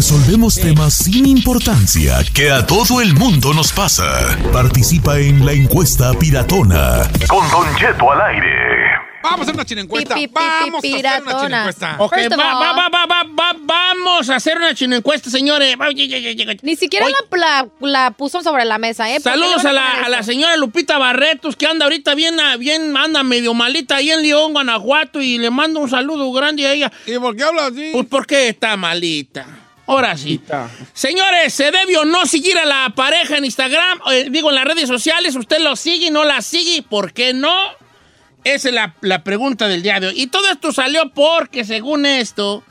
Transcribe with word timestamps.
Resolvemos 0.00 0.54
temas 0.54 0.94
sin 0.94 1.26
importancia 1.26 2.24
que 2.34 2.50
a 2.50 2.66
todo 2.66 3.02
el 3.02 3.12
mundo 3.12 3.52
nos 3.52 3.70
pasa. 3.70 4.34
Participa 4.50 5.18
en 5.18 5.44
la 5.44 5.52
encuesta 5.52 6.14
piratona. 6.14 7.02
Con 7.28 7.46
Don 7.50 7.76
Cheto 7.76 8.10
al 8.10 8.18
aire. 8.34 8.48
Vamos 9.22 9.40
a 9.40 9.42
hacer 9.42 9.54
una 9.56 9.66
chinencuesta. 9.66 10.14
Pi, 10.14 10.26
pi, 10.26 10.28
pi, 10.28 10.34
Vamos 10.40 10.74
a 10.74 10.78
hacer 10.78 10.90
una 10.90 10.96
piratona. 10.96 11.40
chinencuesta. 11.42 11.96
Ok, 11.98 12.14
First 12.14 12.32
of 12.32 12.38
va, 12.38 12.50
all- 12.50 12.62
va, 12.62 12.72
va, 12.72 12.88
va, 12.88 13.06
va, 13.06 13.22
va- 13.38 13.56
vamos 13.60 14.30
a 14.30 14.36
hacer 14.36 14.56
una 14.56 14.74
chino 14.74 14.96
encuesta, 14.96 15.28
señores. 15.28 15.76
Ni 16.62 16.76
siquiera 16.76 17.04
la, 17.06 17.36
la, 17.36 17.68
la 17.82 18.10
puso 18.12 18.42
sobre 18.42 18.64
la 18.64 18.78
mesa, 18.78 19.10
¿eh? 19.10 19.20
¿Por 19.20 19.30
qué 19.34 19.38
Saludos 19.38 19.66
a 19.66 19.72
la, 19.74 20.00
a 20.18 20.22
señora 20.22 20.56
Lupita 20.56 20.96
Barretos, 20.96 21.56
que 21.56 21.66
anda 21.66 21.84
ahorita 21.84 22.14
bien, 22.14 22.36
bien, 22.58 22.96
anda 22.96 23.22
medio 23.22 23.52
malita 23.52 23.96
ahí 23.96 24.10
en 24.10 24.22
León, 24.22 24.54
Guanajuato, 24.54 25.20
y 25.20 25.36
le 25.36 25.50
mando 25.50 25.80
un 25.80 25.90
saludo 25.90 26.32
grande 26.32 26.66
a 26.66 26.72
ella. 26.72 26.90
¿Y 27.06 27.18
por 27.18 27.36
qué 27.36 27.44
hablas 27.44 27.72
así? 27.72 27.90
Pues 27.92 28.06
porque 28.08 28.48
está 28.48 28.78
malita. 28.78 29.59
Ahora 29.90 30.16
sí. 30.16 30.40
Señores, 30.92 31.52
¿se 31.52 31.72
debe 31.72 31.96
o 31.96 32.04
no 32.04 32.24
seguir 32.24 32.56
a 32.58 32.64
la 32.64 32.92
pareja 32.94 33.36
en 33.38 33.44
Instagram? 33.44 34.00
Eh, 34.12 34.28
digo, 34.30 34.50
en 34.50 34.54
las 34.54 34.64
redes 34.64 34.88
sociales, 34.88 35.34
¿usted 35.34 35.58
lo 35.58 35.74
sigue, 35.74 36.12
no 36.12 36.22
la 36.22 36.42
sigue? 36.42 36.84
¿Por 36.84 37.12
qué 37.12 37.34
no? 37.34 37.52
Esa 38.44 38.68
es 38.68 38.74
la, 38.74 38.94
la 39.00 39.24
pregunta 39.24 39.66
del 39.66 39.82
día 39.82 39.98
de 39.98 40.06
hoy. 40.06 40.14
Y 40.16 40.28
todo 40.28 40.48
esto 40.48 40.70
salió 40.70 41.10
porque, 41.12 41.64
según 41.64 42.06
esto, 42.06 42.62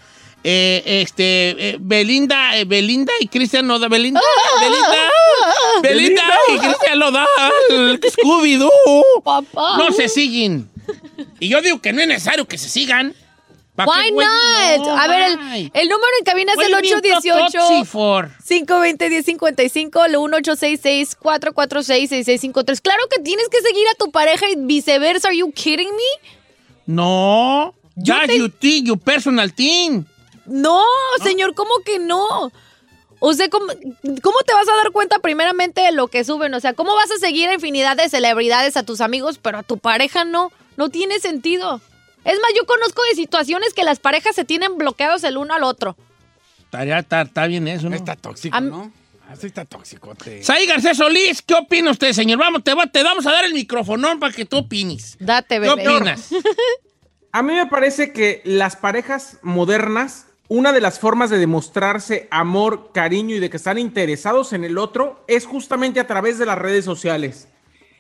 eh, 0.45 0.81
este, 0.85 1.71
eh, 1.71 1.77
Belinda, 1.77 2.57
eh, 2.57 2.63
Belinda 2.63 3.11
y 3.19 3.27
Cristian 3.27 3.67
Nodal, 3.67 3.89
Belinda, 3.89 4.21
Belinda, 4.61 5.11
Belinda 5.83 6.23
y 6.55 6.57
Cristian 6.59 6.99
Nodal, 6.99 7.27
Scooby-Doo, 8.01 9.23
Papá. 9.25 9.77
no 9.77 9.91
se 9.91 10.07
siguen. 10.07 10.69
Y 11.41 11.49
yo 11.49 11.61
digo 11.61 11.81
que 11.81 11.91
no 11.91 11.99
es 11.99 12.07
necesario 12.07 12.47
que 12.47 12.57
se 12.57 12.69
sigan. 12.69 13.13
¿Pa' 13.85 13.85
Why 13.85 14.11
not? 14.11 14.85
No, 14.85 14.97
a 14.97 15.07
ver, 15.07 15.31
el, 15.31 15.71
el 15.73 15.89
número 15.89 16.11
en 16.19 16.25
cabina 16.25 16.53
es 16.53 16.59
el 16.59 16.71
do 16.71 16.79
you 16.81 16.99
mean, 17.01 17.05
818 17.23 17.57
toxic 17.57 17.85
for? 17.85 18.29
520-1055, 18.47 20.05
el 20.05 20.15
1866-446-6653. 20.15 22.81
Claro 22.81 23.03
que 23.09 23.19
tienes 23.21 23.47
que 23.49 23.61
seguir 23.61 23.87
a 23.87 23.95
tu 23.95 24.11
pareja 24.11 24.49
y 24.49 24.55
viceversa. 24.57 25.29
Are 25.29 25.37
you 25.37 25.51
kidding 25.51 25.89
me? 25.89 26.29
No. 26.85 27.73
Yo 27.95 28.13
That's 28.15 28.27
te- 28.27 28.37
your 28.37 28.51
thing, 28.51 28.85
your 28.85 28.99
personal 28.99 29.53
thing. 29.53 30.03
No, 30.45 30.83
señor, 31.23 31.53
¿cómo 31.53 31.79
que 31.85 31.99
no? 31.99 32.51
O 33.19 33.33
sea, 33.33 33.49
¿cómo, 33.49 33.67
cómo 33.67 34.37
te 34.45 34.53
vas 34.53 34.67
a 34.67 34.75
dar 34.77 34.91
cuenta 34.91 35.19
primeramente 35.19 35.81
de 35.81 35.91
lo 35.91 36.07
que 36.07 36.23
suben? 36.23 36.53
O 36.53 36.59
sea, 36.59 36.73
¿cómo 36.73 36.95
vas 36.95 37.11
a 37.11 37.17
seguir 37.17 37.49
a 37.49 37.53
infinidad 37.53 37.97
de 37.97 38.09
celebridades 38.09 38.77
a 38.77 38.83
tus 38.83 39.01
amigos, 39.01 39.39
pero 39.41 39.59
a 39.59 39.63
tu 39.63 39.77
pareja 39.77 40.23
no? 40.23 40.51
No 40.77 40.89
tiene 40.89 41.19
sentido. 41.19 41.81
Es 42.25 42.37
más, 42.41 42.51
yo 42.55 42.65
conozco 42.65 43.01
de 43.09 43.15
situaciones 43.15 43.73
que 43.73 43.83
las 43.83 43.99
parejas 43.99 44.35
se 44.35 44.45
tienen 44.45 44.77
bloqueados 44.77 45.23
el 45.23 45.37
uno 45.37 45.53
al 45.53 45.63
otro. 45.63 45.95
Estaría- 46.59 46.99
Está, 46.99 47.21
está 47.21 47.47
bien 47.47 47.67
eso, 47.67 47.89
¿no? 47.89 47.95
Está 47.95 48.15
tóxico, 48.15 48.55
Am- 48.55 48.69
¿no? 48.69 48.91
Así 49.29 49.47
está 49.47 49.63
tóxico. 49.65 50.15
Te... 50.15 50.43
Saí 50.43 50.65
Garcés 50.65 50.97
Solís, 50.97 51.41
¿qué 51.43 51.53
opina 51.53 51.91
usted, 51.91 52.13
señor? 52.13 52.39
Vamos, 52.39 52.63
te, 52.63 52.73
va- 52.73 52.87
te 52.87 53.03
vamos 53.03 53.25
a 53.27 53.31
dar 53.31 53.45
el 53.45 53.53
micrófono 53.53 54.19
para 54.19 54.33
que 54.33 54.45
tú 54.45 54.57
opines. 54.57 55.15
Date, 55.19 55.55
¿Qué 55.55 55.59
bebé. 55.59 55.87
opinas? 55.87 56.29
A 57.31 57.43
mí 57.43 57.53
me 57.53 57.67
parece 57.67 58.11
que 58.11 58.41
las 58.43 58.75
parejas 58.75 59.37
modernas, 59.43 60.25
una 60.47 60.73
de 60.73 60.81
las 60.81 60.97
formas 60.99 61.29
de 61.29 61.37
demostrarse 61.37 62.27
amor, 62.31 62.89
cariño 62.91 63.35
y 63.35 63.39
de 63.39 63.51
que 63.51 63.57
están 63.57 63.77
interesados 63.77 64.51
en 64.53 64.63
el 64.63 64.79
otro 64.79 65.23
es 65.27 65.45
justamente 65.45 65.99
a 65.99 66.07
través 66.07 66.39
de 66.39 66.47
las 66.47 66.57
redes 66.57 66.85
sociales. 66.85 67.47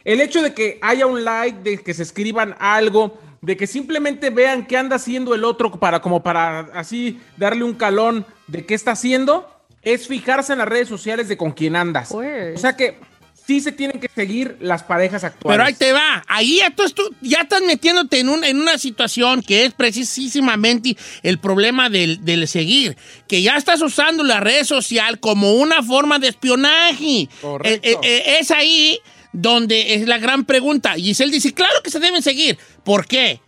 El 0.03 0.19
hecho 0.21 0.41
de 0.41 0.55
que 0.55 0.79
haya 0.81 1.05
un 1.05 1.23
like, 1.23 1.59
de 1.61 1.77
que 1.83 1.93
se 1.93 2.01
escriban 2.01 2.55
algo, 2.59 3.19
de 3.41 3.55
que 3.57 3.67
simplemente 3.67 4.29
vean 4.29 4.65
qué 4.65 4.77
anda 4.77 4.97
haciendo 4.97 5.33
el 5.33 5.43
otro 5.43 5.71
para 5.71 6.01
como 6.01 6.21
para 6.23 6.59
así 6.73 7.19
darle 7.37 7.63
un 7.63 7.73
calón 7.73 8.25
de 8.47 8.65
qué 8.65 8.73
está 8.73 8.91
haciendo, 8.91 9.49
es 9.81 10.07
fijarse 10.07 10.53
en 10.53 10.59
las 10.59 10.67
redes 10.67 10.87
sociales 10.89 11.27
de 11.29 11.37
con 11.37 11.51
quién 11.51 11.75
andas. 11.75 12.11
Word. 12.11 12.55
O 12.55 12.57
sea 12.57 12.75
que 12.75 12.99
sí 13.47 13.61
se 13.61 13.71
tienen 13.71 13.99
que 13.99 14.09
seguir 14.13 14.57
las 14.59 14.83
parejas 14.83 15.23
actuales. 15.23 15.55
Pero 15.57 15.65
ahí 15.67 15.73
te 15.73 15.91
va. 15.93 16.23
Ahí 16.27 16.57
ya, 16.57 16.69
tú, 16.69 16.83
tú- 16.89 17.15
ya 17.21 17.39
estás 17.39 17.61
metiéndote 17.63 18.19
en, 18.19 18.29
un- 18.29 18.43
en 18.43 18.59
una 18.61 18.77
situación 18.77 19.41
que 19.41 19.65
es 19.65 19.73
precisamente 19.73 20.95
el 21.23 21.39
problema 21.39 21.89
del, 21.89 22.23
del 22.23 22.47
seguir. 22.47 22.95
Que 23.27 23.41
ya 23.41 23.55
estás 23.55 23.81
usando 23.81 24.23
la 24.23 24.39
red 24.39 24.65
social 24.65 25.19
como 25.19 25.53
una 25.53 25.81
forma 25.81 26.19
de 26.19 26.27
espionaje. 26.27 27.27
Correcto. 27.41 27.87
Eh, 27.87 27.91
eh, 27.93 27.97
eh, 28.03 28.37
es 28.39 28.51
ahí 28.51 28.99
donde 29.33 29.95
es 29.95 30.07
la 30.07 30.17
gran 30.17 30.45
pregunta. 30.45 30.93
Giselle 30.95 31.31
dice, 31.31 31.53
claro 31.53 31.81
que 31.83 31.91
se 31.91 31.99
deben 31.99 32.21
seguir. 32.21 32.57
¿Por 32.83 33.07
qué? 33.07 33.41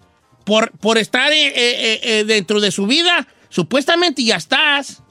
Por, 0.46 0.72
por 0.78 0.98
estar 0.98 1.32
eh, 1.32 1.48
eh, 1.48 2.00
eh, 2.04 2.24
dentro 2.26 2.60
de 2.60 2.72
su 2.72 2.88
vida. 2.88 3.28
Supuestamente 3.50 4.24
ya 4.24 4.38
estás. 4.38 5.02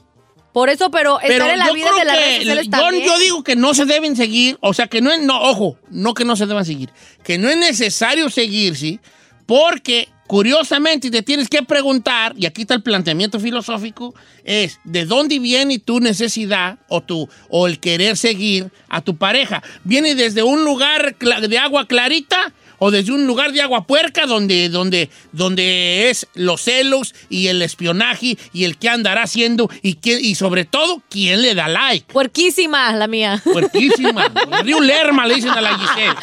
Por 0.53 0.69
eso, 0.69 0.91
pero, 0.91 1.17
Pero 1.21 1.45
estar 1.45 1.49
en 1.51 1.59
la 1.59 1.67
yo 1.67 1.73
vida 1.73 1.87
creo 1.87 1.99
de 1.99 2.05
las 2.05 2.17
que 2.17 2.23
redes 2.23 2.37
sociales 2.39 2.65
yo, 2.65 2.71
también. 2.71 3.05
yo 3.05 3.19
digo 3.19 3.43
que 3.43 3.55
no 3.55 3.73
se 3.73 3.85
deben 3.85 4.15
seguir, 4.17 4.57
o 4.59 4.73
sea, 4.73 4.87
que 4.87 5.01
no 5.01 5.11
es, 5.11 5.21
no, 5.21 5.41
ojo, 5.41 5.77
no 5.89 6.13
que 6.13 6.25
no 6.25 6.35
se 6.35 6.45
deban 6.45 6.65
seguir, 6.65 6.89
que 7.23 7.37
no 7.37 7.49
es 7.49 7.55
necesario 7.55 8.29
seguir, 8.29 8.75
¿sí? 8.75 8.99
Porque, 9.45 10.09
curiosamente, 10.31 11.11
te 11.11 11.23
tienes 11.23 11.49
que 11.49 11.61
preguntar, 11.61 12.33
y 12.37 12.45
aquí 12.45 12.61
está 12.61 12.73
el 12.73 12.81
planteamiento 12.81 13.37
filosófico, 13.37 14.15
es 14.45 14.79
¿de 14.85 15.03
dónde 15.03 15.39
viene 15.39 15.77
tu 15.77 15.99
necesidad 15.99 16.79
o, 16.87 17.01
tu, 17.01 17.27
o 17.49 17.67
el 17.67 17.81
querer 17.81 18.15
seguir 18.15 18.71
a 18.87 19.01
tu 19.01 19.17
pareja? 19.17 19.61
¿Viene 19.83 20.15
desde 20.15 20.41
un 20.41 20.63
lugar 20.63 21.17
de 21.17 21.57
agua 21.57 21.85
clarita? 21.85 22.53
O 22.83 22.89
desde 22.89 23.11
un 23.11 23.27
lugar 23.27 23.51
de 23.51 23.61
agua 23.61 23.85
puerca 23.85 24.25
donde, 24.25 24.67
donde, 24.69 25.11
donde 25.33 26.09
es 26.09 26.25
los 26.33 26.61
celos 26.61 27.13
y 27.29 27.45
el 27.45 27.61
espionaje 27.61 28.39
y 28.53 28.63
el 28.63 28.79
qué 28.79 28.89
andará 28.89 29.21
haciendo 29.21 29.69
y, 29.83 29.93
qué, 29.93 30.19
y 30.19 30.33
sobre 30.33 30.65
todo 30.65 31.03
quién 31.07 31.43
le 31.43 31.53
da 31.53 31.67
like. 31.67 32.11
Puerquísima, 32.11 32.91
la 32.93 33.05
mía. 33.05 33.37
Fuertísima. 33.37 34.29
Río 34.63 34.81
Lerma 34.81 35.27
le 35.27 35.35
dicen 35.35 35.51
a 35.51 35.61
la 35.61 35.77
Giselle. 35.77 36.15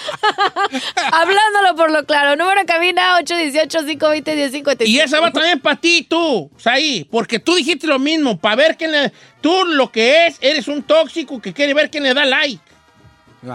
Hablándolo 1.13 1.77
por 1.77 1.93
lo 1.93 2.05
claro. 2.07 2.35
Número 2.35 2.61
en 2.61 2.67
cabina 2.67 3.21
818-520-1055. 3.21 4.87
Y 4.89 4.99
esa 4.99 5.21
va 5.21 5.31
también 5.31 5.61
para 5.61 5.77
ti, 5.77 6.09
tú, 6.11 6.51
Saí, 6.57 7.07
porque 7.09 7.39
tú 7.39 7.55
dijiste 7.55 7.87
lo 7.87 8.01
mismo, 8.01 8.37
para 8.37 8.57
ver 8.57 8.77
quién 8.77 8.91
le... 8.91 9.13
Tú 9.41 9.65
lo 9.65 9.93
que 9.93 10.27
es, 10.27 10.39
eres 10.41 10.67
un 10.67 10.83
tóxico 10.83 11.41
que 11.41 11.53
quiere 11.53 11.73
ver 11.73 11.89
quién 11.89 12.03
le 12.03 12.15
da 12.15 12.25
like. 12.25 12.61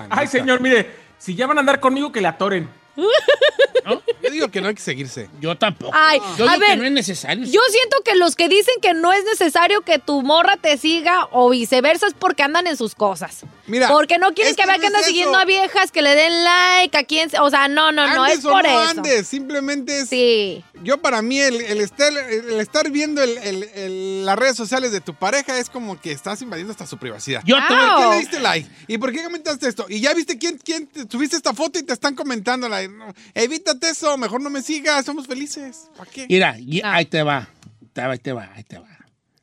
Ay, 0.10 0.28
señor, 0.28 0.62
mire, 0.62 0.89
si 1.18 1.36
ya 1.36 1.48
van 1.48 1.57
a 1.57 1.60
andar 1.60 1.81
conmigo, 1.81 2.10
que 2.10 2.22
le 2.22 2.30
atoren. 2.30 2.82
Yo 2.95 4.30
digo 4.31 4.48
que 4.50 4.62
no 4.62 4.68
hay 4.68 4.75
que 4.75 4.81
seguirse. 4.81 5.30
Yo 5.42 5.56
tampoco. 5.56 5.92
Ay, 5.94 6.19
Yo 6.38 6.48
a 6.48 6.54
digo 6.54 6.66
que 6.66 6.75
no 6.78 6.86
es 6.86 6.92
necesario. 6.92 7.45
Yo 7.45 7.62
siento 7.69 7.98
que 8.06 8.16
los 8.16 8.36
que 8.36 8.48
dicen 8.48 8.75
que 8.81 8.94
no 8.94 9.12
es 9.12 9.24
necesario 9.25 9.81
que 9.81 10.00
tu 10.00 10.22
morra 10.22 10.57
te 10.57 10.78
siga 10.78 11.28
o 11.31 11.50
viceversa 11.50 12.07
es 12.07 12.13
porque 12.13 12.44
andan 12.44 12.68
en 12.68 12.78
sus 12.78 12.95
cosas. 12.95 13.44
Mira, 13.65 13.88
porque 13.88 14.18
no 14.18 14.33
quieren 14.33 14.51
es 14.51 14.57
que 14.57 14.65
vea 14.65 14.75
no 14.75 14.81
que 14.81 14.88
andan 14.88 15.01
es 15.01 15.07
siguiendo 15.07 15.31
eso. 15.38 15.42
a 15.42 15.45
viejas, 15.45 15.92
que 15.92 16.01
le 16.01 16.15
den 16.15 16.44
like, 16.44 16.98
a 16.98 17.04
quien... 17.06 17.30
O 17.39 17.50
sea, 17.50 17.69
no, 17.69 17.92
no, 17.94 18.06
no, 18.13 18.24
Andes 18.24 18.39
es 18.39 18.45
o 18.45 18.50
por 18.50 18.63
no 18.63 18.69
eso. 18.69 18.89
andes, 19.00 19.27
simplemente 19.27 20.00
es... 20.01 20.10
Sí. 20.10 20.63
Yo 20.83 21.01
para 21.01 21.21
mí 21.21 21.39
el, 21.39 21.62
el 21.62 21.80
estar, 21.80 22.12
el 22.12 22.60
estar 22.60 22.92
viendo 22.92 23.24
el- 23.24 23.38
el- 23.38 23.63
el- 23.74 24.25
las 24.25 24.38
redes 24.38 24.57
sociales 24.57 24.92
de 24.92 25.00
tu 25.00 25.13
pareja 25.15 25.57
es 25.60 25.69
como 25.69 26.00
que 26.01 26.12
estás 26.12 26.42
invadiendo 26.42 26.71
hasta 26.71 26.86
su 26.86 26.98
privacidad. 26.98 27.42
Yo 27.45 27.56
Ah. 27.57 27.65
¿Por 27.69 28.04
qué 28.04 28.10
le 28.15 28.19
diste 28.19 28.39
like? 28.42 28.69
¿Y 28.88 28.98
por 28.98 29.13
qué 29.13 29.24
comentaste 29.24 29.68
esto? 29.69 29.86
¿Y 29.88 30.01
ya 30.01 30.13
viste 30.13 30.38
quién, 30.38 30.57
quién 30.57 30.88
te- 30.88 31.07
subiste 31.09 31.38
esta 31.38 31.54
foto 31.54 31.80
y 31.80 31.83
te 31.83 31.94
están 31.94 32.16
comentando? 32.16 32.68
like, 32.68 32.94
no, 32.94 33.13
evítate 33.33 33.89
eso, 33.89 34.18
mejor 34.18 34.42
no 34.42 34.50
me 34.50 34.62
sigas, 34.62 35.06
somos 35.06 35.25
felices. 35.27 35.89
¿Para 35.95 36.12
qué? 36.12 36.25
Mira, 36.30 36.57
No. 36.59 36.81
ahí 36.92 37.06
te 37.06 37.24
va. 37.24 37.48
Te 37.94 38.01
va, 38.01 38.12
Ahí 38.12 38.19
te 38.19 38.33
va, 38.33 38.51
ahí 38.56 38.63
te 38.63 38.77
va. 38.80 38.88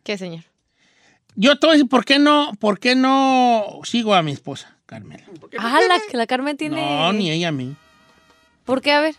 ¿Qué, 0.02 0.18
señor? 0.18 0.44
Yo 1.42 1.58
te 1.58 1.66
voy 1.66 1.72
a 1.74 1.76
decir 1.78 1.88
por 1.88 2.04
qué 2.04 2.18
no, 2.18 2.52
por 2.60 2.78
qué 2.78 2.94
no 2.94 3.80
sigo 3.84 4.14
a 4.14 4.22
mi 4.22 4.32
esposa, 4.32 4.76
Carmela. 4.84 5.24
Ah, 5.58 5.80
la, 5.88 5.98
que 6.10 6.16
la 6.18 6.26
Carmen 6.26 6.54
tiene. 6.58 6.76
No, 6.76 7.12
ni 7.14 7.30
ella 7.30 7.48
a 7.48 7.52
mí. 7.52 7.74
¿Por 8.66 8.82
qué? 8.82 8.92
A 8.92 9.00
ver. 9.00 9.14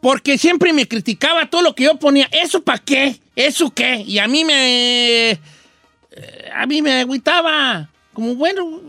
Porque 0.00 0.38
siempre 0.38 0.72
me 0.72 0.86
criticaba 0.88 1.48
todo 1.48 1.62
lo 1.62 1.74
que 1.74 1.84
yo 1.84 1.96
ponía. 1.96 2.28
¿Eso 2.32 2.62
para 2.62 2.78
qué? 2.78 3.20
¿Eso 3.34 3.70
qué? 3.70 3.96
Y 4.06 4.18
a 4.18 4.26
mí 4.28 4.44
me. 4.44 5.30
eh, 5.30 5.38
A 6.54 6.66
mí 6.66 6.82
me 6.82 7.00
agüitaba. 7.00 7.88
Como 8.12 8.34
bueno. 8.34 8.80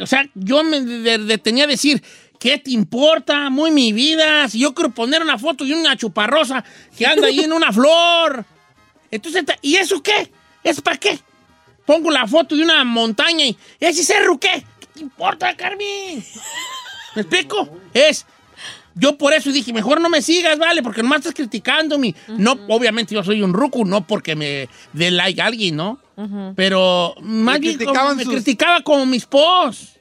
O 0.00 0.06
sea, 0.06 0.28
yo 0.34 0.62
me 0.64 0.80
de- 0.80 1.18
detenía 1.18 1.64
a 1.64 1.68
decir. 1.68 2.02
¿Qué 2.38 2.58
te 2.58 2.72
importa? 2.72 3.48
Muy 3.50 3.70
mi 3.70 3.92
vida. 3.92 4.48
Si 4.48 4.58
yo 4.58 4.74
quiero 4.74 4.90
poner 4.90 5.22
una 5.22 5.38
foto 5.38 5.64
de 5.64 5.74
una 5.74 5.96
chuparrosa 5.96 6.64
que 6.98 7.06
anda 7.06 7.28
ahí 7.28 7.38
en 7.40 7.52
una 7.52 7.72
flor. 7.72 8.44
Entonces, 9.12 9.44
¿y 9.60 9.76
eso 9.76 10.02
qué? 10.02 10.32
¿Es 10.64 10.80
para 10.80 10.96
qué? 10.96 11.20
Pongo 11.86 12.10
la 12.10 12.26
foto 12.26 12.56
de 12.56 12.62
una 12.64 12.82
montaña 12.82 13.44
y. 13.46 13.56
¿Ese 13.78 14.02
cerro 14.02 14.38
qué? 14.40 14.64
¿Qué 14.80 14.86
te 14.94 15.00
importa, 15.00 15.56
Carmen? 15.56 16.24
¿Me 17.14 17.22
explico? 17.22 17.68
Es. 17.94 18.26
Yo 18.94 19.16
por 19.16 19.32
eso 19.32 19.50
dije, 19.50 19.72
mejor 19.72 20.00
no 20.00 20.08
me 20.10 20.20
sigas, 20.20 20.58
¿vale? 20.58 20.82
Porque 20.82 21.02
nomás 21.02 21.20
estás 21.20 21.34
criticándome. 21.34 22.14
No, 22.28 22.52
obviamente 22.68 23.14
yo 23.14 23.24
soy 23.24 23.40
un 23.42 23.52
ruco, 23.54 23.84
no 23.86 24.06
porque 24.06 24.34
me 24.36 24.68
dé 24.92 25.10
like 25.10 25.40
a 25.40 25.46
alguien, 25.46 25.76
¿no? 25.76 25.98
Pero 26.56 27.14
más 27.20 27.58
bien 27.58 27.78
como 27.78 27.84
criticaban 27.92 28.16
me 28.16 28.24
sus- 28.24 28.32
criticaba 28.34 28.82
como 28.82 29.06
mis 29.06 29.24
posts. 29.26 29.98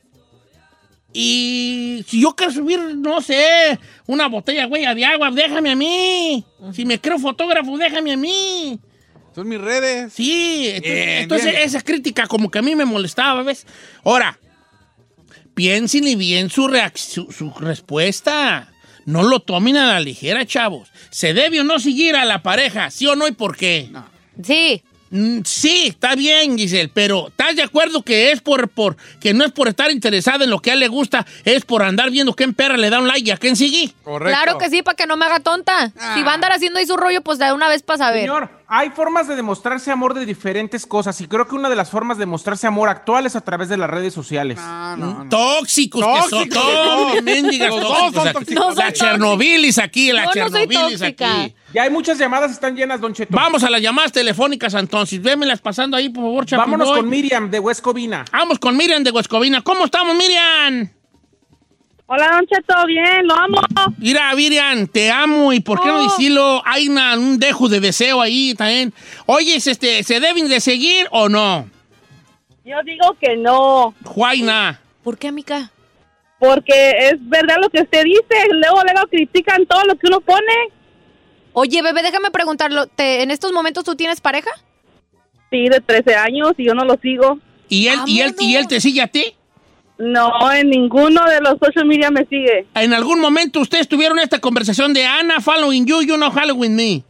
Y 1.13 2.05
si 2.07 2.21
yo 2.21 2.35
quiero 2.35 2.51
subir, 2.53 2.79
no 2.95 3.21
sé, 3.21 3.77
una 4.07 4.27
botella, 4.27 4.65
güey, 4.65 4.85
de 4.95 5.05
agua, 5.05 5.29
déjame 5.31 5.71
a 5.71 5.75
mí. 5.75 6.45
Si 6.73 6.85
me 6.85 6.99
creo 6.99 7.19
fotógrafo, 7.19 7.77
déjame 7.77 8.13
a 8.13 8.17
mí. 8.17 8.79
Son 9.33 9.47
mis 9.47 9.59
redes. 9.61 10.11
Sí, 10.13 10.67
entonces, 10.67 10.93
Bien, 10.93 11.09
entonces 11.21 11.51
bien. 11.51 11.63
esa 11.63 11.81
crítica 11.81 12.27
como 12.27 12.51
que 12.51 12.59
a 12.59 12.61
mí 12.61 12.75
me 12.75 12.85
molestaba, 12.85 13.43
¿ves? 13.43 13.65
Ahora, 14.03 14.37
piénsenle 15.53 16.15
bien 16.15 16.49
su, 16.49 16.69
su, 16.95 17.31
su 17.31 17.53
respuesta. 17.59 18.67
No 19.05 19.23
lo 19.23 19.39
tomen 19.39 19.77
a 19.77 19.87
la 19.87 19.99
ligera, 19.99 20.45
chavos. 20.45 20.89
¿Se 21.09 21.33
debe 21.33 21.59
o 21.61 21.63
no 21.63 21.79
seguir 21.79 22.15
a 22.15 22.25
la 22.25 22.43
pareja? 22.43 22.91
¿Sí 22.91 23.07
o 23.07 23.15
no 23.15 23.27
y 23.27 23.31
por 23.31 23.57
qué? 23.57 23.89
Sí. 24.43 24.83
Mm, 25.09 25.39
Sí, 25.43 25.87
está 25.87 26.15
bien, 26.15 26.57
Giselle, 26.57 26.87
pero 26.93 27.27
¿estás 27.29 27.55
de 27.55 27.63
acuerdo 27.63 28.01
que 28.03 28.31
es 28.31 28.39
por, 28.41 28.69
por 28.69 28.95
que 29.19 29.33
no 29.33 29.43
es 29.43 29.51
por 29.51 29.67
estar 29.67 29.91
interesada 29.91 30.45
en 30.45 30.49
lo 30.51 30.59
que 30.59 30.69
a 30.71 30.73
él 30.75 30.79
le 30.79 30.87
gusta, 30.87 31.25
es 31.43 31.65
por 31.65 31.83
andar 31.83 32.11
viendo 32.11 32.33
quién 32.33 32.53
perra 32.53 32.77
le 32.77 32.89
da 32.89 32.99
un 32.99 33.07
like 33.07 33.27
y 33.27 33.31
a 33.31 33.37
quién 33.37 33.55
sigue? 33.57 33.91
Correcto. 34.03 34.39
Claro 34.41 34.57
que 34.57 34.69
sí, 34.69 34.83
para 34.83 34.95
que 34.95 35.07
no 35.07 35.17
me 35.17 35.25
haga 35.25 35.41
tonta. 35.41 35.91
Ah. 35.99 36.13
Si 36.15 36.23
va 36.23 36.31
a 36.31 36.35
andar 36.35 36.53
haciendo 36.53 36.79
ahí 36.79 36.85
su 36.85 36.95
rollo, 36.95 37.21
pues 37.23 37.39
de 37.39 37.51
una 37.51 37.67
vez 37.67 37.81
para 37.83 37.97
saber. 37.97 38.21
Señor, 38.21 38.60
hay 38.73 38.89
formas 38.89 39.27
de 39.27 39.35
demostrarse 39.35 39.91
amor 39.91 40.13
de 40.13 40.25
diferentes 40.25 40.85
cosas 40.85 41.19
y 41.19 41.27
creo 41.27 41.45
que 41.45 41.55
una 41.55 41.69
de 41.69 41.75
las 41.75 41.89
formas 41.89 42.17
de 42.17 42.25
mostrarse 42.25 42.67
amor 42.67 42.87
actual 42.87 43.25
es 43.25 43.35
a 43.35 43.41
través 43.41 43.67
de 43.67 43.75
las 43.75 43.89
redes 43.89 44.13
sociales. 44.13 44.57
No, 44.59 44.95
no, 44.95 45.23
no. 45.25 45.29
Tóxicos, 45.29 46.01
que 46.01 46.29
son 46.29 46.47
Tóxicos, 46.47 46.63
todos, 46.63 47.15
no. 47.15 47.21
mendigas 47.21 47.69
tóxicos 47.69 48.13
son 48.13 48.33
tóxicos. 48.33 48.55
No, 48.55 48.73
son 48.73 48.85
la 48.85 48.93
Chernobylis 48.93 49.77
aquí, 49.77 50.13
la 50.13 50.31
Chernobylis 50.31 51.01
aquí. 51.01 51.53
Ya 51.73 51.83
hay 51.83 51.89
muchas 51.89 52.17
llamadas, 52.17 52.51
están 52.51 52.73
llenas, 52.77 53.01
Don 53.01 53.13
Cheto. 53.13 53.35
Vamos 53.35 53.61
a 53.65 53.69
las 53.69 53.81
llamadas 53.81 54.13
telefónicas 54.13 54.73
entonces. 54.73 55.21
Vémelas 55.21 55.59
pasando 55.59 55.97
ahí, 55.97 56.07
por 56.07 56.23
favor, 56.23 56.45
Chapi 56.45 56.61
Vámonos 56.61 56.91
con 56.91 57.09
Miriam 57.09 57.51
de 57.51 57.59
Huescovina. 57.59 58.23
Vamos 58.31 58.57
con 58.57 58.77
Miriam 58.77 59.03
de 59.03 59.11
Huescovina. 59.11 59.61
¿Cómo 59.63 59.83
estamos, 59.83 60.15
Miriam? 60.15 61.00
Hola, 62.13 62.27
Don 62.33 62.45
Cheto, 62.45 62.85
bien, 62.87 63.25
lo 63.25 63.33
amo. 63.35 63.57
Mira, 63.97 64.35
Miriam, 64.35 64.85
te 64.85 65.09
amo 65.09 65.53
y 65.53 65.61
por 65.61 65.79
qué 65.81 65.87
no 65.87 65.99
Oh. 65.99 66.03
decirlo, 66.03 66.61
hay 66.65 66.89
una- 66.89 67.17
un 67.17 67.39
dejo 67.39 67.69
de 67.69 67.79
deseo 67.79 68.19
ahí 68.21 68.53
también. 68.53 68.93
Oye, 69.27 69.55
este, 69.55 70.03
¿se 70.03 70.19
deben 70.19 70.49
de 70.49 70.59
seguir 70.59 71.07
o 71.11 71.29
no? 71.29 71.69
Yo 72.65 72.75
digo 72.83 73.15
que 73.19 73.37
no, 73.37 73.93
Juaina. 74.03 74.81
¿Por 75.03 75.17
qué, 75.17 75.27
amiga? 75.29 75.71
porque 76.39 76.89
es 77.11 77.13
verdad 77.29 77.57
lo 77.61 77.69
que 77.69 77.81
usted 77.81 78.03
dice. 78.03 78.47
Luego, 78.51 78.81
luego 78.83 79.07
critican 79.11 79.63
todo 79.67 79.83
lo 79.83 79.95
que 79.95 80.07
uno 80.07 80.21
pone. 80.21 80.51
Oye, 81.53 81.83
bebé, 81.83 82.01
déjame 82.01 82.31
preguntarlo. 82.31 82.87
¿te- 82.87 83.21
¿En 83.21 83.29
estos 83.29 83.51
momentos 83.53 83.83
tú 83.83 83.93
tienes 83.95 84.19
pareja? 84.21 84.49
Sí, 85.51 85.69
de 85.69 85.79
13 85.81 86.15
años 86.15 86.53
y 86.57 86.65
yo 86.65 86.73
no 86.73 86.83
lo 86.83 86.95
sigo. 86.99 87.37
¿Y 87.69 87.87
él, 87.89 87.99
y, 88.07 88.21
él, 88.21 88.33
¿Y 88.39 88.55
él 88.55 88.67
te 88.67 88.81
sigue 88.81 89.03
a 89.03 89.07
ti? 89.07 89.35
No, 90.03 90.51
en 90.51 90.69
ninguno 90.69 91.23
de 91.29 91.41
los 91.41 91.57
social 91.59 91.85
media 91.85 92.09
me 92.09 92.25
sigue. 92.25 92.65
¿En 92.75 92.93
algún 92.93 93.19
momento 93.19 93.59
ustedes 93.59 93.87
tuvieron 93.87 94.17
esta 94.19 94.39
conversación 94.39 94.93
de 94.93 95.05
Ana 95.05 95.39
following 95.41 95.85
you, 95.85 96.01
you 96.01 96.17
no 96.17 96.31
following 96.31 96.75
me? 96.75 97.03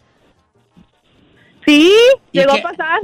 Sí, 1.66 1.92
¿Y 2.32 2.40
llegó 2.40 2.54
qué? 2.54 2.60
a 2.60 2.64
pasar. 2.64 3.00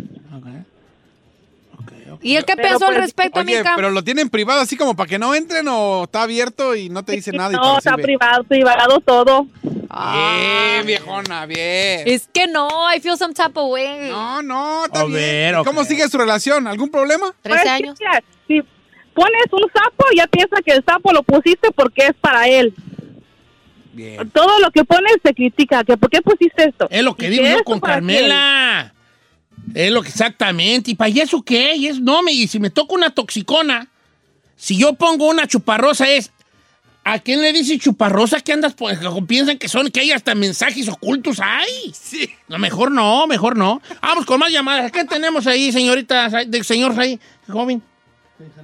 ¿Y 2.22 2.36
él 2.36 2.46
qué 2.46 2.56
Pero, 2.56 2.70
pensó 2.70 2.86
al 2.86 2.94
pues, 2.94 3.04
respecto, 3.06 3.40
Oye, 3.40 3.58
amiga? 3.60 3.74
pero 3.76 3.92
lo 3.92 4.04
tienen 4.04 4.28
privado 4.30 4.60
así 4.62 4.76
como 4.76 4.96
para 4.96 5.08
que 5.08 5.20
no 5.20 5.36
entren 5.36 5.68
o 5.70 6.06
está 6.06 6.24
abierto 6.24 6.76
y 6.76 6.90
no 6.90 7.04
te 7.06 7.12
dice 7.12 7.32
nada. 7.34 7.54
y 7.54 7.56
No, 7.56 7.78
está 7.78 7.92
recibe? 7.92 8.04
privado, 8.04 8.44
privado 8.44 9.00
todo. 9.02 9.48
Bien, 9.64 10.86
viejona, 10.86 11.46
bien. 11.46 12.02
Es 12.08 12.28
que 12.34 12.48
no, 12.48 12.68
I 12.94 13.00
feel 13.00 13.18
some 13.18 13.34
type 13.36 13.52
of 13.54 13.72
way. 13.72 14.10
No, 14.10 14.42
no, 14.42 14.86
está 14.86 15.02
A 15.02 15.06
bien. 15.06 15.14
ver, 15.14 15.56
¿Y 15.62 15.64
¿Cómo 15.64 15.84
sigue 15.86 16.08
su 16.10 16.18
relación? 16.18 16.66
¿Algún 16.68 16.90
problema? 16.90 17.34
13 17.44 17.60
Pues, 17.60 17.70
años. 17.72 18.00
Pones 19.18 19.52
un 19.52 19.68
sapo, 19.74 20.06
ya 20.16 20.28
piensa 20.28 20.62
que 20.64 20.74
el 20.74 20.86
sapo 20.86 21.12
lo 21.12 21.24
pusiste 21.24 21.72
porque 21.72 22.06
es 22.06 22.14
para 22.22 22.48
él. 22.48 22.72
Bien. 23.92 24.30
Todo 24.30 24.60
lo 24.60 24.70
que 24.70 24.86
pones 24.86 25.14
se 25.24 25.34
critica. 25.34 25.84
que 25.84 25.98
¿Por 25.98 26.12
qué 26.12 26.22
pusiste 26.22 26.70
esto? 26.70 26.88
Es 26.92 27.04
lo 27.04 27.16
que 27.16 27.26
¿Y 27.26 27.30
digo 27.32 27.46
yo 27.46 27.64
con 27.64 27.80
Carmela. 27.80 28.94
Es 29.74 29.92
lo 29.92 30.04
que 30.04 30.10
exactamente. 30.10 30.92
¿Y 30.92 30.96
para 30.96 31.10
eso 31.10 31.42
qué? 31.42 31.76
Y 31.76 31.88
es, 31.88 32.00
no, 32.00 32.22
me, 32.22 32.32
y 32.32 32.48
si 32.48 32.60
me 32.60 32.70
toca 32.70 32.94
una 32.94 33.10
toxicona, 33.10 33.88
si 34.56 34.78
yo 34.78 34.94
pongo 34.94 35.28
una 35.28 35.48
chuparrosa 35.48 36.08
es. 36.08 36.32
¿A 37.04 37.20
quién 37.20 37.42
le 37.42 37.54
dice 37.54 37.80
chuparrosa 37.80 38.42
que 38.42 38.52
andas? 38.52 38.74
Pues, 38.74 39.00
piensan 39.28 39.58
que 39.58 39.70
son, 39.70 39.90
que 39.90 40.02
hay 40.02 40.12
hasta 40.12 40.36
mensajes 40.36 40.90
ocultos 40.90 41.40
ahí. 41.40 41.94
Sí. 41.94 42.30
No, 42.50 42.60
mejor 42.60 42.92
no, 42.92 43.26
mejor 43.28 43.56
no. 43.56 43.82
Vamos 44.02 44.26
con 44.26 44.42
más 44.42 44.52
llamadas. 44.52 44.92
¿Qué 44.92 45.06
tenemos 45.06 45.48
ahí, 45.48 45.72
señorita, 45.72 46.30
de 46.46 46.64
señor 46.66 47.00
ahí, 47.00 47.18
joven? 47.48 47.82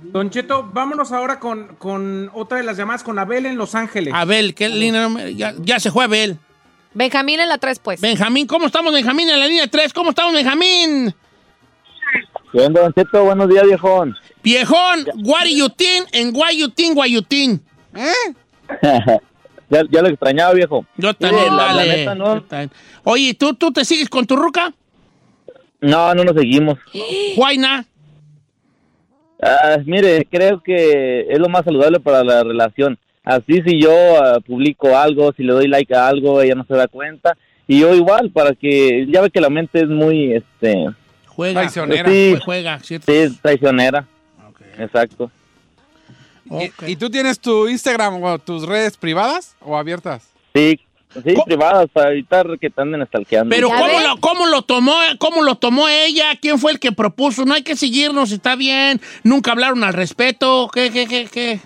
Don 0.03 0.29
Cheto, 0.29 0.69
vámonos 0.71 1.11
ahora 1.11 1.39
con, 1.39 1.75
con 1.77 2.29
otra 2.33 2.57
de 2.59 2.63
las 2.63 2.77
llamadas 2.77 3.03
con 3.03 3.17
Abel 3.17 3.45
en 3.47 3.57
Los 3.57 3.73
Ángeles. 3.75 4.13
Abel, 4.15 4.53
qué 4.53 4.69
línea, 4.69 5.09
ya, 5.31 5.53
ya 5.59 5.79
se 5.79 5.89
fue 5.91 6.03
Abel. 6.03 6.37
Benjamín 6.93 7.39
en 7.39 7.49
la 7.49 7.57
3, 7.57 7.79
pues. 7.79 7.99
Benjamín, 7.99 8.45
¿cómo 8.45 8.67
estamos, 8.67 8.93
Benjamín, 8.93 9.27
en 9.29 9.39
la 9.39 9.47
línea 9.47 9.65
3? 9.67 9.91
¿Cómo 9.93 10.11
estamos, 10.11 10.33
Benjamín? 10.33 11.13
¿Qué 12.51 12.59
onda, 12.59 12.81
Don 12.81 12.93
Cheto? 12.93 13.23
Buenos 13.23 13.49
días, 13.49 13.65
viejón. 13.65 14.15
Viejón, 14.43 15.05
guariyutín, 15.23 16.03
en 16.11 16.31
guayutín, 16.31 16.93
guayutín. 16.93 17.63
¿Eh? 17.95 18.35
ya, 19.69 19.81
ya 19.89 20.01
lo 20.03 20.09
extrañaba, 20.09 20.53
viejo. 20.53 20.85
Yo 20.97 21.15
también, 21.15 21.45
Sí, 21.45 21.49
la- 21.49 21.55
la 21.55 21.73
vale. 21.73 21.97
neta, 21.97 22.13
no. 22.15 22.35
Yo 22.35 22.43
también. 22.43 22.71
Oye, 23.05 23.33
¿tú, 23.33 23.55
¿tú 23.55 23.71
te 23.73 23.83
sigues 23.85 24.07
con 24.07 24.27
tu 24.27 24.35
ruca? 24.35 24.71
No, 25.81 26.13
no 26.13 26.23
nos 26.23 26.35
seguimos. 26.35 26.77
Juaina. 27.35 27.85
Ah, 29.43 29.77
mire, 29.85 30.25
creo 30.29 30.61
que 30.61 31.27
es 31.29 31.39
lo 31.39 31.49
más 31.49 31.65
saludable 31.65 31.99
para 31.99 32.23
la 32.23 32.43
relación. 32.43 32.97
Así 33.23 33.61
si 33.65 33.81
yo 33.81 33.91
ah, 34.21 34.39
publico 34.45 34.97
algo, 34.97 35.33
si 35.33 35.43
le 35.43 35.53
doy 35.53 35.67
like 35.67 35.93
a 35.95 36.07
algo, 36.07 36.41
ella 36.41 36.55
no 36.55 36.65
se 36.65 36.75
da 36.75 36.87
cuenta. 36.87 37.37
Y 37.67 37.79
yo 37.79 37.93
igual, 37.93 38.29
para 38.31 38.53
que, 38.53 39.05
ya 39.09 39.21
ve 39.21 39.29
que 39.29 39.41
la 39.41 39.49
mente 39.49 39.81
es 39.81 39.87
muy, 39.87 40.33
este, 40.33 40.87
Juega. 41.35 41.61
Traicionera. 41.61 42.09
Sí. 42.09 42.37
Juega, 42.43 42.79
¿cierto? 42.79 43.11
sí, 43.11 43.39
traicionera. 43.41 44.05
Exacto. 44.77 45.31
¿Y-. 46.45 46.91
¿Y, 46.91 46.95
tú 46.95 47.09
tienes 47.09 47.39
tu 47.39 47.67
Instagram 47.67 48.21
o 48.21 48.39
tus 48.39 48.67
redes 48.67 48.97
privadas 48.97 49.55
o 49.61 49.77
abiertas? 49.77 50.29
Sí, 50.53 50.79
sí, 51.13 51.35
privadas, 51.45 51.87
para 51.91 52.11
evitar 52.11 52.47
que 52.59 52.69
te 52.69 52.81
anden 52.81 53.05
stalkeando. 53.05 53.53
Pero 53.53 53.69
¿Ya 53.69 53.77
¿cómo 53.77 53.99
lo, 53.99 54.17
cómo 54.19 54.45
lo 54.47 54.61
tomó, 54.61 54.95
cómo 55.19 55.43
lo 55.43 55.55
tomó 55.55 55.87
ella? 55.87 56.35
¿Quién 56.41 56.59
fue 56.59 56.71
el 56.71 56.79
que 56.79 56.91
propuso? 56.91 57.45
No 57.45 57.53
hay 57.53 57.63
que 57.63 57.75
seguirnos, 57.75 58.31
está 58.31 58.55
bien. 58.55 59.01
Nunca 59.23 59.51
hablaron 59.51 59.83
al 59.83 59.93
respeto. 59.93 60.69
¿Qué, 60.73 60.91
qué, 60.91 61.07
qué, 61.07 61.27
qué? 61.31 61.59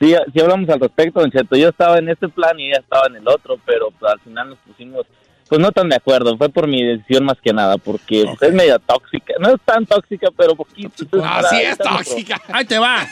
Sí, 0.00 0.14
sí 0.32 0.40
hablamos 0.40 0.68
al 0.68 0.80
respecto, 0.80 1.20
Don 1.20 1.30
Cheto. 1.30 1.56
Yo 1.56 1.70
estaba 1.70 1.98
en 1.98 2.08
este 2.08 2.28
plan 2.28 2.58
y 2.60 2.68
ella 2.68 2.80
estaba 2.80 3.06
en 3.08 3.16
el 3.16 3.28
otro, 3.28 3.58
pero 3.64 3.90
pues, 3.98 4.12
al 4.12 4.20
final 4.20 4.50
nos 4.50 4.58
pusimos, 4.58 5.06
pues 5.48 5.60
no 5.60 5.70
tan 5.72 5.88
de 5.88 5.96
acuerdo. 5.96 6.36
Fue 6.36 6.48
por 6.48 6.66
mi 6.66 6.82
decisión 6.82 7.24
más 7.24 7.36
que 7.42 7.52
nada, 7.52 7.78
porque 7.78 8.24
es 8.40 8.52
media 8.52 8.78
tóxica. 8.78 9.34
No 9.38 9.54
es 9.54 9.60
tan 9.64 9.86
tóxica, 9.86 10.28
pero 10.36 10.56
poquito. 10.56 11.06
Para 11.08 11.48
sí 11.50 11.56
es 11.62 11.78
tóxica. 11.78 12.40
Ahí 12.52 12.64
te 12.64 12.78
va. 12.78 13.06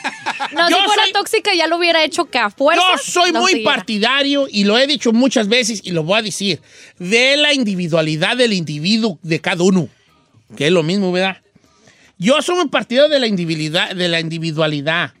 No, 0.53 0.69
Yo 0.69 0.77
si 0.77 0.83
fuera 0.85 1.03
soy- 1.03 1.13
tóxica 1.13 1.53
ya 1.55 1.67
lo 1.67 1.77
hubiera 1.77 2.03
hecho 2.03 2.25
que 2.25 2.37
a 2.37 2.49
fuerza. 2.49 2.83
Yo 2.91 2.97
soy 2.97 3.31
muy 3.31 3.51
siguiera. 3.51 3.75
partidario, 3.75 4.47
y 4.49 4.63
lo 4.65 4.77
he 4.77 4.85
dicho 4.87 5.13
muchas 5.13 5.47
veces 5.47 5.81
y 5.83 5.91
lo 5.91 6.03
voy 6.03 6.19
a 6.19 6.21
decir, 6.23 6.61
de 6.99 7.37
la 7.37 7.53
individualidad 7.53 8.35
del 8.37 8.53
individuo 8.53 9.17
de 9.21 9.39
cada 9.39 9.63
uno. 9.63 9.87
Que 10.57 10.67
es 10.67 10.71
lo 10.71 10.83
mismo, 10.83 11.11
¿verdad? 11.11 11.37
Yo 12.17 12.41
soy 12.41 12.55
muy 12.55 12.67
partidario 12.69 13.09
de 13.09 13.19
la 13.19 13.27
individualidad. 13.27 13.95
De 13.95 14.07
la 14.07 14.19
individualidad. 14.19 15.13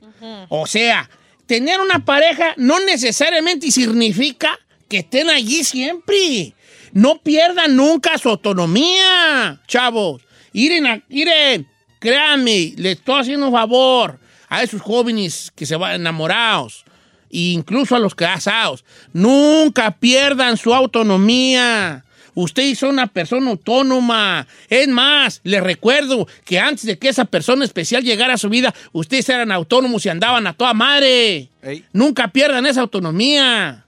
O 0.49 0.65
sea, 0.67 1.09
tener 1.45 1.79
una 1.79 2.03
pareja 2.05 2.53
no 2.57 2.79
necesariamente 2.79 3.69
significa 3.71 4.57
que 4.89 4.99
estén 4.99 5.29
allí 5.29 5.63
siempre. 5.63 6.53
No 6.95 7.17
pierdan 7.21 7.75
nunca 7.75 8.17
su 8.17 8.29
autonomía, 8.29 9.59
chavos. 9.67 10.21
Iren, 10.53 10.87
a- 10.87 11.03
Iren, 11.09 11.67
créanme, 11.99 12.73
le 12.77 12.91
estoy 12.93 13.19
haciendo 13.19 13.47
un 13.47 13.51
favor 13.51 14.17
a 14.47 14.63
esos 14.63 14.81
jóvenes 14.81 15.51
que 15.53 15.65
se 15.65 15.75
van 15.75 15.95
enamorados, 15.95 16.85
e 17.29 17.51
incluso 17.51 17.97
a 17.97 17.99
los 17.99 18.15
casados. 18.15 18.85
Nunca 19.11 19.91
pierdan 19.91 20.55
su 20.55 20.73
autonomía. 20.73 22.05
Ustedes 22.33 22.79
son 22.79 22.91
una 22.91 23.07
persona 23.07 23.49
autónoma. 23.51 24.47
Es 24.69 24.87
más, 24.87 25.41
les 25.43 25.61
recuerdo 25.61 26.27
que 26.45 26.59
antes 26.59 26.85
de 26.85 26.97
que 26.97 27.09
esa 27.09 27.25
persona 27.25 27.65
especial 27.65 28.03
llegara 28.03 28.35
a 28.35 28.37
su 28.37 28.47
vida, 28.49 28.73
ustedes 28.93 29.27
eran 29.27 29.51
autónomos 29.51 30.05
y 30.05 30.09
andaban 30.09 30.47
a 30.47 30.53
toda 30.53 30.73
madre. 30.73 31.49
Ey. 31.61 31.83
Nunca 31.91 32.29
pierdan 32.29 32.65
esa 32.65 32.81
autonomía. 32.81 33.85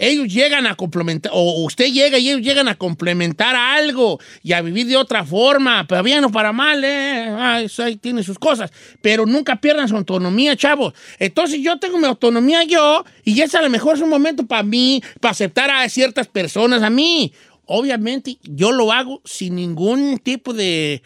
Ellos 0.00 0.28
llegan 0.32 0.64
a 0.68 0.76
complementar, 0.76 1.32
o 1.34 1.64
usted 1.64 1.86
llega 1.92 2.18
y 2.18 2.28
ellos 2.30 2.40
llegan 2.42 2.68
a 2.68 2.76
complementar 2.76 3.56
a 3.56 3.74
algo 3.74 4.20
y 4.44 4.52
a 4.52 4.62
vivir 4.62 4.86
de 4.86 4.96
otra 4.96 5.24
forma, 5.24 5.88
para 5.88 6.02
bien 6.02 6.22
o 6.24 6.30
para 6.30 6.52
mal, 6.52 6.84
¿eh? 6.84 7.26
Ah, 7.36 7.60
eso 7.60 7.82
ahí 7.82 7.96
tiene 7.96 8.22
sus 8.22 8.38
cosas. 8.38 8.70
Pero 9.02 9.26
nunca 9.26 9.56
pierdan 9.60 9.88
su 9.88 9.96
autonomía, 9.96 10.54
chavos. 10.56 10.94
Entonces 11.18 11.60
yo 11.60 11.80
tengo 11.80 11.98
mi 11.98 12.06
autonomía 12.06 12.62
yo 12.62 13.04
y 13.24 13.40
ese 13.40 13.58
a 13.58 13.62
lo 13.62 13.70
mejor 13.70 13.96
es 13.96 14.00
un 14.02 14.08
momento 14.08 14.46
para 14.46 14.62
mí, 14.62 15.02
para 15.20 15.32
aceptar 15.32 15.68
a 15.68 15.88
ciertas 15.88 16.28
personas 16.28 16.84
a 16.84 16.90
mí. 16.90 17.32
Obviamente 17.66 18.38
yo 18.44 18.70
lo 18.70 18.92
hago 18.92 19.20
sin 19.24 19.56
ningún 19.56 20.18
tipo 20.20 20.54
de 20.54 21.02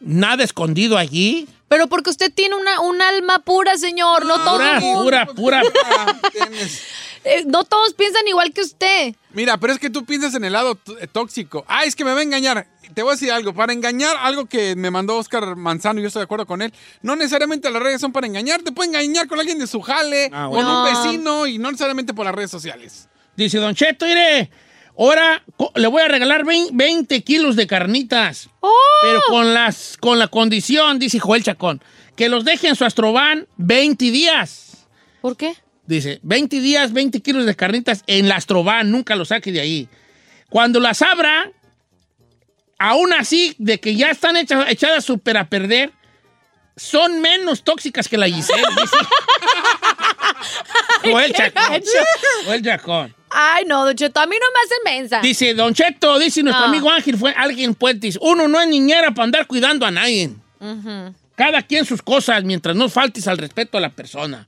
nada 0.00 0.44
escondido 0.44 0.96
allí. 0.96 1.46
Pero 1.68 1.86
porque 1.88 2.08
usted 2.08 2.32
tiene 2.34 2.54
una, 2.54 2.80
un 2.80 3.02
alma 3.02 3.40
pura, 3.40 3.76
señor. 3.76 4.24
No, 4.24 4.36
todo 4.42 4.54
Pura, 4.56 4.76
el 4.76 4.80
mundo- 4.80 5.02
pura, 5.04 5.26
pura. 5.36 5.62
Eh, 7.24 7.44
no 7.46 7.64
todos 7.64 7.94
piensan 7.94 8.26
igual 8.28 8.52
que 8.52 8.60
usted. 8.62 9.14
Mira, 9.32 9.58
pero 9.58 9.72
es 9.72 9.78
que 9.78 9.90
tú 9.90 10.04
piensas 10.04 10.34
en 10.34 10.44
el 10.44 10.52
lado 10.52 10.78
eh, 11.00 11.06
tóxico. 11.06 11.64
Ah, 11.68 11.84
es 11.84 11.94
que 11.96 12.04
me 12.04 12.12
va 12.12 12.20
a 12.20 12.22
engañar. 12.22 12.66
Te 12.94 13.02
voy 13.02 13.10
a 13.10 13.14
decir 13.14 13.30
algo. 13.32 13.52
Para 13.52 13.72
engañar, 13.72 14.16
algo 14.20 14.46
que 14.46 14.74
me 14.76 14.90
mandó 14.90 15.16
Oscar 15.16 15.56
Manzano, 15.56 15.98
y 16.00 16.02
yo 16.02 16.06
estoy 16.08 16.20
de 16.20 16.24
acuerdo 16.24 16.46
con 16.46 16.62
él. 16.62 16.72
No 17.02 17.16
necesariamente 17.16 17.70
las 17.70 17.82
redes 17.82 18.00
son 18.00 18.12
para 18.12 18.26
engañar. 18.26 18.62
Te 18.62 18.72
puede 18.72 18.88
engañar 18.88 19.28
con 19.28 19.38
alguien 19.38 19.58
de 19.58 19.66
su 19.66 19.80
jale, 19.80 20.30
Ah, 20.32 20.48
con 20.50 20.58
un 20.58 20.64
No. 20.64 20.84
vecino, 20.84 21.46
y 21.46 21.58
no 21.58 21.70
necesariamente 21.70 22.14
por 22.14 22.24
las 22.24 22.34
redes 22.34 22.50
sociales. 22.50 23.08
Dice 23.36 23.58
Don 23.58 23.74
Cheto, 23.74 24.06
mire, 24.06 24.50
ahora 24.98 25.44
le 25.74 25.86
voy 25.86 26.02
a 26.02 26.08
regalar 26.08 26.44
vein- 26.44 26.70
20 26.72 27.22
kilos 27.22 27.54
de 27.56 27.66
carnitas. 27.66 28.48
¡Oh! 28.60 28.72
Pero 29.02 29.20
con, 29.28 29.52
las, 29.54 29.96
con 29.98 30.18
la 30.18 30.28
condición, 30.28 30.98
dice 30.98 31.20
Joel 31.20 31.44
Chacón, 31.44 31.82
que 32.16 32.28
los 32.28 32.44
deje 32.44 32.68
en 32.68 32.74
su 32.76 32.84
astroban 32.84 33.46
20 33.58 34.06
días. 34.10 34.86
¿Por 35.20 35.36
qué? 35.36 35.54
Dice, 35.88 36.20
20 36.22 36.60
días, 36.60 36.92
20 36.92 37.20
kilos 37.22 37.46
de 37.46 37.56
carnitas 37.56 38.04
en 38.06 38.28
la 38.28 38.36
astroban, 38.36 38.90
nunca 38.90 39.16
los 39.16 39.28
saque 39.28 39.50
de 39.50 39.60
ahí. 39.60 39.88
Cuando 40.50 40.80
las 40.80 41.00
abra, 41.00 41.50
aún 42.78 43.14
así, 43.14 43.54
de 43.56 43.80
que 43.80 43.96
ya 43.96 44.10
están 44.10 44.36
hechas, 44.36 44.66
echadas 44.68 45.02
súper 45.06 45.38
a 45.38 45.48
perder, 45.48 45.90
son 46.76 47.22
menos 47.22 47.64
tóxicas 47.64 48.06
que 48.06 48.18
la 48.18 48.26
Giselle, 48.28 48.62
dice. 48.78 48.96
Joel 51.10 51.32
Chacón. 51.32 51.82
Joel 52.44 52.62
Chacón. 52.62 53.14
Ay, 53.30 53.64
no, 53.66 53.86
Don 53.86 53.94
Cheto, 53.96 54.20
a 54.20 54.26
mí 54.26 54.36
no 54.38 54.46
me 54.52 54.60
hacen 54.64 54.78
mensa. 54.84 55.20
Dice 55.22 55.54
Don 55.54 55.72
Cheto, 55.72 56.18
dice 56.18 56.42
nuestro 56.42 56.66
No. 56.66 56.70
amigo 56.70 56.90
Ángel, 56.90 57.16
fue 57.16 57.32
alguien 57.32 57.74
puentes. 57.74 58.18
Uno 58.20 58.46
no 58.46 58.60
es 58.60 58.68
niñera 58.68 59.12
para 59.12 59.24
andar 59.24 59.46
cuidando 59.46 59.86
a 59.86 59.90
nadie. 59.90 60.32
Cada 61.34 61.62
quien 61.62 61.86
sus 61.86 62.02
cosas, 62.02 62.44
mientras 62.44 62.76
no 62.76 62.90
faltes 62.90 63.26
al 63.26 63.38
respeto 63.38 63.78
a 63.78 63.80
la 63.80 63.88
persona. 63.90 64.46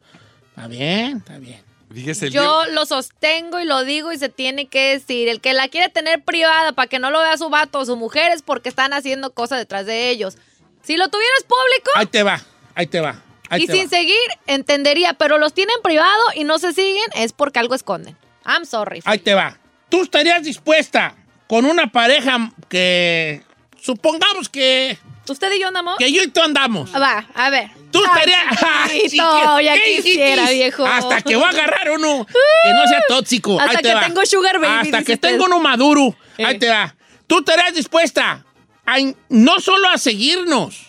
Está 0.60 0.68
bien, 0.68 1.16
está 1.16 1.38
bien. 1.38 1.62
Fíjese, 1.92 2.30
Yo 2.30 2.66
lo 2.66 2.86
sostengo 2.86 3.58
y 3.58 3.64
lo 3.64 3.82
digo 3.84 4.12
y 4.12 4.18
se 4.18 4.28
tiene 4.28 4.66
que 4.66 4.90
decir. 4.92 5.28
El 5.28 5.40
que 5.40 5.54
la 5.54 5.68
quiere 5.68 5.88
tener 5.88 6.22
privada 6.22 6.72
para 6.72 6.86
que 6.86 6.98
no 6.98 7.10
lo 7.10 7.18
vea 7.20 7.36
su 7.36 7.48
vato 7.48 7.80
o 7.80 7.84
su 7.84 7.96
mujer 7.96 8.30
es 8.32 8.42
porque 8.42 8.68
están 8.68 8.92
haciendo 8.92 9.32
cosas 9.32 9.58
detrás 9.58 9.86
de 9.86 10.10
ellos. 10.10 10.36
Si 10.82 10.96
lo 10.96 11.08
tuvieras 11.08 11.42
público 11.42 11.90
Ahí 11.94 12.06
te 12.06 12.22
va, 12.22 12.40
ahí 12.74 12.86
te 12.86 13.00
va. 13.00 13.22
Ahí 13.48 13.64
y 13.64 13.66
te 13.66 13.72
sin 13.72 13.86
va. 13.86 13.88
seguir, 13.88 14.16
entendería. 14.46 15.14
Pero 15.14 15.38
los 15.38 15.52
tienen 15.52 15.74
privado 15.82 16.22
y 16.34 16.44
no 16.44 16.58
se 16.58 16.72
siguen 16.72 17.06
es 17.14 17.32
porque 17.32 17.58
algo 17.58 17.74
esconden. 17.74 18.16
I'm 18.46 18.66
sorry. 18.66 19.00
Ahí 19.04 19.18
te 19.18 19.34
va. 19.34 19.58
¿Tú 19.88 20.02
estarías 20.02 20.44
dispuesta 20.44 21.16
con 21.48 21.64
una 21.64 21.90
pareja 21.90 22.52
que 22.68 23.42
supongamos 23.80 24.48
que, 24.48 24.96
¿Usted 25.28 25.52
y 25.52 25.60
yo 25.60 25.68
andamos? 25.68 25.96
que 25.98 26.12
yo 26.12 26.22
y 26.22 26.28
tú 26.28 26.40
andamos? 26.40 26.94
Va, 26.94 27.26
a 27.34 27.50
ver. 27.50 27.70
Tú 27.90 28.04
estarías... 28.04 28.40
chiquito, 28.90 29.08
chiquito, 29.08 29.60
ya 29.60 29.74
¿qué 29.74 29.96
quisiera, 29.96 30.48
viejo. 30.50 30.86
Hasta 30.86 31.22
que 31.22 31.34
voy 31.36 31.44
a 31.44 31.48
agarrar 31.48 31.90
uno 31.90 32.26
que 32.64 32.72
no 32.72 32.86
sea 32.88 33.00
tóxico. 33.08 33.60
Hasta 33.60 33.70
Ahí 33.70 33.76
te 33.78 33.88
que 33.88 33.94
va. 33.94 34.06
tengo 34.06 34.26
sugar 34.26 34.58
baby, 34.60 34.66
Hasta 34.88 34.98
dice 34.98 35.04
que 35.04 35.12
usted. 35.14 35.28
tengo 35.30 35.44
uno 35.46 35.60
maduro. 35.60 36.14
Ahí 36.38 36.54
Eh. 36.54 36.58
te 36.58 36.68
va. 36.68 36.94
Tú 37.26 37.38
estarías 37.40 37.74
dispuesta 37.74 38.44
a 38.86 38.96
no 39.28 39.60
solo 39.60 39.88
a 39.88 39.98
seguirnos, 39.98 40.86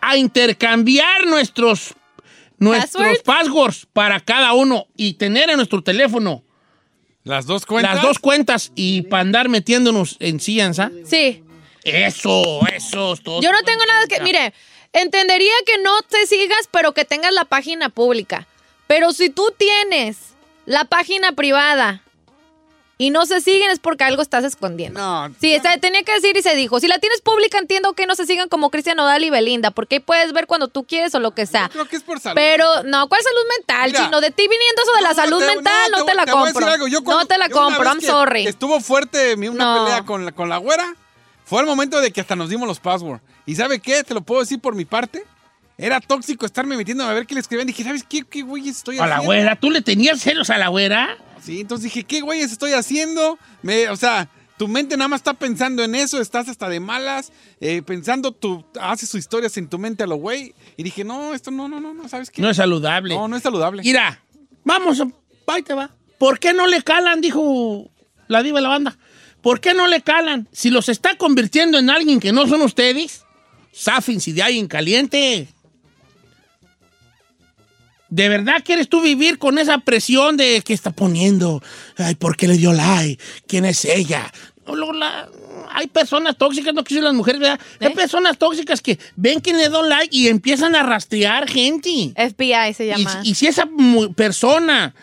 a 0.00 0.16
intercambiar 0.16 1.26
nuestros, 1.26 1.94
nuestros 2.58 3.02
¿Password? 3.18 3.22
passwords 3.24 3.86
para 3.92 4.20
cada 4.20 4.52
uno 4.54 4.86
y 4.96 5.14
tener 5.14 5.48
en 5.50 5.56
nuestro 5.56 5.82
teléfono 5.82 6.42
Las 7.24 7.46
dos 7.46 7.64
cuentas. 7.66 7.94
las 7.94 8.02
dos 8.02 8.18
cuentas 8.18 8.72
y 8.74 9.02
para 9.02 9.20
andar 9.22 9.48
metiéndonos 9.48 10.16
en 10.20 10.40
cianza. 10.40 10.90
Sí. 11.06 11.42
Eso, 11.84 12.60
eso 12.74 13.12
es 13.14 13.22
todo. 13.22 13.40
Yo 13.42 13.50
no 13.50 13.62
tengo 13.62 13.84
nada 13.86 14.06
que. 14.06 14.20
Mire, 14.22 14.52
entendería 14.92 15.52
que 15.66 15.78
no 15.78 16.02
te 16.02 16.26
sigas, 16.26 16.68
pero 16.70 16.92
que 16.92 17.04
tengas 17.04 17.32
la 17.32 17.44
página 17.44 17.88
pública. 17.88 18.46
Pero 18.86 19.12
si 19.12 19.30
tú 19.30 19.52
tienes 19.56 20.18
la 20.66 20.84
página 20.84 21.32
privada 21.32 22.02
y 22.98 23.10
no 23.10 23.26
se 23.26 23.40
siguen, 23.40 23.70
es 23.70 23.80
porque 23.80 24.04
algo 24.04 24.22
estás 24.22 24.44
escondiendo. 24.44 25.00
No. 25.00 25.34
Sí, 25.40 25.54
está- 25.54 25.76
tenía 25.78 26.02
que 26.04 26.12
decir 26.12 26.36
y 26.36 26.42
se 26.42 26.54
dijo. 26.54 26.78
Si 26.78 26.86
la 26.86 26.98
tienes 26.98 27.20
pública, 27.20 27.58
entiendo 27.58 27.94
que 27.94 28.06
no 28.06 28.14
se 28.14 28.26
sigan 28.26 28.48
como 28.48 28.70
Cristian 28.70 29.00
Odal 29.00 29.24
y 29.24 29.30
Belinda, 29.30 29.70
porque 29.72 29.96
ahí 29.96 30.00
puedes 30.00 30.32
ver 30.32 30.46
cuando 30.46 30.68
tú 30.68 30.84
quieres 30.84 31.12
o 31.14 31.20
lo 31.20 31.32
que 31.32 31.46
sea. 31.46 31.68
Creo 31.72 31.86
que 31.86 31.96
es 31.96 32.02
por 32.04 32.20
salud. 32.20 32.36
Pero, 32.36 32.84
no, 32.84 33.08
¿cuál 33.08 33.22
salud 33.22 33.40
mental, 33.58 33.90
Mira. 33.90 34.04
chino? 34.04 34.20
De 34.20 34.30
ti 34.30 34.42
viniendo 34.46 34.82
eso 34.82 34.92
de 34.94 35.02
la 35.02 35.08
No, 35.08 35.14
salud 35.16 35.38
te- 35.40 35.46
mental, 35.46 35.90
no, 35.90 36.04
te, 36.04 36.14
la 36.14 36.24
voy 36.26 36.34
a 36.34 36.44
decir 36.46 36.60
compro. 36.62 36.86
Yo 36.86 36.98
no 37.00 37.04
cuando- 37.04 37.26
te 37.26 37.38
la 37.38 37.48
yo 37.48 37.54
compro, 37.56 37.84
I'm 37.84 38.00
sorry. 38.02 38.46
Estuvo 38.46 38.78
fuerte 38.80 39.34
una 39.34 39.64
No. 39.64 39.84
pelea 39.84 40.04
con 40.04 40.24
la, 40.26 40.32
con 40.32 40.48
la 40.48 40.58
güera. 40.58 40.94
Fue 41.44 41.60
el 41.60 41.66
momento 41.66 42.00
de 42.00 42.12
que 42.12 42.20
hasta 42.20 42.36
nos 42.36 42.50
dimos 42.50 42.68
los 42.68 42.78
passwords. 42.78 43.20
¿Y 43.46 43.54
sabe 43.54 43.80
qué? 43.80 44.04
Te 44.04 44.14
lo 44.14 44.22
puedo 44.22 44.40
decir 44.40 44.60
por 44.60 44.74
mi 44.74 44.84
parte. 44.84 45.24
Era 45.78 46.00
tóxico 46.00 46.46
estarme 46.46 46.76
metiéndome 46.76 47.10
a 47.10 47.14
ver 47.14 47.26
qué 47.26 47.34
le 47.34 47.40
escribían. 47.40 47.66
Dije, 47.66 47.82
¿sabes 47.82 48.04
qué, 48.08 48.22
qué 48.22 48.42
güeyes 48.42 48.76
estoy 48.76 48.96
A 48.98 49.00
la 49.00 49.16
haciendo? 49.16 49.24
güera, 49.26 49.56
¿tú 49.56 49.70
le 49.70 49.82
tenías 49.82 50.20
celos 50.20 50.50
a 50.50 50.58
la 50.58 50.68
güera? 50.68 51.16
Sí, 51.42 51.60
entonces 51.60 51.84
dije, 51.84 52.04
¿qué 52.04 52.20
güeyes 52.20 52.52
estoy 52.52 52.72
haciendo? 52.72 53.38
Me, 53.62 53.88
o 53.88 53.96
sea, 53.96 54.28
tu 54.58 54.68
mente 54.68 54.96
nada 54.96 55.08
más 55.08 55.20
está 55.20 55.34
pensando 55.34 55.82
en 55.82 55.96
eso, 55.96 56.20
estás 56.20 56.48
hasta 56.48 56.68
de 56.68 56.78
malas, 56.78 57.32
eh, 57.60 57.82
pensando, 57.82 58.30
tú 58.30 58.64
haces 58.80 59.08
sus 59.08 59.18
historias 59.18 59.56
en 59.56 59.68
tu 59.68 59.78
mente 59.78 60.04
a 60.04 60.06
lo 60.06 60.16
güey. 60.16 60.54
Y 60.76 60.84
dije, 60.84 61.02
no, 61.02 61.34
esto 61.34 61.50
no, 61.50 61.66
no, 61.66 61.80
no, 61.80 61.94
no, 61.94 62.08
¿sabes 62.08 62.30
qué? 62.30 62.40
No 62.42 62.50
es 62.50 62.58
saludable. 62.58 63.16
No, 63.16 63.26
no 63.26 63.36
es 63.36 63.42
saludable. 63.42 63.82
Mira, 63.82 64.22
vamos, 64.62 65.02
ahí 65.48 65.62
te 65.62 65.74
va. 65.74 65.90
¿Por 66.18 66.38
qué 66.38 66.52
no 66.52 66.68
le 66.68 66.82
calan? 66.82 67.20
Dijo 67.20 67.90
la 68.28 68.42
diva 68.44 68.58
de 68.58 68.62
la 68.62 68.68
banda. 68.68 68.96
¿Por 69.40 69.60
qué 69.60 69.74
no 69.74 69.88
le 69.88 70.02
calan? 70.02 70.48
Si 70.52 70.70
los 70.70 70.88
está 70.88 71.16
convirtiendo 71.16 71.78
en 71.78 71.90
alguien 71.90 72.20
que 72.20 72.30
no 72.30 72.46
son 72.46 72.60
ustedes, 72.62 73.24
safen 73.72 74.20
si 74.20 74.32
de 74.32 74.42
alguien 74.42 74.68
caliente. 74.68 75.48
¿De 78.08 78.28
verdad 78.28 78.62
quieres 78.62 78.88
tú 78.90 79.00
vivir 79.00 79.38
con 79.38 79.58
esa 79.58 79.78
presión 79.78 80.36
de 80.36 80.60
que 80.62 80.74
está 80.74 80.90
poniendo? 80.90 81.62
Ay, 81.96 82.14
¿por 82.14 82.36
qué 82.36 82.46
le 82.46 82.58
dio 82.58 82.72
like? 82.74 83.18
¿Quién 83.46 83.64
es 83.64 83.84
ella? 83.86 84.30
No, 84.66 84.92
la- 84.92 85.28
hay 85.70 85.86
personas 85.86 86.36
tóxicas, 86.36 86.74
no 86.74 86.84
quisiera 86.84 87.06
las 87.06 87.14
mujeres, 87.14 87.40
¿verdad? 87.40 87.58
Hay 87.80 87.88
¿Eh? 87.88 87.94
personas 87.94 88.36
tóxicas 88.36 88.82
que 88.82 88.98
ven 89.16 89.40
quién 89.40 89.56
le 89.56 89.70
dio 89.70 89.82
like 89.82 90.14
y 90.14 90.28
empiezan 90.28 90.74
a 90.74 90.82
rastrear 90.82 91.48
gente. 91.48 92.12
FBI 92.14 92.74
se 92.74 92.86
llama. 92.88 93.20
y 93.24 93.34
si 93.34 93.46
esa 93.46 93.66
persona 94.14 94.94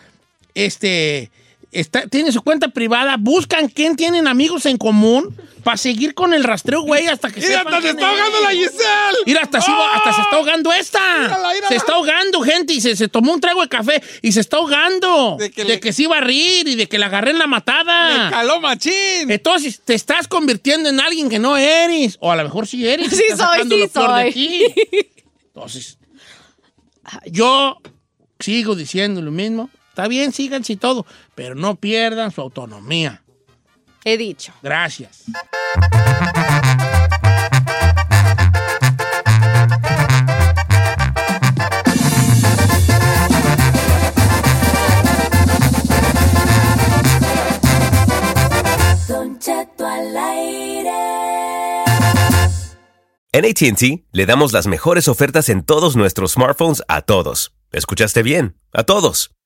este, 0.54 1.32
está, 1.72 2.06
tiene 2.08 2.32
su 2.32 2.42
cuenta 2.42 2.68
privada, 2.68 3.16
buscan 3.18 3.68
quién 3.68 3.96
tienen 3.96 4.26
amigos 4.26 4.66
en 4.66 4.76
común 4.76 5.36
para 5.64 5.76
seguir 5.76 6.14
con 6.14 6.32
el 6.32 6.42
rastreo, 6.42 6.80
güey, 6.82 7.06
hasta 7.06 7.30
que 7.30 7.40
¡Mira, 7.40 7.58
sepan 7.58 7.74
hasta 7.74 7.82
se 7.82 7.90
está 7.90 8.12
es. 8.14 8.18
ahogando 8.20 8.40
la 8.40 8.50
Giselle! 8.50 9.18
Mira, 9.26 9.40
hasta, 9.42 9.60
sí, 9.60 9.70
¡Ah! 9.74 9.92
hasta 9.96 10.12
se 10.14 10.20
está 10.22 10.36
ahogando 10.36 10.72
esta. 10.72 10.98
Mírala, 11.18 11.48
mírala. 11.52 11.68
Se 11.68 11.76
está 11.76 11.92
ahogando, 11.92 12.40
gente, 12.40 12.72
y 12.72 12.80
se, 12.80 12.96
se 12.96 13.08
tomó 13.08 13.34
un 13.34 13.40
trago 13.40 13.60
de 13.60 13.68
café 13.68 14.02
y 14.22 14.32
se 14.32 14.40
está 14.40 14.56
ahogando. 14.56 15.36
De 15.38 15.44
De 15.44 15.50
que 15.50 15.66
que, 15.80 15.86
le- 15.86 15.92
se 15.92 16.02
iba 16.04 16.16
a 16.16 16.20
rir 16.22 16.66
y 16.66 16.76
de 16.76 16.88
que 16.88 16.98
la 16.98 17.06
agarré 17.06 17.32
en 17.32 17.38
la 17.38 17.46
¡Me 17.46 17.50
matada. 17.50 18.30
caló 18.30 18.58
machín! 18.60 19.30
Entonces, 19.30 19.80
te 19.84 19.92
estás 19.94 20.26
convirtiendo 20.28 20.88
en 20.88 20.98
alguien 20.98 21.28
que 21.28 21.38
no 21.38 21.56
eres. 21.58 22.16
O 22.20 22.32
a 22.32 22.36
lo 22.36 22.44
mejor 22.44 22.66
sí 22.66 22.88
eres. 22.88 23.10
Sí 23.10 23.22
soy, 23.36 23.62
sí 23.68 23.80
de 23.80 23.88
soy. 23.88 24.74
Entonces, 25.54 25.98
yo 27.26 27.76
sigo 28.38 28.74
diciendo 28.74 29.20
lo 29.20 29.30
mismo. 29.30 29.68
Está 29.90 30.06
bien, 30.06 30.32
síganse 30.32 30.72
y 30.72 30.76
todo, 30.76 31.04
pero 31.34 31.56
no 31.56 31.74
pierdan 31.74 32.30
su 32.30 32.40
autonomía. 32.40 33.22
He 34.04 34.16
dicho. 34.16 34.52
Gracias. 34.62 35.24
Don 49.08 49.38
Cheto 49.38 49.86
al 49.86 50.16
aire. 50.16 50.90
En 53.32 53.44
ATT 53.44 54.06
le 54.12 54.26
damos 54.26 54.52
las 54.52 54.66
mejores 54.66 55.08
ofertas 55.08 55.48
en 55.48 55.64
todos 55.64 55.96
nuestros 55.96 56.32
smartphones 56.32 56.82
a 56.88 57.02
todos. 57.02 57.52
¿Escuchaste 57.72 58.22
bien? 58.22 58.56
A 58.72 58.84
todos. 58.84 59.32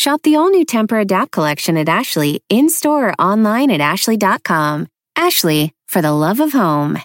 Shop 0.00 0.22
the 0.22 0.34
all 0.34 0.48
new 0.48 0.64
Temper 0.64 1.00
Adapt 1.00 1.30
collection 1.30 1.76
at 1.76 1.86
Ashley 1.86 2.42
in 2.48 2.70
store 2.70 3.10
or 3.10 3.14
online 3.20 3.70
at 3.70 3.82
ashley.com. 3.82 4.88
Ashley, 5.14 5.74
for 5.86 6.00
the 6.00 6.10
love 6.10 6.40
of 6.40 6.54
home. 6.54 6.98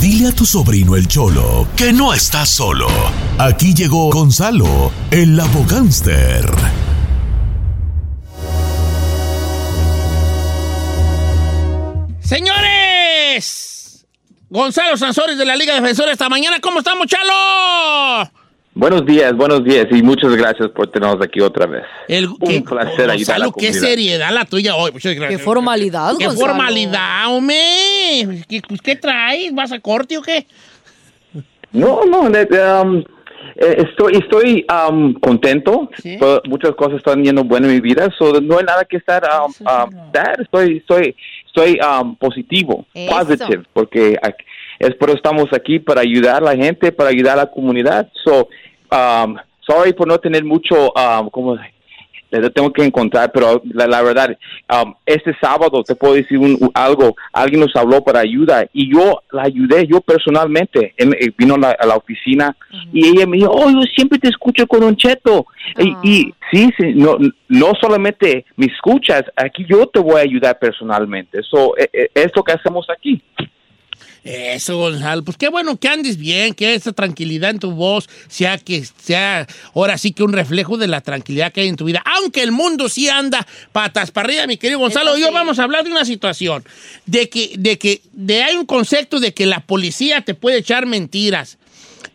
Dile 0.00 0.28
a 0.28 0.32
tu 0.32 0.46
sobrino 0.46 0.94
el 0.94 1.08
Cholo 1.08 1.66
que 1.76 1.92
no 1.92 2.12
está 2.12 2.46
solo. 2.46 2.86
Aquí 3.40 3.74
llegó 3.74 4.08
Gonzalo, 4.12 4.92
el 5.10 5.40
abogánster. 5.40 6.48
Señores, 12.20 14.06
Gonzalo 14.48 14.96
Sansores 14.96 15.36
de 15.36 15.44
la 15.44 15.56
Liga 15.56 15.74
Defensora 15.74 16.12
esta 16.12 16.28
mañana. 16.28 16.60
¿Cómo 16.60 16.78
estamos, 16.78 17.08
Chalo? 17.08 18.30
Buenos 18.78 19.06
días, 19.06 19.32
buenos 19.34 19.64
días 19.64 19.86
y 19.90 20.02
muchas 20.02 20.36
gracias 20.36 20.68
por 20.68 20.88
tenernos 20.90 21.24
aquí 21.24 21.40
otra 21.40 21.64
vez. 21.64 21.82
El, 22.08 22.26
Un 22.28 22.36
qué- 22.46 22.60
placer 22.60 23.08
ayudar 23.10 23.36
a 23.36 23.46
la 23.46 23.52
qué 23.56 23.72
seriedad 23.72 24.30
la 24.30 24.44
tuya 24.44 24.76
hoy. 24.76 24.92
Muchas 24.92 25.14
gracias. 25.14 25.38
Qué 25.40 25.42
formalidad, 25.42 26.12
Qué 26.18 26.26
Gonzalo. 26.26 26.46
formalidad, 26.46 27.34
hombre. 27.34 28.44
¿Qué, 28.46 28.60
pues, 28.68 28.82
¿qué 28.82 28.94
traes? 28.96 29.54
¿Vas 29.54 29.72
a 29.72 29.80
corte 29.80 30.18
o 30.18 30.22
qué? 30.22 30.46
No, 31.72 32.04
no, 32.04 32.20
um, 32.24 32.32
eh, 33.56 33.84
estoy, 33.88 34.12
estoy 34.22 34.66
um, 34.90 35.14
contento. 35.14 35.88
Todo- 36.20 36.42
Muchas 36.44 36.72
cosas 36.74 36.98
están 36.98 37.24
yendo 37.24 37.44
bueno 37.44 37.68
en 37.68 37.74
mi 37.76 37.80
vida, 37.80 38.10
so 38.18 38.42
no 38.42 38.58
hay 38.58 38.64
nada 38.66 38.84
que 38.84 38.98
estar 38.98 39.24
um, 39.40 39.46
um, 39.46 40.12
sad. 40.12 40.38
Estoy, 40.42 40.76
estoy, 40.76 41.16
estoy 41.46 41.78
um, 41.80 42.14
positivo, 42.16 42.84
Eso. 42.92 43.16
positive, 43.16 43.62
porque 43.72 44.18
aquí- 44.22 44.44
es 44.78 44.94
por 44.96 45.08
eso 45.08 45.16
estamos 45.16 45.46
aquí 45.54 45.78
para 45.78 46.02
ayudar 46.02 46.42
a 46.42 46.54
la 46.54 46.54
gente, 46.54 46.92
para 46.92 47.08
ayudar 47.08 47.38
a 47.38 47.44
la 47.44 47.50
comunidad. 47.50 48.10
So, 48.22 48.46
um, 48.90 49.36
sorry 49.60 49.92
por 49.92 50.06
no 50.06 50.18
tener 50.18 50.44
mucho, 50.44 50.92
um, 50.92 51.28
como 51.30 51.56
le 52.28 52.50
tengo 52.50 52.72
que 52.72 52.84
encontrar, 52.84 53.30
pero 53.32 53.62
la, 53.72 53.86
la 53.86 54.02
verdad, 54.02 54.36
um, 54.70 54.92
este 55.06 55.34
sábado 55.40 55.82
te 55.84 55.94
puedo 55.94 56.14
decir 56.14 56.36
un- 56.38 56.70
algo, 56.74 57.14
alguien 57.32 57.60
nos 57.60 57.74
habló 57.76 58.02
para 58.02 58.18
ayuda 58.20 58.66
y 58.72 58.92
yo 58.92 59.22
la 59.30 59.42
ayudé, 59.44 59.86
yo 59.86 60.00
personalmente, 60.00 60.92
Él, 60.98 61.14
eh, 61.20 61.30
vino 61.38 61.54
a 61.54 61.58
la, 61.58 61.70
a 61.70 61.86
la 61.86 61.96
oficina 61.96 62.54
y 62.92 63.06
ella 63.08 63.26
me 63.26 63.36
dijo, 63.38 63.52
oh, 63.52 63.70
yo 63.70 63.80
siempre 63.94 64.18
te 64.18 64.28
escucho 64.28 64.66
con 64.66 64.82
un 64.82 64.96
cheto. 64.96 65.46
Y, 65.78 65.96
y 66.02 66.34
sí, 66.50 66.68
sí, 66.76 66.92
no, 66.94 67.16
no 67.48 67.72
solamente 67.80 68.44
me 68.56 68.66
escuchas, 68.66 69.22
aquí 69.36 69.64
yo 69.68 69.86
te 69.86 70.00
voy 70.00 70.16
a 70.16 70.24
ayudar 70.24 70.58
personalmente. 70.58 71.38
Eso 71.40 71.74
es 71.76 72.30
lo 72.34 72.42
que 72.42 72.52
hacemos 72.52 72.86
aquí. 72.90 73.22
Eso, 74.26 74.76
Gonzalo. 74.76 75.22
Pues 75.22 75.36
qué 75.36 75.48
bueno 75.48 75.76
que 75.76 75.86
andes 75.86 76.16
bien, 76.16 76.52
que 76.52 76.74
esa 76.74 76.92
tranquilidad 76.92 77.50
en 77.50 77.60
tu 77.60 77.70
voz 77.70 78.08
sea 78.26 78.58
que 78.58 78.84
sea 78.84 79.46
ahora 79.72 79.96
sí 79.98 80.10
que 80.10 80.24
un 80.24 80.32
reflejo 80.32 80.76
de 80.76 80.88
la 80.88 81.00
tranquilidad 81.00 81.52
que 81.52 81.60
hay 81.60 81.68
en 81.68 81.76
tu 81.76 81.84
vida. 81.84 82.02
Aunque 82.04 82.42
el 82.42 82.50
mundo 82.50 82.88
sí 82.88 83.08
anda 83.08 83.46
patas 83.70 84.10
para 84.10 84.26
arriba, 84.26 84.48
mi 84.48 84.56
querido 84.56 84.80
Gonzalo. 84.80 85.12
Hoy 85.12 85.22
vamos 85.32 85.60
a 85.60 85.62
hablar 85.62 85.84
de 85.84 85.92
una 85.92 86.04
situación 86.04 86.64
de 87.06 87.28
que, 87.28 87.52
de 87.56 87.78
que 87.78 88.02
de 88.12 88.42
hay 88.42 88.56
un 88.56 88.66
concepto 88.66 89.20
de 89.20 89.32
que 89.32 89.46
la 89.46 89.60
policía 89.60 90.22
te 90.22 90.34
puede 90.34 90.58
echar 90.58 90.86
mentiras. 90.86 91.58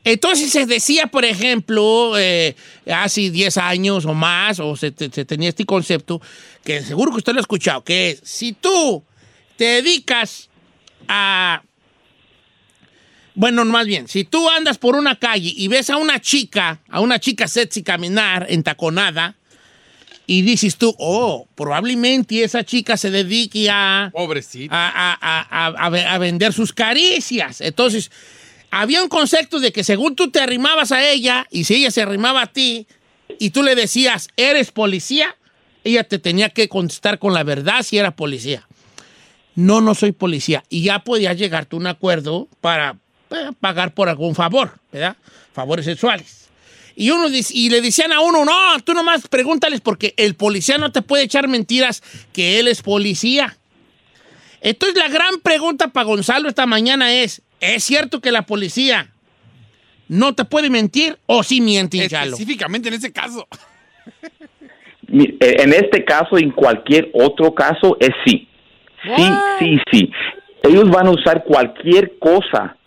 Entonces 0.03 0.51
se 0.51 0.65
decía, 0.65 1.07
por 1.07 1.23
ejemplo, 1.23 2.17
eh, 2.17 2.57
hace 2.87 3.29
10 3.29 3.57
años 3.57 4.05
o 4.05 4.13
más, 4.13 4.59
o 4.59 4.75
se, 4.75 4.93
se 4.97 5.23
tenía 5.23 5.47
este 5.47 5.65
concepto, 5.65 6.21
que 6.65 6.81
seguro 6.81 7.11
que 7.11 7.19
usted 7.19 7.31
lo 7.31 7.39
ha 7.39 7.41
escuchado, 7.41 7.85
que 7.85 8.11
es, 8.11 8.21
si 8.25 8.51
tú 8.51 9.01
te 9.55 9.63
dedicas 9.81 10.49
a 11.07 11.61
bueno, 13.35 13.63
más 13.65 13.85
bien, 13.85 14.07
si 14.07 14.23
tú 14.23 14.49
andas 14.49 14.77
por 14.77 14.95
una 14.95 15.17
calle 15.17 15.53
y 15.55 15.67
ves 15.67 15.89
a 15.89 15.97
una 15.97 16.19
chica, 16.19 16.79
a 16.89 16.99
una 16.99 17.19
chica 17.19 17.47
sexy 17.47 17.83
caminar 17.83 18.45
entaconada, 18.49 19.35
y 20.27 20.43
dices 20.43 20.77
tú, 20.77 20.95
oh, 20.99 21.47
probablemente 21.55 22.43
esa 22.43 22.63
chica 22.63 22.95
se 22.95 23.09
dedique 23.11 23.69
a, 23.69 24.09
Pobrecita. 24.13 24.73
a, 24.73 24.89
a- 25.13 25.17
a- 25.21 25.65
a- 25.67 25.85
a 25.85 25.89
ve- 25.89 26.05
a 26.05 26.17
vender 26.19 26.53
sus 26.53 26.71
caricias. 26.71 27.59
Entonces, 27.59 28.11
había 28.69 29.01
un 29.03 29.09
concepto 29.09 29.59
de 29.59 29.71
que 29.73 29.83
según 29.83 30.15
tú 30.15 30.29
te 30.31 30.39
arrimabas 30.39 30.91
a 30.93 31.03
ella, 31.09 31.47
y 31.51 31.65
si 31.65 31.75
ella 31.75 31.91
se 31.91 32.01
arrimaba 32.01 32.43
a 32.43 32.47
ti, 32.47 32.87
y 33.39 33.49
tú 33.49 33.63
le 33.63 33.75
decías, 33.75 34.29
¿eres 34.37 34.71
policía? 34.71 35.35
Ella 35.83 36.03
te 36.05 36.19
tenía 36.19 36.49
que 36.49 36.69
contestar 36.69 37.17
con 37.19 37.33
la 37.33 37.43
verdad 37.43 37.81
si 37.83 37.97
era 37.97 38.11
policía 38.15 38.67
no, 39.53 39.81
no 39.81 39.95
soy 39.95 40.13
policía. 40.13 40.63
Y 40.69 40.83
ya 40.83 40.99
podías 41.03 41.35
llegarte 41.37 41.75
a 41.75 41.79
un 41.79 41.85
acuerdo 41.87 42.47
para 42.61 42.95
pagar 43.59 43.93
por 43.93 44.09
algún 44.09 44.35
favor, 44.35 44.71
¿verdad? 44.91 45.15
Favores 45.53 45.85
sexuales. 45.85 46.49
Y, 46.95 47.09
uno 47.11 47.29
dice- 47.29 47.53
y 47.55 47.69
le 47.69 47.81
decían 47.81 48.11
a 48.11 48.19
uno, 48.19 48.43
no, 48.45 48.79
tú 48.83 48.93
nomás 48.93 49.27
pregúntales 49.27 49.81
porque 49.81 50.13
el 50.17 50.35
policía 50.35 50.77
no 50.77 50.91
te 50.91 51.01
puede 51.01 51.23
echar 51.23 51.47
mentiras 51.47 52.03
que 52.33 52.59
él 52.59 52.67
es 52.67 52.81
policía. 52.81 53.57
Entonces 54.61 54.97
la 54.97 55.07
gran 55.07 55.39
pregunta 55.41 55.87
para 55.87 56.05
Gonzalo 56.05 56.49
esta 56.49 56.65
mañana 56.65 57.13
es, 57.13 57.41
¿es 57.61 57.83
cierto 57.83 58.19
que 58.21 58.31
la 58.31 58.43
policía 58.43 59.09
no 60.07 60.35
te 60.35 60.43
puede 60.45 60.69
mentir 60.69 61.17
o 61.25 61.41
sí 61.43 61.61
mienten, 61.61 62.07
Chalo? 62.09 62.31
Específicamente 62.33 62.89
en 62.89 62.95
ese 62.95 63.11
caso. 63.11 63.47
Eh, 65.13 65.55
En 65.59 65.73
este 65.73 66.05
caso 66.05 66.39
y 66.39 66.43
en 66.43 66.51
cualquier 66.51 67.09
otro 67.13 67.53
caso 67.53 67.97
es 67.99 68.11
sí. 68.25 68.47
Sí, 69.17 69.23
sí, 69.59 69.77
sí. 69.91 70.11
Ellos 70.63 70.89
van 70.89 71.07
a 71.07 71.11
usar 71.11 71.43
cualquier 71.43 72.17
cosa 72.19 72.77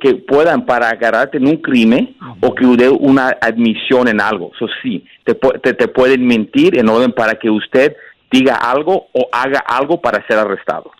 que 0.00 0.14
puedan 0.14 0.64
para 0.64 0.90
agarrarte 0.90 1.38
en 1.38 1.46
un 1.46 1.56
crimen 1.56 2.16
o 2.40 2.54
que 2.54 2.64
dé 2.76 2.88
una 2.88 3.36
admisión 3.40 4.08
en 4.08 4.20
algo. 4.20 4.52
Eso 4.54 4.66
sí, 4.82 5.04
te, 5.24 5.34
te, 5.34 5.74
te 5.74 5.88
pueden 5.88 6.26
mentir 6.26 6.78
en 6.78 6.88
orden 6.88 7.12
para 7.12 7.34
que 7.34 7.50
usted 7.50 7.96
diga 8.30 8.54
algo 8.54 9.08
o 9.12 9.28
haga 9.32 9.60
algo 9.60 10.00
para 10.00 10.24
ser 10.26 10.38
arrestado. 10.38 10.90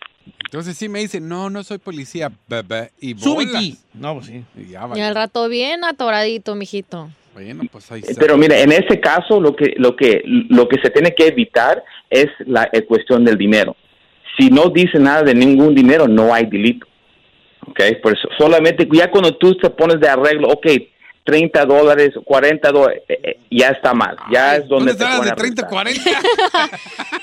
Entonces 0.44 0.76
sí 0.78 0.88
me 0.88 1.00
dicen, 1.00 1.28
no, 1.28 1.50
no 1.50 1.62
soy 1.62 1.76
policía, 1.78 2.32
bebé. 2.48 2.90
Y 3.00 3.14
Súbete. 3.14 3.76
No, 3.92 4.14
pues 4.14 4.26
sí. 4.26 4.42
Y 4.56 4.70
ya, 4.70 4.84
Y 4.86 4.88
vale. 4.88 5.02
al 5.02 5.14
rato 5.14 5.46
bien 5.48 5.84
atoradito, 5.84 6.54
mijito. 6.54 7.10
Bueno, 7.34 7.64
pues 7.70 7.92
ahí 7.92 8.00
está. 8.00 8.18
Pero 8.18 8.36
mire, 8.36 8.62
en 8.62 8.72
ese 8.72 8.98
caso 8.98 9.40
lo 9.40 9.54
que 9.54 9.74
lo 9.76 9.94
que 9.94 10.22
lo 10.24 10.66
que 10.66 10.80
se 10.82 10.90
tiene 10.90 11.14
que 11.14 11.26
evitar 11.28 11.84
es 12.10 12.26
la 12.46 12.68
eh, 12.72 12.82
cuestión 12.82 13.24
del 13.24 13.36
dinero. 13.36 13.76
Si 14.38 14.48
no 14.50 14.70
dice 14.70 14.98
nada 14.98 15.22
de 15.22 15.34
ningún 15.34 15.74
dinero, 15.74 16.08
no 16.08 16.32
hay 16.34 16.46
delito. 16.46 16.86
¿Ok? 17.66 17.80
Por 18.02 18.16
eso, 18.16 18.28
solamente 18.38 18.88
ya 18.92 19.10
cuando 19.10 19.36
tú 19.36 19.56
te 19.56 19.70
pones 19.70 20.00
de 20.00 20.08
arreglo, 20.08 20.48
ok, 20.48 20.66
30 21.28 21.66
dólares, 21.66 22.14
40 22.24 22.72
dólares, 22.72 23.02
eh, 23.06 23.20
eh, 23.22 23.40
ya 23.50 23.68
está 23.68 23.92
mal. 23.92 24.16
Ya 24.32 24.56
es 24.56 24.66
donde 24.66 24.94
te 24.94 25.04
de 25.04 25.04
a 25.04 25.34
30, 25.34 25.66
arrestar. 25.66 25.68
40. 25.68 26.10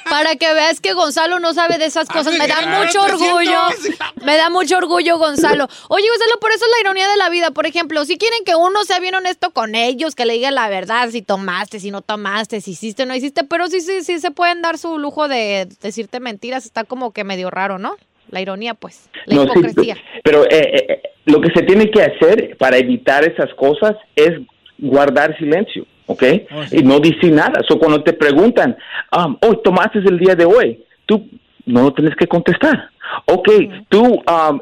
Para 0.08 0.36
que 0.36 0.54
veas 0.54 0.80
que 0.80 0.94
Gonzalo 0.94 1.40
no 1.40 1.56
sabe 1.56 1.80
de 1.80 1.86
esas 1.86 2.08
cosas. 2.08 2.38
Me 2.38 2.48
da 2.48 2.62
mucho 2.62 3.00
300. 3.00 3.22
orgullo. 3.22 3.60
Me 4.24 4.38
da 4.38 4.52
mucho 4.52 4.78
orgullo, 4.78 5.18
Gonzalo. 5.18 5.68
Oye, 5.90 6.08
Gonzalo, 6.08 6.40
por 6.40 6.52
eso 6.52 6.66
es 6.66 6.72
la 6.76 6.82
ironía 6.82 7.10
de 7.10 7.18
la 7.18 7.30
vida. 7.32 7.50
Por 7.50 7.66
ejemplo, 7.66 8.06
si 8.06 8.20
quieren 8.20 8.44
que 8.46 8.54
uno 8.54 8.84
sea 8.84 9.00
bien 9.00 9.16
honesto 9.16 9.50
con 9.50 9.74
ellos, 9.74 10.14
que 10.14 10.26
le 10.26 10.34
diga 10.34 10.52
la 10.52 10.70
verdad, 10.70 11.10
si 11.10 11.24
tomaste, 11.24 11.80
si 11.80 11.90
no 11.90 12.04
tomaste, 12.04 12.62
si 12.62 12.72
hiciste 12.72 13.04
o 13.04 13.06
no 13.08 13.16
hiciste, 13.16 13.44
pero 13.44 13.68
sí, 13.70 13.82
sí, 13.82 14.04
sí 14.04 14.20
se 14.20 14.30
pueden 14.30 14.62
dar 14.62 14.78
su 14.78 15.00
lujo 15.00 15.28
de 15.28 15.68
decirte 15.82 16.20
mentiras. 16.20 16.66
Está 16.66 16.84
como 16.84 17.12
que 17.12 17.24
medio 17.24 17.50
raro, 17.50 17.80
¿no? 17.80 17.96
La 18.32 18.42
ironía, 18.42 18.74
pues. 18.74 19.10
La 19.26 19.36
No, 19.36 19.44
sí, 19.44 19.50
hipocresía. 19.60 19.98
pero 20.24 20.44
eh, 20.46 20.48
eh, 20.52 20.86
eh, 20.90 21.02
lo 21.26 21.42
que 21.42 21.52
se 21.52 21.64
tiene 21.64 21.90
que 21.90 22.02
hacer 22.02 22.58
para 22.58 22.78
evitar 22.78 23.24
esas 23.24 23.54
cosas 23.56 23.96
es 24.16 24.32
guardar 24.78 25.38
silencio, 25.38 25.86
¿ok? 26.06 26.24
Y 26.72 26.84
no 26.84 27.00
decir 27.00 27.32
nada. 27.32 27.62
So, 27.68 27.80
cuando 27.80 28.04
te 28.04 28.14
preguntan, 28.14 28.76
um, 29.16 29.38
oh, 29.42 29.56
tomaste 29.58 30.00
el 30.00 30.20
día 30.20 30.36
de 30.36 30.46
hoy, 30.46 30.84
tú 31.06 31.28
no 31.66 31.84
lo 31.84 31.94
tienes 31.94 32.16
que 32.16 32.28
contestar. 32.28 32.90
Ok, 33.26 33.50
tú, 33.90 34.04
um, 34.04 34.60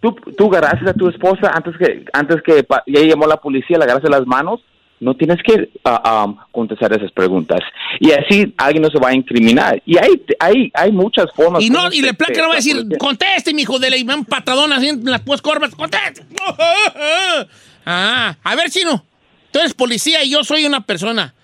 tú, 0.00 0.14
tú 0.36 0.46
agarraste 0.46 0.90
a 0.90 0.94
tu 0.94 1.08
esposa 1.08 1.50
antes 1.54 1.76
que, 1.76 2.04
antes 2.12 2.42
que 2.42 2.64
ella 2.86 3.08
llamó 3.08 3.24
a 3.24 3.28
la 3.28 3.36
policía, 3.36 3.78
le 3.78 3.84
agarraste 3.84 4.10
las 4.10 4.26
manos, 4.26 4.60
no 5.00 5.14
tienes 5.16 5.38
que 5.42 5.70
um, 5.84 6.36
contestar 6.52 6.92
esas 6.92 7.10
preguntas. 7.12 7.60
Y 7.98 8.12
así 8.12 8.52
alguien 8.58 8.82
no 8.82 8.90
se 8.90 8.98
va 8.98 9.08
a 9.08 9.14
incriminar. 9.14 9.82
Y 9.86 9.96
hay, 9.98 10.10
hay, 10.38 10.70
hay 10.74 10.92
muchas 10.92 11.26
formas. 11.34 11.62
Y 11.62 11.70
no, 11.70 11.90
y 11.90 12.02
le 12.02 12.08
se- 12.08 12.14
placa 12.14 12.40
no 12.42 12.48
va 12.48 12.52
a 12.52 12.56
decir, 12.56 12.76
policía- 12.76 12.98
conteste, 12.98 13.54
mijo 13.54 13.78
de 13.78 13.90
la 13.90 13.96
y 13.96 14.02
un 14.02 14.24
patadón 14.26 14.72
así 14.72 14.88
en 14.88 15.04
las 15.04 15.22
pues 15.22 15.40
corvas, 15.42 15.74
conteste. 15.74 16.24
Ah, 17.86 18.36
a 18.44 18.54
ver, 18.56 18.70
chino. 18.70 19.02
Tú 19.50 19.58
eres 19.58 19.72
policía 19.74 20.22
y 20.22 20.30
yo 20.30 20.44
soy 20.44 20.66
una 20.66 20.82
persona. 20.82 21.34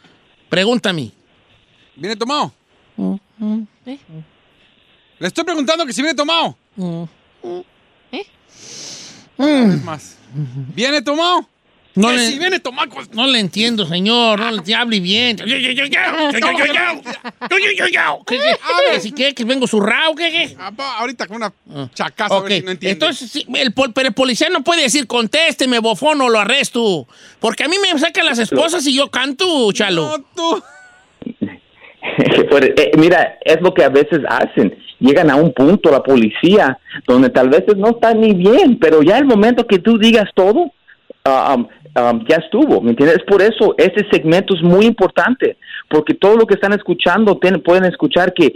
Pregúntame. 0.50 1.10
¿Viene 1.96 2.14
tomado? 2.14 2.52
Le 5.18 5.26
estoy 5.28 5.44
preguntando 5.44 5.86
que 5.86 5.94
si 5.94 6.02
viene 6.02 6.14
tomado. 6.14 6.56
Es 9.38 9.84
más. 9.84 10.18
¿Viene 10.74 11.00
tomado? 11.02 11.48
No 11.96 12.12
le, 12.12 12.18
si 12.30 12.38
viene 12.38 12.60
tomado. 12.60 12.90
pues, 12.90 13.10
no 13.14 13.26
le 13.26 13.40
entiendo, 13.40 13.86
señor. 13.86 14.38
No 14.38 14.50
le 14.50 14.74
hable 14.74 15.00
bien. 15.00 15.36
¿Qué, 15.36 15.44
qué, 15.44 15.60
qué, 15.62 15.74
qué? 15.74 15.84
¿Qué, 15.88 15.88
qué, 15.88 16.40
qué, 16.40 16.40
qué? 16.40 16.70
¿Qué, 18.26 18.38
qué? 18.38 18.92
¿Que 18.92 19.00
si 19.00 19.12
qué? 19.12 19.34
¿Que 19.34 19.44
vengo 19.44 19.66
zurrao? 19.66 20.14
¿Qué, 20.14 20.30
qué? 20.30 20.56
ah, 20.60 20.72
Ahorita 21.00 21.26
con 21.26 21.36
una 21.38 21.52
chacaza, 21.94 22.34
a 22.34 22.38
Ok, 22.38 22.48
ver 22.48 22.58
si 22.60 22.64
no 22.64 22.70
entiende. 22.72 22.92
entonces, 22.92 23.30
sí, 23.30 23.46
el, 23.54 23.72
pol- 23.72 23.92
pero 23.94 24.08
el 24.08 24.14
policía 24.14 24.48
no 24.50 24.62
puede 24.62 24.82
decir, 24.82 25.06
contésteme, 25.06 25.78
bofón, 25.78 26.20
o 26.20 26.28
lo 26.28 26.38
arresto. 26.38 27.06
Porque 27.40 27.64
a 27.64 27.68
mí 27.68 27.76
me 27.80 27.98
sacan 27.98 28.26
las 28.26 28.38
esposas 28.38 28.86
y 28.86 28.94
yo 28.94 29.10
canto, 29.10 29.72
chalo. 29.72 30.18
No, 30.18 30.24
tú. 30.34 30.62
Pues, 32.50 32.70
eh, 32.76 32.92
mira, 32.96 33.36
es 33.44 33.60
lo 33.60 33.74
que 33.74 33.84
a 33.84 33.88
veces 33.88 34.20
hacen. 34.28 34.74
Llegan 35.00 35.30
a 35.30 35.36
un 35.36 35.52
punto 35.52 35.90
la 35.90 36.02
policía 36.02 36.78
donde 37.06 37.28
tal 37.28 37.50
vez 37.50 37.64
no 37.76 37.90
está 37.90 38.14
ni 38.14 38.32
bien, 38.32 38.78
pero 38.78 39.02
ya 39.02 39.18
el 39.18 39.26
momento 39.26 39.66
que 39.66 39.78
tú 39.80 39.98
digas 39.98 40.30
todo, 40.34 40.72
ah, 41.24 41.54
um, 41.56 41.66
um, 41.96 42.24
ya 42.28 42.36
estuvo, 42.36 42.80
¿me 42.80 42.90
entiendes? 42.90 43.18
Por 43.26 43.42
eso 43.42 43.74
este 43.78 44.06
segmento 44.10 44.54
es 44.54 44.62
muy 44.62 44.84
importante, 44.86 45.56
porque 45.88 46.14
todo 46.14 46.36
lo 46.36 46.46
que 46.46 46.54
están 46.54 46.72
escuchando 46.72 47.36
tienen- 47.38 47.62
pueden 47.62 47.84
escuchar 47.84 48.32
que 48.32 48.54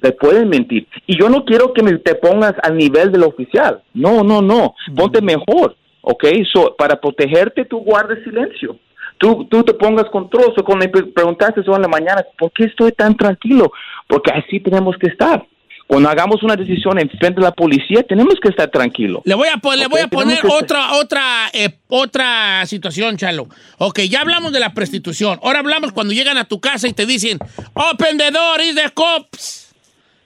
te 0.00 0.12
pueden 0.12 0.48
mentir. 0.48 0.86
Y 1.06 1.18
yo 1.20 1.28
no 1.28 1.44
quiero 1.44 1.72
que 1.72 1.82
me, 1.82 1.92
te 1.98 2.14
pongas 2.16 2.54
al 2.62 2.76
nivel 2.76 3.12
del 3.12 3.22
oficial. 3.22 3.82
No, 3.94 4.22
no, 4.24 4.42
no. 4.42 4.74
Ponte 4.96 5.20
mejor, 5.22 5.76
¿ok? 6.00 6.24
So, 6.52 6.74
para 6.76 6.96
protegerte, 7.00 7.64
tú 7.64 7.78
guardes 7.78 8.22
silencio. 8.24 8.76
Tú, 9.18 9.44
tú 9.48 9.62
te 9.62 9.74
pongas 9.74 10.06
control. 10.10 10.52
So, 10.56 10.64
cuando 10.64 10.84
me 10.84 10.90
pre- 10.90 11.04
preguntaste 11.12 11.60
eso 11.60 11.76
en 11.76 11.82
la 11.82 11.88
mañana, 11.88 12.24
¿por 12.36 12.50
qué 12.50 12.64
estoy 12.64 12.90
tan 12.90 13.16
tranquilo? 13.16 13.70
Porque 14.08 14.32
así 14.32 14.58
tenemos 14.58 14.96
que 14.98 15.06
estar. 15.06 15.44
Cuando 15.86 16.08
hagamos 16.08 16.42
una 16.42 16.56
decisión 16.56 16.98
en 16.98 17.08
frente 17.10 17.40
de 17.40 17.42
la 17.42 17.52
policía, 17.52 18.02
tenemos 18.02 18.34
que 18.40 18.48
estar 18.48 18.70
tranquilos. 18.70 19.22
Le 19.24 19.34
voy 19.34 19.48
a, 19.48 19.60
le 19.76 19.86
voy 19.88 20.06
poner 20.08 20.38
otra, 20.46 20.94
otra, 20.94 21.48
eh, 21.52 21.78
otra 21.88 22.64
situación, 22.66 23.16
Chalo. 23.16 23.48
Ok, 23.78 24.00
ya 24.08 24.20
hablamos 24.20 24.52
de 24.52 24.60
la 24.60 24.72
prostitución. 24.72 25.38
Ahora 25.42 25.58
hablamos 25.58 25.92
cuando 25.92 26.14
llegan 26.14 26.38
a 26.38 26.44
tu 26.44 26.60
casa 26.60 26.88
y 26.88 26.92
te 26.92 27.04
dicen, 27.06 27.38
open 27.74 28.16
the 28.18 28.30
door, 28.30 28.60
is 28.60 28.74
the 28.74 28.90
cops. 28.94 29.74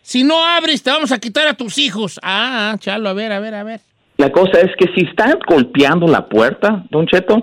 Si 0.03 0.23
no 0.23 0.45
abres, 0.45 0.83
te 0.85 0.91
vamos 0.91 1.11
a 1.11 1.19
quitar 1.19 1.49
a 1.49 1.55
tus 1.55 1.79
hijos. 1.79 2.21
Ah, 2.23 2.77
Chalo, 2.79 3.09
a 3.09 3.13
ver, 3.13 3.33
a 3.33 3.41
ver, 3.41 3.55
a 3.55 3.65
ver. 3.65 3.81
La 4.19 4.31
cosa 4.31 4.61
es 4.61 4.71
que 4.79 4.87
si 4.95 5.05
están 5.05 5.39
golpeando 5.47 6.07
la 6.07 6.27
puerta, 6.27 6.85
Don 6.91 7.07
Cheto, 7.07 7.43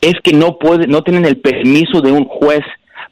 es 0.00 0.14
que 0.22 0.32
no 0.32 0.58
puede, 0.58 0.86
no 0.86 1.02
tienen 1.02 1.24
el 1.24 1.38
permiso 1.38 2.02
de 2.02 2.12
un 2.12 2.24
juez 2.24 2.62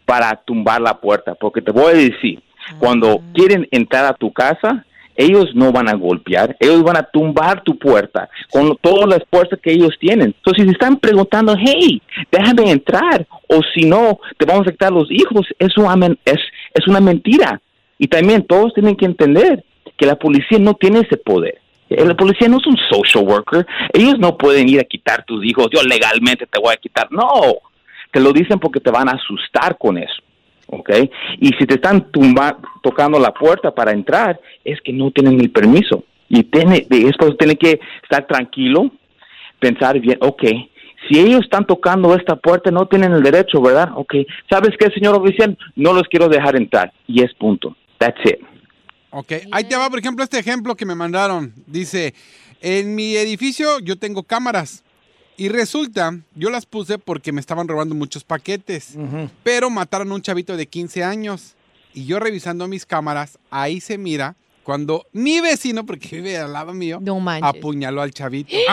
para 0.05 0.37
tumbar 0.37 0.81
la 0.81 1.01
puerta, 1.01 1.35
porque 1.35 1.63
te 1.63 1.71
voy 1.71 1.93
a 1.93 1.97
decir, 1.97 2.43
cuando 2.79 3.21
quieren 3.35 3.67
entrar 3.71 4.05
a 4.05 4.15
tu 4.15 4.33
casa, 4.33 4.85
ellos 5.19 5.47
no 5.53 5.73
van 5.73 5.89
a 5.89 5.95
golpear, 5.95 6.57
ellos 6.61 6.85
van 6.85 6.97
a 6.97 7.03
tumbar 7.03 7.65
tu 7.65 7.77
puerta 7.77 8.31
con 8.51 8.77
todas 8.81 9.09
las 9.09 9.25
puertas 9.29 9.59
que 9.61 9.73
ellos 9.73 9.91
tienen. 9.99 10.33
Entonces, 10.37 10.63
si 10.63 10.69
se 10.69 10.73
están 10.73 10.97
preguntando, 10.97 11.57
hey, 11.59 12.01
déjame 12.31 12.71
entrar, 12.71 13.27
o 13.49 13.61
si 13.75 13.85
no, 13.85 14.21
te 14.37 14.47
vamos 14.47 14.69
a 14.69 14.71
quitar 14.71 14.93
los 14.93 15.11
hijos, 15.11 15.47
es 15.59 15.77
una, 15.77 16.15
es, 16.25 16.39
es 16.73 16.87
una 16.87 17.01
mentira. 17.01 17.61
Y 17.99 18.07
también 18.07 18.45
todos 18.45 18.73
tienen 18.75 18.95
que 18.95 19.07
entender 19.07 19.65
que 19.97 20.07
la 20.07 20.15
policía 20.15 20.59
no 20.61 20.75
tiene 20.75 21.01
ese 21.01 21.17
poder. 21.17 21.61
La 21.89 22.15
policía 22.15 22.49
no 22.49 22.59
es 22.59 22.67
un 22.67 22.77
social 22.89 23.25
worker. 23.25 23.67
Ellos 23.93 24.19
no 24.19 24.37
pueden 24.37 24.69
ir 24.69 24.79
a 24.79 24.85
quitar 24.85 25.25
tus 25.25 25.45
hijos. 25.45 25.69
Yo 25.73 25.83
legalmente 25.83 26.47
te 26.47 26.61
voy 26.61 26.73
a 26.73 26.77
quitar. 26.77 27.11
No. 27.11 27.57
Te 28.13 28.21
lo 28.21 28.33
dicen 28.33 28.61
porque 28.61 28.79
te 28.79 28.91
van 28.91 29.09
a 29.09 29.13
asustar 29.13 29.77
con 29.79 29.99
eso. 29.99 30.23
¿Ok? 30.71 30.91
Y 31.41 31.49
si 31.59 31.67
te 31.67 31.75
están 31.75 32.11
tumba- 32.13 32.59
tocando 32.83 33.19
la 33.19 33.33
puerta 33.33 33.75
para 33.75 33.93
entrar, 33.93 34.39
es 34.65 34.79
que 34.83 34.93
no 34.93 35.11
tienen 35.11 35.41
el 35.41 35.51
permiso. 35.51 36.05
Y 36.29 36.43
tiene, 36.45 36.87
de 36.89 37.09
eso 37.09 37.35
tiene 37.37 37.57
que 37.57 37.81
estar 38.03 38.27
tranquilo, 38.27 38.91
pensar 39.59 39.99
bien, 39.99 40.19
ok, 40.21 40.43
si 41.09 41.19
ellos 41.19 41.41
están 41.45 41.67
tocando 41.67 42.15
esta 42.15 42.37
puerta, 42.37 42.71
no 42.71 42.87
tienen 42.87 43.13
el 43.13 43.23
derecho, 43.23 43.63
¿verdad? 43.63 43.91
Ok, 43.95 44.15
¿sabes 44.51 44.75
qué, 44.79 44.91
señor 44.91 45.15
oficial? 45.15 45.57
No 45.75 45.93
los 45.95 46.03
quiero 46.09 46.29
dejar 46.29 46.57
entrar. 46.57 46.93
Y 47.07 47.23
es 47.23 47.33
punto. 47.35 47.75
That's 47.99 48.21
it. 48.27 48.41
Ok, 49.11 49.33
ahí 49.53 49.65
te 49.65 49.77
va, 49.77 49.89
por 49.89 50.01
ejemplo, 50.01 50.23
este 50.23 50.39
ejemplo 50.39 50.75
que 50.75 50.85
me 50.85 50.95
mandaron. 50.95 51.55
Dice, 51.67 52.15
en 52.61 52.95
mi 52.95 53.17
edificio 53.17 53.79
yo 53.81 53.97
tengo 53.97 54.23
cámaras. 54.23 54.85
Y 55.39 55.49
resulta, 55.49 56.19
yo 56.35 56.51
las 56.51 56.67
puse 56.67 56.99
porque 56.99 57.33
me 57.33 57.41
estaban 57.41 57.67
robando 57.69 57.95
muchos 57.95 58.25
paquetes. 58.25 58.95
Pero 59.43 59.71
mataron 59.71 60.11
a 60.13 60.15
un 60.17 60.23
chavito 60.23 60.57
de 60.57 60.67
15 60.67 61.05
años. 61.05 61.55
Y 61.95 62.05
yo 62.05 62.19
revisando 62.19 62.69
mis 62.69 62.85
cámaras, 62.85 63.39
ahí 63.51 63.81
se 63.81 63.97
mira 63.99 64.37
cuando 64.65 65.07
mi 65.13 65.41
vecino, 65.41 65.87
porque 65.87 66.17
vive 66.17 66.37
al 66.37 66.53
lado 66.53 66.75
mío, 66.75 66.99
apuñaló 67.43 68.03
al 68.03 68.13
chavito. 68.13 68.55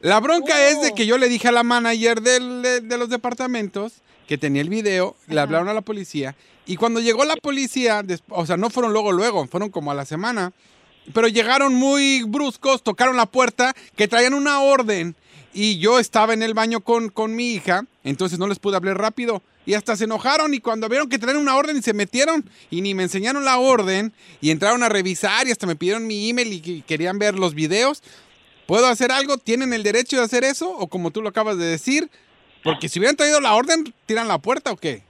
La 0.00 0.20
bronca 0.20 0.68
es 0.68 0.80
de 0.82 0.92
que 0.92 1.06
yo 1.06 1.16
le 1.18 1.28
dije 1.28 1.48
a 1.48 1.52
la 1.52 1.62
manager 1.62 2.20
del- 2.20 2.62
de, 2.62 2.80
de 2.82 2.98
los 2.98 3.08
departamentos 3.08 3.94
que 4.28 4.36
tenía 4.38 4.60
el 4.60 4.68
video, 4.68 5.16
le 5.28 5.40
hablaron 5.40 5.68
a 5.68 5.74
la 5.74 5.80
policía 5.82 6.36
y 6.66 6.76
cuando 6.76 7.00
llegó 7.00 7.24
la 7.24 7.36
policía, 7.36 8.04
o 8.28 8.44
sea, 8.44 8.56
no 8.56 8.70
fueron 8.70 8.92
luego, 8.92 9.12
luego, 9.12 9.46
fueron 9.46 9.70
como 9.70 9.90
a 9.90 9.94
la 9.94 10.04
semana, 10.04 10.52
pero 11.12 11.28
llegaron 11.28 11.74
muy 11.74 12.22
bruscos, 12.22 12.82
tocaron 12.82 13.16
la 13.16 13.26
puerta, 13.26 13.74
que 13.96 14.08
traían 14.08 14.34
una 14.34 14.60
orden 14.60 15.14
y 15.54 15.78
yo 15.78 15.98
estaba 15.98 16.34
en 16.34 16.42
el 16.42 16.52
baño 16.54 16.80
con, 16.80 17.08
con 17.08 17.34
mi 17.34 17.52
hija, 17.52 17.84
entonces 18.04 18.38
no 18.38 18.46
les 18.48 18.58
pude 18.58 18.76
hablar 18.76 18.98
rápido. 18.98 19.42
Y 19.64 19.74
hasta 19.74 19.96
se 19.96 20.04
enojaron 20.04 20.54
y 20.54 20.60
cuando 20.60 20.88
vieron 20.88 21.08
que 21.08 21.18
traían 21.18 21.40
una 21.40 21.56
orden 21.56 21.76
y 21.78 21.82
se 21.82 21.92
metieron 21.92 22.44
y 22.70 22.82
ni 22.82 22.94
me 22.94 23.02
enseñaron 23.02 23.44
la 23.44 23.58
orden 23.58 24.12
y 24.40 24.50
entraron 24.50 24.82
a 24.84 24.88
revisar 24.88 25.48
y 25.48 25.50
hasta 25.50 25.66
me 25.66 25.74
pidieron 25.74 26.06
mi 26.06 26.28
email 26.30 26.52
y 26.52 26.60
que- 26.60 26.82
querían 26.82 27.18
ver 27.18 27.36
los 27.36 27.54
videos. 27.54 28.00
¿Puedo 28.66 28.86
hacer 28.86 29.10
algo? 29.10 29.38
¿Tienen 29.38 29.72
el 29.72 29.82
derecho 29.82 30.18
de 30.18 30.22
hacer 30.22 30.44
eso? 30.44 30.70
O 30.70 30.86
como 30.86 31.10
tú 31.10 31.20
lo 31.20 31.28
acabas 31.30 31.58
de 31.58 31.64
decir, 31.66 32.10
porque 32.62 32.88
si 32.88 32.98
hubieran 33.00 33.16
traído 33.16 33.40
la 33.40 33.54
orden, 33.54 33.92
¿tiran 34.06 34.28
la 34.28 34.38
puerta 34.38 34.70
o 34.70 34.76
qué? 34.76 35.02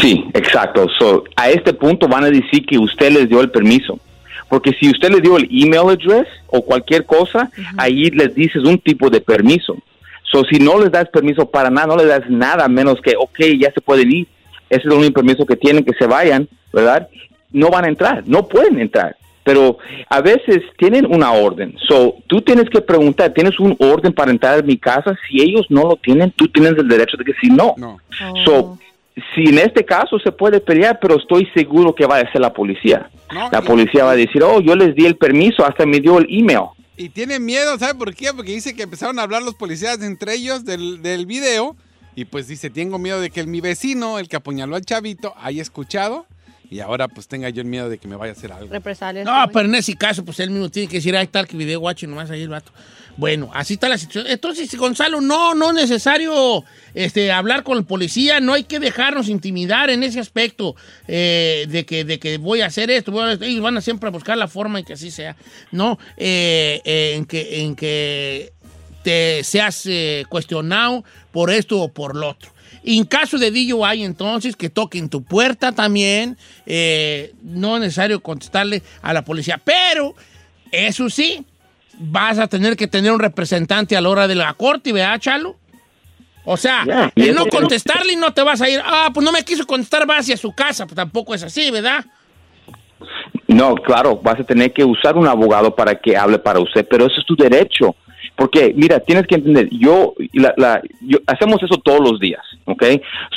Sí, 0.00 0.24
exacto. 0.34 0.86
So, 0.98 1.24
a 1.36 1.50
este 1.50 1.72
punto 1.74 2.08
van 2.08 2.24
a 2.24 2.30
decir 2.30 2.64
que 2.66 2.78
usted 2.78 3.10
les 3.12 3.28
dio 3.28 3.40
el 3.40 3.50
permiso. 3.50 3.98
Porque 4.48 4.72
si 4.72 4.90
usted 4.90 5.10
le 5.10 5.20
dio 5.20 5.36
el 5.36 5.48
email 5.50 5.90
address 5.90 6.26
o 6.46 6.62
cualquier 6.62 7.04
cosa, 7.04 7.50
ahí 7.76 8.10
les 8.10 8.34
dices 8.34 8.64
un 8.64 8.78
tipo 8.78 9.10
de 9.10 9.20
permiso. 9.20 9.76
So, 10.30 10.44
si 10.44 10.58
no 10.58 10.78
les 10.78 10.90
das 10.90 11.08
permiso 11.08 11.50
para 11.50 11.70
nada, 11.70 11.88
no 11.88 11.96
les 11.96 12.08
das 12.08 12.28
nada 12.28 12.68
menos 12.68 13.00
que, 13.00 13.14
ok, 13.16 13.38
ya 13.58 13.72
se 13.72 13.80
pueden 13.80 14.12
ir. 14.12 14.26
Ese 14.68 14.80
es 14.80 14.86
el 14.86 14.92
único 14.92 15.14
permiso 15.14 15.46
que 15.46 15.56
tienen, 15.56 15.84
que 15.84 15.94
se 15.94 16.06
vayan, 16.06 16.48
¿verdad? 16.72 17.08
No 17.50 17.70
van 17.70 17.86
a 17.86 17.88
entrar, 17.88 18.22
no 18.26 18.46
pueden 18.46 18.78
entrar. 18.78 19.16
Pero 19.42 19.78
a 20.10 20.20
veces 20.20 20.62
tienen 20.76 21.06
una 21.06 21.32
orden. 21.32 21.74
So, 21.88 22.16
tú 22.26 22.42
tienes 22.42 22.68
que 22.68 22.82
preguntar, 22.82 23.32
¿tienes 23.32 23.58
un 23.58 23.74
orden 23.78 24.12
para 24.12 24.30
entrar 24.30 24.58
a 24.58 24.62
mi 24.62 24.76
casa? 24.76 25.16
Si 25.26 25.40
ellos 25.40 25.66
no 25.70 25.84
lo 25.84 25.96
tienen, 25.96 26.30
tú 26.32 26.48
tienes 26.48 26.72
el 26.76 26.86
derecho 26.86 27.16
de 27.16 27.24
que 27.24 27.32
si 27.40 27.48
no. 27.48 27.74
So, 28.44 28.78
si 29.34 29.48
en 29.48 29.58
este 29.58 29.84
caso 29.84 30.18
se 30.18 30.32
puede 30.32 30.60
pelear, 30.60 30.98
pero 31.00 31.18
estoy 31.18 31.46
seguro 31.54 31.94
que 31.94 32.06
va 32.06 32.16
a 32.16 32.32
ser 32.32 32.40
la 32.40 32.52
policía. 32.52 33.10
la 33.30 33.62
policía 33.62 34.04
va 34.04 34.12
a 34.12 34.16
decir, 34.16 34.42
oh, 34.42 34.60
yo 34.60 34.74
les 34.74 34.94
di 34.94 35.06
el 35.06 35.16
permiso, 35.16 35.64
hasta 35.64 35.86
me 35.86 36.00
dio 36.00 36.18
el 36.18 36.26
email. 36.30 36.68
Y 36.96 37.10
tiene 37.10 37.38
miedo, 37.38 37.78
¿sabe 37.78 37.94
por 37.94 38.14
qué? 38.14 38.32
Porque 38.34 38.52
dice 38.52 38.74
que 38.74 38.82
empezaron 38.82 39.18
a 39.18 39.22
hablar 39.22 39.42
los 39.42 39.54
policías 39.54 40.02
entre 40.02 40.34
ellos 40.34 40.64
del, 40.64 41.00
del 41.02 41.26
video. 41.26 41.76
Y 42.16 42.24
pues 42.24 42.48
dice, 42.48 42.70
tengo 42.70 42.98
miedo 42.98 43.20
de 43.20 43.30
que 43.30 43.46
mi 43.46 43.60
vecino, 43.60 44.18
el 44.18 44.28
que 44.28 44.36
apuñaló 44.36 44.74
al 44.74 44.84
chavito, 44.84 45.34
haya 45.40 45.62
escuchado. 45.62 46.26
Y 46.70 46.80
ahora 46.80 47.08
pues 47.08 47.26
tenga 47.28 47.48
yo 47.48 47.62
el 47.62 47.66
miedo 47.68 47.88
de 47.88 47.96
que 47.98 48.06
me 48.08 48.16
vaya 48.16 48.32
a 48.32 48.36
hacer 48.36 48.52
algo. 48.52 48.70
Represalias. 48.72 49.24
No, 49.24 49.32
pero 49.52 49.68
en 49.68 49.74
ese 49.74 49.94
caso, 49.94 50.24
pues 50.24 50.38
él 50.40 50.50
mismo 50.50 50.68
tiene 50.68 50.88
que 50.88 50.96
decir, 50.96 51.16
ahí 51.16 51.24
está 51.24 51.40
el 51.40 51.46
que 51.46 51.56
video 51.56 51.80
guacho, 51.80 52.06
nomás 52.06 52.30
ahí 52.30 52.42
el 52.42 52.48
vato. 52.50 52.72
Bueno, 53.16 53.50
así 53.54 53.74
está 53.74 53.88
la 53.88 53.96
situación. 53.98 54.30
Entonces, 54.30 54.72
Gonzalo, 54.76 55.20
no, 55.20 55.54
no 55.54 55.70
es 55.70 55.74
necesario 55.74 56.62
este, 56.94 57.32
hablar 57.32 57.62
con 57.64 57.78
el 57.78 57.84
policía, 57.84 58.38
no 58.40 58.52
hay 58.52 58.64
que 58.64 58.78
dejarnos 58.78 59.28
intimidar 59.28 59.90
en 59.90 60.02
ese 60.04 60.20
aspecto 60.20 60.76
eh, 61.08 61.66
de, 61.68 61.84
que, 61.86 62.04
de 62.04 62.18
que 62.20 62.38
voy 62.38 62.60
a 62.60 62.66
hacer 62.66 62.90
esto, 62.90 63.10
voy 63.12 63.24
a- 63.24 63.32
ellos 63.32 63.62
van 63.62 63.76
a 63.76 63.80
siempre 63.80 64.08
a 64.08 64.12
buscar 64.12 64.36
la 64.38 64.46
forma 64.46 64.78
en 64.78 64.84
que 64.84 64.92
así 64.92 65.10
sea. 65.10 65.36
No, 65.72 65.98
eh, 66.16 66.80
eh, 66.84 67.14
en, 67.16 67.24
que, 67.24 67.62
en 67.62 67.74
que 67.74 68.52
te 69.02 69.42
seas 69.42 69.86
eh, 69.86 70.24
cuestionado 70.28 71.02
por 71.32 71.50
esto 71.50 71.80
o 71.80 71.88
por 71.88 72.14
lo 72.14 72.28
otro. 72.30 72.50
En 72.84 73.04
caso 73.04 73.38
de 73.38 73.50
DUI, 73.50 74.04
entonces, 74.04 74.56
que 74.56 74.70
toquen 74.70 75.08
tu 75.08 75.22
puerta 75.22 75.72
también, 75.72 76.36
eh, 76.66 77.34
no 77.42 77.76
es 77.76 77.82
necesario 77.82 78.20
contestarle 78.20 78.82
a 79.02 79.12
la 79.12 79.22
policía. 79.22 79.60
Pero, 79.62 80.14
eso 80.70 81.10
sí, 81.10 81.44
vas 81.98 82.38
a 82.38 82.46
tener 82.46 82.76
que 82.76 82.86
tener 82.86 83.12
un 83.12 83.20
representante 83.20 83.96
a 83.96 84.00
la 84.00 84.08
hora 84.08 84.28
de 84.28 84.34
la 84.34 84.52
corte, 84.54 84.92
¿verdad, 84.92 85.18
Chalo? 85.18 85.56
O 86.44 86.56
sea, 86.56 86.84
Ya, 86.86 87.12
y 87.14 87.22
el 87.24 87.30
eso 87.30 87.44
no 87.44 87.46
contestarle 87.46 88.14
y 88.14 88.16
no 88.16 88.32
te 88.32 88.42
vas 88.42 88.62
a 88.62 88.70
ir, 88.70 88.80
ah, 88.82 89.10
pues 89.12 89.22
no 89.24 89.32
me 89.32 89.44
quiso 89.44 89.66
contestar, 89.66 90.08
va 90.08 90.18
hacia 90.18 90.36
su 90.36 90.52
casa, 90.52 90.86
pues 90.86 90.96
tampoco 90.96 91.34
es 91.34 91.42
así, 91.42 91.70
¿verdad? 91.70 92.06
No, 93.46 93.74
claro, 93.74 94.16
vas 94.16 94.40
a 94.40 94.44
tener 94.44 94.72
que 94.72 94.84
usar 94.84 95.16
un 95.16 95.26
abogado 95.26 95.74
para 95.74 95.94
que 95.94 96.16
hable 96.16 96.38
para 96.38 96.60
usted, 96.60 96.86
pero 96.88 97.06
eso 97.06 97.20
es 97.20 97.26
tu 97.26 97.36
derecho. 97.36 97.94
Porque, 98.38 98.72
mira, 98.76 99.00
tienes 99.00 99.26
que 99.26 99.34
entender, 99.34 99.68
yo, 99.70 100.14
la- 100.32 100.54
la- 100.56 100.80
yo- 101.00 101.18
hacemos 101.26 101.60
eso 101.60 101.76
todos 101.84 101.98
los 102.00 102.20
días, 102.20 102.40
¿ok? 102.66 102.84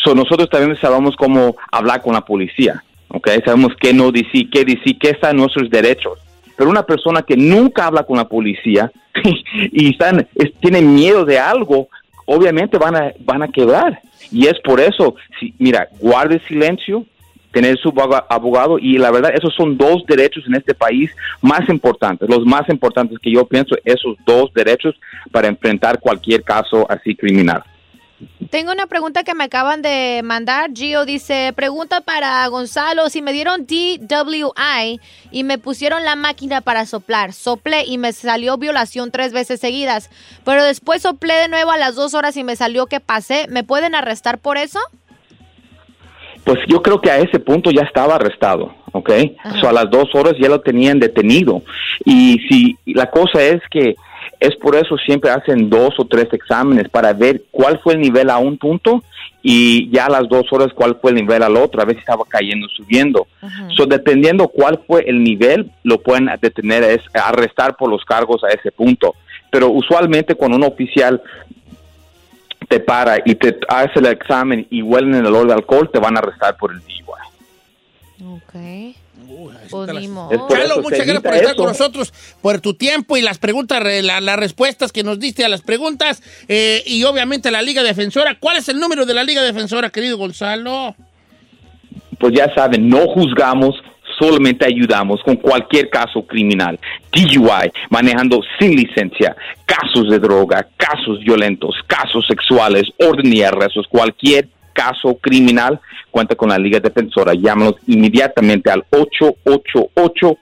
So, 0.04 0.14
nosotros 0.14 0.48
también 0.48 0.78
sabemos 0.80 1.16
cómo 1.18 1.56
hablar 1.72 2.04
con 2.04 2.14
la 2.14 2.22
policía, 2.22 2.84
¿ok? 3.08 3.28
Sabemos 3.44 3.74
qué 3.82 3.94
no 3.96 4.12
decir, 4.12 4.50
qué 4.52 4.64
decir, 4.64 5.00
qué 5.00 5.10
están 5.10 5.38
nuestros 5.38 5.72
derechos. 5.72 6.20
Pero 6.56 6.70
una 6.70 6.84
persona 6.84 7.24
que 7.24 7.36
nunca 7.36 7.88
habla 7.88 8.04
con 8.04 8.18
la 8.18 8.28
policía 8.30 8.92
y 9.72 9.90
están, 9.90 10.28
es- 10.36 10.54
tienen 10.60 10.94
miedo 10.94 11.26
de 11.26 11.40
algo, 11.40 11.90
obviamente 12.26 12.78
van 12.78 12.96
a, 12.96 13.12
van 13.22 13.42
a 13.42 13.48
quebrar. 13.48 14.00
Y 14.32 14.46
es 14.46 14.60
por 14.60 14.80
eso, 14.80 15.16
si, 15.40 15.54
mira, 15.58 15.88
guarde 16.00 16.40
silencio, 16.48 17.06
tener 17.52 17.78
su 17.78 17.90
aboga- 17.90 18.26
abogado 18.30 18.80
y 18.80 18.98
la 18.98 19.12
verdad 19.12 19.32
esos 19.34 19.54
son 19.56 19.78
dos 19.78 20.04
derechos 20.08 20.44
en 20.48 20.56
este 20.56 20.74
país 20.74 21.12
más 21.42 21.68
importantes, 21.70 22.30
los 22.30 22.46
más 22.46 22.68
importantes 22.70 23.20
que 23.20 23.32
yo 23.32 23.46
pienso, 23.46 23.76
esos 23.84 24.16
dos 24.26 24.54
derechos 24.54 24.96
para 25.32 25.48
enfrentar 25.48 26.00
cualquier 26.00 26.44
caso 26.44 26.86
así 26.90 27.16
criminal. 27.16 27.64
Tengo 28.52 28.72
una 28.72 28.86
pregunta 28.86 29.24
que 29.24 29.34
me 29.34 29.46
acaban 29.46 29.82
de 29.82 30.22
mandar. 30.24 30.72
Gio 30.76 31.06
dice, 31.06 31.54
pregunta 31.56 32.02
para 32.02 32.46
Gonzalo, 32.48 33.10
si 33.10 33.22
me 33.22 33.34
dieron 33.34 33.66
DWI 33.66 35.00
y 35.32 35.44
me 35.44 35.58
pusieron 35.58 36.04
la 36.06 36.16
máquina 36.16 36.62
para 36.62 36.86
soplar, 36.86 37.34
soplé 37.34 37.84
y 37.86 37.98
me 37.98 38.14
salió 38.14 38.58
violación 38.58 39.10
tres 39.10 39.34
veces 39.34 39.60
seguidas, 39.60 40.12
pero 40.46 40.64
después 40.64 41.02
soplé 41.02 41.34
de 41.34 41.48
nuevo 41.48 41.72
a 41.72 41.78
las 41.78 41.96
dos 41.96 42.14
horas 42.14 42.38
y 42.38 42.44
me 42.44 42.56
salió 42.56 42.86
que 42.86 43.00
pasé, 43.00 43.48
¿me 43.50 43.64
pueden 43.64 43.96
arrestar 43.96 44.38
por 44.38 44.58
eso? 44.58 44.80
Pues 46.44 46.60
yo 46.68 46.82
creo 46.82 47.00
que 47.00 47.12
a 47.12 47.20
ese 47.20 47.40
punto 47.40 47.72
ya 47.72 47.84
estaba 47.84 48.16
arrestado, 48.16 48.74
¿ok? 48.92 49.12
So, 49.60 49.70
a 49.70 49.74
las 49.74 49.90
dos 49.90 50.14
horas 50.16 50.34
ya 50.40 50.50
lo 50.50 50.62
tenían 50.62 51.00
detenido. 51.00 51.62
Y 52.04 52.40
si 52.50 52.78
la 52.94 53.10
cosa 53.10 53.42
es 53.44 53.62
que 53.70 53.96
es 54.40 54.56
por 54.56 54.76
eso 54.76 54.98
siempre 54.98 55.30
hacen 55.30 55.70
dos 55.70 55.94
o 56.00 56.06
tres 56.06 56.28
exámenes 56.34 56.90
para 56.90 57.14
ver 57.14 57.44
cuál 57.52 57.80
fue 57.80 57.94
el 57.94 58.02
nivel 58.02 58.30
a 58.32 58.40
un 58.40 58.58
punto 58.58 59.04
y 59.44 59.90
ya 59.92 60.08
a 60.08 60.10
las 60.10 60.28
dos 60.30 60.46
horas 60.52 60.74
cuál 60.74 60.98
fue 61.00 61.12
el 61.12 61.18
nivel 61.18 61.44
al 61.44 61.58
otro, 61.58 61.80
a 61.80 61.86
ver 61.86 61.96
si 61.96 62.00
estaba 62.00 62.24
cayendo, 62.28 62.68
subiendo. 62.70 63.28
So, 63.76 63.86
dependiendo 63.86 64.48
cuál 64.48 64.82
fue 64.88 65.04
el 65.08 65.24
nivel, 65.24 65.70
lo 65.84 66.00
pueden 66.00 66.30
detener, 66.42 66.84
es 66.84 67.02
arrestar 67.14 67.76
por 67.76 67.90
los 67.90 68.04
cargos 68.04 68.44
a 68.44 68.50
ese 68.50 68.72
punto. 68.72 69.16
Pero 69.52 69.70
usualmente 69.70 70.34
cuando 70.34 70.58
un 70.58 70.64
oficial 70.64 71.22
te 72.72 72.80
para 72.80 73.18
y 73.26 73.36
te 73.36 73.60
hace 73.68 74.00
el 74.00 74.06
examen 74.08 74.66
y 74.70 74.82
huelen 74.82 75.14
el 75.14 75.26
olor 75.28 75.48
de 75.48 75.54
alcohol, 75.54 75.90
te 75.92 76.00
van 76.00 76.16
a 76.16 76.20
arrestar 76.20 76.56
por 76.58 76.72
el 76.72 76.80
DUI. 76.80 77.04
Ok. 78.34 78.96
Pues 79.70 79.94
ni 79.94 80.08
modo. 80.08 80.32
Es 80.32 80.38
por 80.40 80.50
Chalo, 80.52 80.74
eso 80.74 80.82
muchas 80.82 81.00
gracias 81.00 81.22
por 81.24 81.34
estar 81.34 81.46
eso. 81.52 81.56
con 81.56 81.66
nosotros, 81.68 82.14
por 82.42 82.60
tu 82.62 82.74
tiempo 82.74 83.18
y 83.18 83.22
las 83.22 83.38
preguntas, 83.40 83.82
re- 83.82 84.02
la- 84.02 84.22
las 84.22 84.38
respuestas 84.38 84.92
que 84.92 85.04
nos 85.04 85.20
diste 85.20 85.44
a 85.46 85.50
las 85.50 85.62
preguntas 85.62 86.22
eh, 86.48 86.84
y 86.86 87.04
obviamente 87.06 87.50
la 87.52 87.62
Liga 87.62 87.84
Defensora. 87.84 88.38
¿Cuál 88.40 88.58
es 88.58 88.70
el 88.70 88.80
número 88.80 89.06
de 89.06 89.14
la 89.14 89.24
Liga 89.24 89.42
Defensora, 89.42 89.90
querido 89.90 90.18
Gonzalo? 90.18 90.96
Pues 92.20 92.34
ya 92.36 92.54
saben, 92.54 92.88
no 92.90 93.08
juzgamos, 93.08 93.76
solamente 94.22 94.66
ayudamos 94.66 95.22
con 95.24 95.38
cualquier 95.38 95.90
caso 95.90 96.22
criminal. 96.28 96.80
DUI, 97.12 97.72
manejando 97.90 98.42
sin 98.60 98.76
licencia, 98.76 99.36
casos 99.66 100.10
de 100.10 100.20
droga, 100.20 100.68
casos 100.78 101.20
violentos, 101.22 101.76
casos 101.88 102.26
sexuales, 102.28 102.84
orden 103.00 103.34
y 103.34 103.42
arrestos, 103.42 103.88
cualquier 103.88 104.48
caso 104.74 105.18
criminal, 105.20 105.80
cuenta 106.12 106.36
con 106.36 106.50
la 106.50 106.58
Liga 106.58 106.80
Defensora. 106.80 107.34
Llámanos 107.34 107.76
inmediatamente 107.88 108.70
al 108.70 108.84
888 108.92 110.38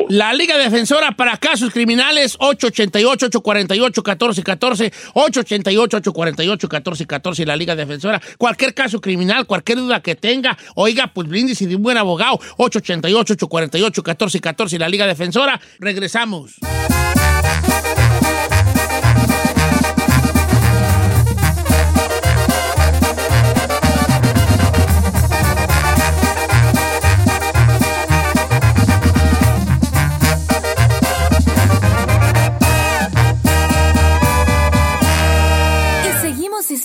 La 0.09 0.33
Liga 0.35 0.59
Defensora 0.59 1.13
para 1.13 1.37
Casos 1.37 1.73
Criminales, 1.73 2.37
888-848-1414, 2.39 4.93
888-848-1414, 5.15 7.47
la 7.47 7.55
Liga 7.57 7.77
Defensora. 7.77 8.21
Cualquier 8.39 8.75
caso 8.75 9.01
criminal, 9.01 9.47
cualquier 9.47 9.79
duda 9.79 10.01
que 10.01 10.15
tenga, 10.15 10.57
oiga, 10.75 11.11
pues 11.13 11.29
brindis 11.29 11.59
de 11.61 11.77
un 11.77 11.83
buen 11.83 11.97
abogado, 11.97 12.39
888-848-1414, 12.59 14.79
la 14.79 14.89
Liga 14.89 15.07
Defensora. 15.07 15.61
Regresamos. 15.79 16.57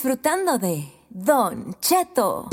Disfrutando 0.00 0.56
de 0.56 0.82
Don 1.10 1.76
Cheto. 1.78 2.48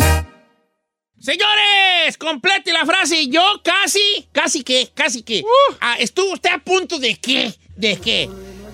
Señores, 1.17 2.17
complete 2.19 2.73
la 2.73 2.85
frase. 2.85 3.27
Yo 3.29 3.41
casi, 3.63 4.27
casi 4.33 4.65
que, 4.65 4.91
casi 4.93 5.23
que. 5.23 5.45
Ah, 5.79 5.95
¿Estuvo 5.97 6.33
usted 6.33 6.49
a 6.49 6.57
punto 6.57 6.99
de 6.99 7.15
qué? 7.15 7.53
¿De 7.77 7.95
qué? 8.01 8.29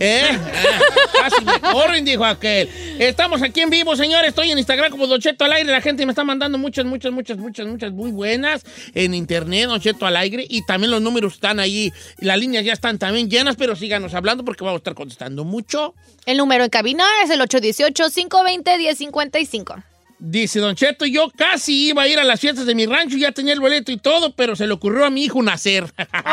¿Eh? 0.05 0.21
Ah, 0.27 0.81
casi 1.13 1.45
corren, 1.71 2.03
dijo 2.03 2.25
aquel. 2.25 2.67
Estamos 2.99 3.41
aquí 3.41 3.61
en 3.61 3.69
vivo, 3.69 3.95
señores. 3.95 4.27
Estoy 4.29 4.51
en 4.51 4.57
Instagram 4.57 4.91
como 4.91 5.07
Don 5.07 5.21
Cheto 5.21 5.45
al 5.45 5.53
aire. 5.53 5.71
La 5.71 5.79
gente 5.79 6.05
me 6.05 6.11
está 6.11 6.25
mandando 6.25 6.57
muchas, 6.57 6.83
muchas, 6.83 7.13
muchas, 7.13 7.37
muchas, 7.37 7.65
muchas 7.65 7.93
muy 7.93 8.11
buenas 8.11 8.65
en 8.95 9.13
internet, 9.13 9.67
Don 9.67 9.79
Cheto 9.79 10.05
al 10.05 10.17
aire. 10.17 10.45
Y 10.49 10.65
también 10.65 10.91
los 10.91 11.01
números 11.01 11.35
están 11.35 11.61
ahí. 11.61 11.93
Las 12.17 12.37
líneas 12.37 12.65
ya 12.65 12.73
están 12.73 12.99
también 12.99 13.29
llenas, 13.29 13.55
pero 13.55 13.77
síganos 13.77 14.13
hablando 14.13 14.43
porque 14.43 14.65
vamos 14.65 14.79
a 14.79 14.81
estar 14.81 14.93
contestando 14.93 15.45
mucho. 15.45 15.95
El 16.25 16.35
número 16.35 16.65
en 16.65 16.69
cabina 16.69 17.05
es 17.23 17.29
el 17.29 17.39
818-520-1055. 17.39 19.83
Dice 20.19 20.59
Don 20.59 20.75
Cheto, 20.75 21.05
yo 21.05 21.29
casi 21.35 21.89
iba 21.89 22.03
a 22.03 22.07
ir 22.07 22.17
a 22.19 22.23
las 22.23 22.39
fiestas 22.39 22.65
de 22.65 22.75
mi 22.75 22.85
rancho, 22.85 23.17
ya 23.17 23.31
tenía 23.33 23.53
el 23.53 23.59
boleto 23.59 23.91
y 23.91 23.97
todo, 23.97 24.33
pero 24.35 24.55
se 24.55 24.65
le 24.67 24.73
ocurrió 24.73 25.05
a 25.05 25.09
mi 25.09 25.23
hijo 25.25 25.41
nacer. 25.43 25.93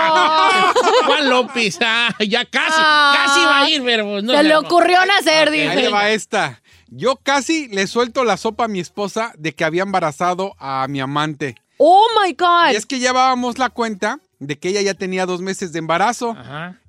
Juan 1.06 1.28
López, 1.28 1.78
ah, 1.80 2.14
ya 2.26 2.44
casi, 2.44 2.76
Ah. 2.78 3.24
casi 3.26 3.40
iba 3.40 3.60
a 3.62 3.70
ir, 3.70 3.82
pero 3.84 4.04
pues, 4.10 4.24
no 4.24 4.32
Se 4.36 4.42
le 4.42 4.56
ocurrió 4.56 4.98
nacer, 5.06 5.48
Ahí 5.48 5.60
dice. 5.62 5.76
le 5.82 5.88
va 5.88 6.10
esta. 6.10 6.62
Yo 6.88 7.16
casi 7.16 7.68
le 7.68 7.86
suelto 7.86 8.24
la 8.24 8.36
sopa 8.36 8.64
a 8.64 8.68
mi 8.68 8.80
esposa 8.80 9.32
de 9.38 9.54
que 9.54 9.64
había 9.64 9.82
embarazado 9.82 10.54
a 10.58 10.86
mi 10.88 11.00
amante. 11.00 11.56
Oh 11.78 12.06
my 12.22 12.32
God. 12.34 12.72
Y 12.72 12.76
es 12.76 12.84
que 12.86 12.98
llevábamos 12.98 13.58
la 13.58 13.70
cuenta 13.70 14.18
de 14.38 14.58
que 14.58 14.68
ella 14.70 14.82
ya 14.82 14.94
tenía 14.94 15.26
dos 15.26 15.40
meses 15.40 15.72
de 15.72 15.78
embarazo. 15.78 16.36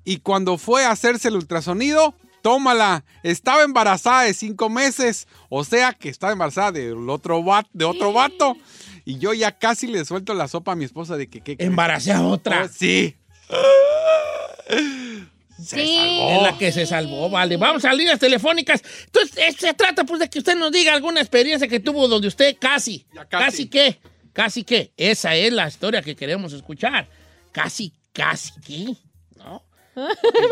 Y 0.04 0.18
cuando 0.18 0.58
fue 0.58 0.84
a 0.84 0.90
hacerse 0.90 1.28
el 1.28 1.36
ultrasonido, 1.36 2.14
tómala. 2.42 3.04
Estaba 3.22 3.62
embarazada 3.62 4.22
de 4.24 4.34
cinco 4.34 4.68
meses. 4.68 5.26
O 5.48 5.64
sea 5.64 5.92
que 5.94 6.08
estaba 6.08 6.32
embarazada 6.32 6.72
del 6.72 7.08
otro 7.08 7.44
va- 7.44 7.66
de 7.72 7.84
otro 7.84 8.12
vato. 8.12 8.56
Y 9.04 9.18
yo 9.18 9.32
ya 9.34 9.58
casi 9.58 9.86
le 9.86 10.04
suelto 10.04 10.34
la 10.34 10.46
sopa 10.48 10.72
a 10.72 10.76
mi 10.76 10.84
esposa 10.84 11.16
de 11.16 11.28
que... 11.28 11.40
que 11.40 11.56
Embaracé 11.58 12.12
a 12.12 12.22
otra. 12.22 12.64
Oh, 12.64 12.68
sí. 12.68 13.16
Sí. 15.64 15.96
Es 16.28 16.42
la 16.42 16.58
que 16.58 16.72
se 16.72 16.86
salvó, 16.86 17.30
vale. 17.30 17.56
Vamos 17.56 17.84
a 17.84 17.92
líneas 17.92 18.18
telefónicas. 18.18 18.82
Entonces, 19.06 19.54
se 19.56 19.74
trata 19.74 20.02
pues 20.04 20.18
de 20.18 20.28
que 20.28 20.40
usted 20.40 20.56
nos 20.56 20.72
diga 20.72 20.92
alguna 20.92 21.20
experiencia 21.20 21.68
que 21.68 21.78
tuvo 21.78 22.08
donde 22.08 22.26
usted 22.26 22.56
casi, 22.60 23.06
casi, 23.28 23.68
qué, 23.68 24.00
casi 24.32 24.64
qué. 24.64 24.92
Esa 24.96 25.36
es 25.36 25.52
la 25.52 25.68
historia 25.68 26.02
que 26.02 26.16
queremos 26.16 26.52
escuchar. 26.52 27.08
Casi, 27.52 27.92
casi. 28.12 28.50
Ok, 28.90 28.96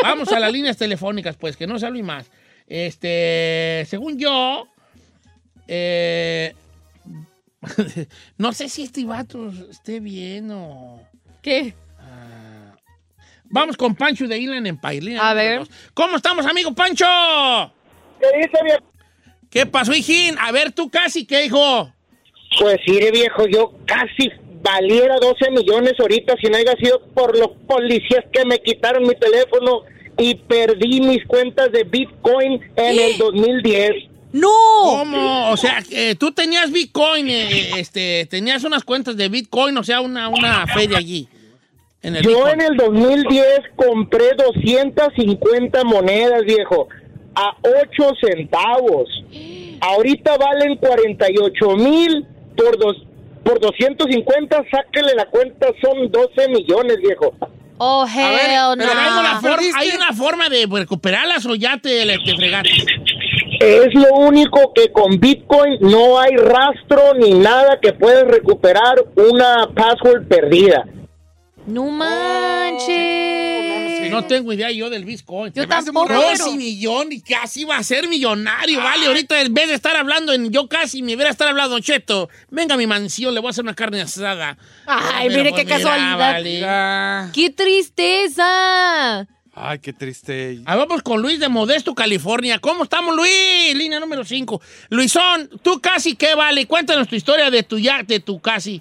Vamos 0.03 0.33
a 0.33 0.41
las 0.41 0.53
líneas 0.53 0.77
telefónicas, 0.77 1.37
pues, 1.37 1.57
que 1.57 1.67
no 1.67 1.79
se 1.79 1.87
hable 1.87 2.03
más. 2.03 2.31
Este, 2.67 3.85
según 3.89 4.19
yo, 4.19 4.69
eh, 5.67 6.55
no 8.39 8.53
sé 8.53 8.69
si 8.69 8.83
este 8.83 9.05
vato 9.05 9.51
esté 9.71 10.01
bien 10.01 10.51
o... 10.51 11.03
¿Qué? 11.43 11.75
Vamos 13.53 13.77
con 13.77 13.97
Pancho 13.97 14.29
de 14.29 14.39
Inland 14.39 14.67
Empire. 14.67 15.01
línea 15.01 15.29
A 15.29 15.35
ver. 15.35 15.59
dos. 15.61 15.71
¿Cómo 15.93 16.17
estamos, 16.17 16.47
amigo 16.47 16.73
Pancho? 16.73 17.05
¿Qué 18.21 18.27
dice, 18.39 18.65
viejo? 18.65 18.85
¿Qué 19.51 19.67
pasó, 19.67 19.93
hijín? 19.93 20.37
A 20.39 20.53
ver, 20.53 20.71
tú 20.71 20.89
casi, 20.89 21.27
¿qué, 21.27 21.47
hijo? 21.47 21.93
Pues 22.61 22.79
mire, 22.87 23.11
viejo, 23.11 23.47
yo 23.49 23.75
casi 23.87 24.31
valiera 24.63 25.17
12 25.21 25.51
millones 25.51 25.95
ahorita 25.99 26.35
si 26.41 26.49
no 26.49 26.57
haya 26.57 26.77
sido 26.77 27.01
por 27.15 27.37
los 27.39 27.51
policías 27.67 28.25
que 28.33 28.45
me 28.45 28.59
quitaron 28.59 29.05
mi 29.05 29.15
teléfono 29.15 29.83
y 30.19 30.35
perdí 30.35 31.01
mis 31.01 31.25
cuentas 31.27 31.73
de 31.73 31.85
Bitcoin 31.85 32.61
en 32.77 32.99
el 32.99 33.19
2010. 33.19 34.11
¡No! 34.33 34.49
¿Cómo? 34.85 35.51
O 35.51 35.57
sea, 35.57 35.83
eh, 35.91 36.15
tú 36.15 36.33
tenías 36.33 36.71
Bitcoin, 36.71 37.29
eh, 37.29 37.79
este, 37.79 38.27
tenías 38.27 38.63
unas 38.65 38.85
cuentas 38.85 39.17
de 39.17 39.29
Bitcoin, 39.29 39.77
o 39.77 39.83
sea, 39.83 40.01
una, 40.01 40.29
una 40.29 40.67
feria 40.67 40.99
allí. 40.99 41.27
En 42.03 42.17
el 42.17 42.23
Yo 42.23 42.31
Bitcoin. 42.31 42.61
en 42.61 42.61
el 42.61 42.77
2010 42.77 43.45
compré 43.77 44.35
250 44.37 45.85
monedas, 45.85 46.45
viejo, 46.45 46.89
a 47.35 47.57
8 47.63 48.13
centavos. 48.21 49.09
Ahorita 49.81 50.37
valen 50.37 50.77
48 50.77 51.77
mil 51.77 52.27
por, 52.57 52.79
dos, 52.79 52.97
por 53.51 53.61
250, 53.61 54.65
sáquele 54.71 55.15
la 55.15 55.27
cuenta, 55.27 55.67
son 55.83 56.11
12 56.11 56.49
millones, 56.49 56.97
viejo. 56.99 57.35
Oh, 57.79 58.05
hell 58.07 58.77
Pero 58.79 58.91
hay, 59.01 59.19
una 59.19 59.33
no. 59.35 59.41
forma, 59.41 59.79
hay 59.79 59.91
una 59.97 60.13
forma 60.13 60.49
de 60.49 60.67
recuperarlas 60.71 61.47
o 61.47 61.55
ya 61.55 61.79
te, 61.79 62.07
te 62.07 62.37
fregaste. 62.37 62.85
Es 63.59 63.89
lo 63.95 64.15
único 64.17 64.73
que 64.75 64.93
con 64.93 65.19
Bitcoin 65.19 65.79
no 65.81 66.21
hay 66.21 66.37
rastro 66.37 67.15
ni 67.19 67.35
nada 67.35 67.79
que 67.81 67.93
puedas 67.93 68.25
recuperar 68.25 69.03
una 69.17 69.69
password 69.75 70.29
perdida. 70.29 70.85
No 71.67 71.87
manches. 71.87 73.70
No 74.09 74.25
tengo 74.25 74.53
idea 74.53 74.71
yo 74.71 74.89
del 74.89 75.05
Bitcoin. 75.05 75.53
Yo 75.53 75.69
tampoco, 75.69 76.13
y 76.53 76.57
millón 76.57 77.13
y 77.13 77.21
casi 77.21 77.65
va 77.65 77.77
a 77.77 77.83
ser 77.83 78.09
millonario, 78.09 78.79
vale. 78.79 79.07
Ahorita 79.07 79.41
en 79.41 79.53
vez 79.53 79.69
de 79.69 79.75
estar 79.75 79.97
hablando 79.97 80.33
en 80.33 80.51
yo 80.51 80.69
casi, 80.69 81.03
me 81.03 81.15
hubiera 81.15 81.31
estar 81.31 81.49
hablando 81.49 81.75
Don 81.75 81.83
Cheto. 81.83 82.29
Venga 82.51 82.75
a 82.75 82.79
mi 82.79 82.87
mansión, 82.87 83.35
le 83.35 83.41
voy 83.41 83.49
a 83.49 83.51
hacer 83.51 83.65
una 83.65 83.75
carne 83.75 84.01
asada. 84.01 84.57
Ay, 84.87 85.29
Pero, 85.29 85.39
mire 85.39 85.51
pues, 85.51 85.61
qué 85.61 85.67
mira, 85.67 85.77
casualidad. 85.77 86.19
vale. 86.19 86.65
Ah, 86.65 87.31
¡Qué 87.33 87.51
tristeza! 87.51 89.27
Ay, 89.53 89.79
qué 89.81 89.93
triste. 89.93 90.61
Ah, 90.65 90.77
vamos 90.77 91.03
con 91.03 91.21
Luis 91.21 91.41
de 91.41 91.49
Modesto, 91.49 91.95
California. 91.95 92.59
¿Cómo 92.61 92.85
estamos, 92.85 93.15
Luis? 93.15 93.75
Línea 93.75 93.99
número 94.01 94.25
5. 94.25 94.61
Luisón, 94.91 95.51
tú 95.63 95.81
casi, 95.81 96.15
¿qué 96.15 96.35
vale? 96.35 96.67
Cuéntanos 96.67 97.09
tu 97.09 97.17
historia 97.17 97.51
de 97.51 97.63
tu 97.63 97.79
ya, 97.79 98.03
de 98.03 98.21
tu 98.21 98.41
casi. 98.41 98.81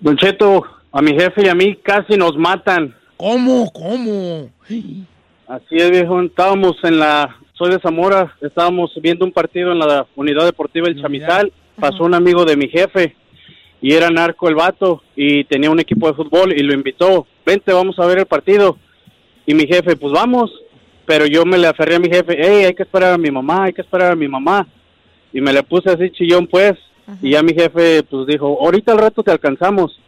Don 0.00 0.16
Cheto, 0.16 0.64
a 0.92 1.02
mi 1.02 1.12
jefe 1.12 1.44
y 1.44 1.48
a 1.48 1.54
mí 1.54 1.76
casi 1.82 2.16
nos 2.16 2.36
matan. 2.36 2.94
¿Cómo? 3.18 3.72
¿Cómo? 3.72 4.48
Así 5.48 5.76
es, 5.76 5.90
viejo. 5.90 6.22
Estábamos 6.22 6.76
en 6.84 7.00
la... 7.00 7.36
Soy 7.54 7.72
de 7.72 7.80
Zamora. 7.80 8.36
Estábamos 8.40 8.92
viendo 9.02 9.24
un 9.24 9.32
partido 9.32 9.72
en 9.72 9.80
la 9.80 10.06
Unidad 10.14 10.44
Deportiva 10.44 10.86
El 10.86 11.02
Chamizal. 11.02 11.52
Pasó 11.80 12.04
un 12.04 12.14
amigo 12.14 12.44
de 12.44 12.56
mi 12.56 12.68
jefe 12.68 13.16
y 13.80 13.92
era 13.92 14.08
narco 14.08 14.48
el 14.48 14.54
vato 14.54 15.02
y 15.16 15.42
tenía 15.44 15.68
un 15.68 15.80
equipo 15.80 16.06
de 16.06 16.14
fútbol 16.14 16.52
y 16.52 16.62
lo 16.62 16.72
invitó. 16.72 17.26
Vente, 17.44 17.72
vamos 17.72 17.98
a 17.98 18.06
ver 18.06 18.18
el 18.18 18.26
partido. 18.26 18.78
Y 19.46 19.54
mi 19.54 19.66
jefe, 19.66 19.96
pues 19.96 20.12
vamos. 20.12 20.52
Pero 21.04 21.26
yo 21.26 21.44
me 21.44 21.58
le 21.58 21.66
aferré 21.66 21.96
a 21.96 22.00
mi 22.00 22.08
jefe. 22.08 22.36
Hey, 22.38 22.66
hay 22.66 22.74
que 22.74 22.84
esperar 22.84 23.14
a 23.14 23.18
mi 23.18 23.32
mamá, 23.32 23.64
hay 23.64 23.72
que 23.72 23.82
esperar 23.82 24.12
a 24.12 24.16
mi 24.16 24.28
mamá. 24.28 24.64
Y 25.32 25.40
me 25.40 25.52
le 25.52 25.64
puse 25.64 25.90
así 25.90 26.08
chillón, 26.10 26.46
pues. 26.46 26.74
Y 27.20 27.30
ya 27.30 27.42
mi 27.42 27.52
jefe, 27.52 28.04
pues 28.04 28.28
dijo, 28.28 28.58
ahorita 28.60 28.92
al 28.92 28.98
rato 28.98 29.24
te 29.24 29.32
alcanzamos. 29.32 29.98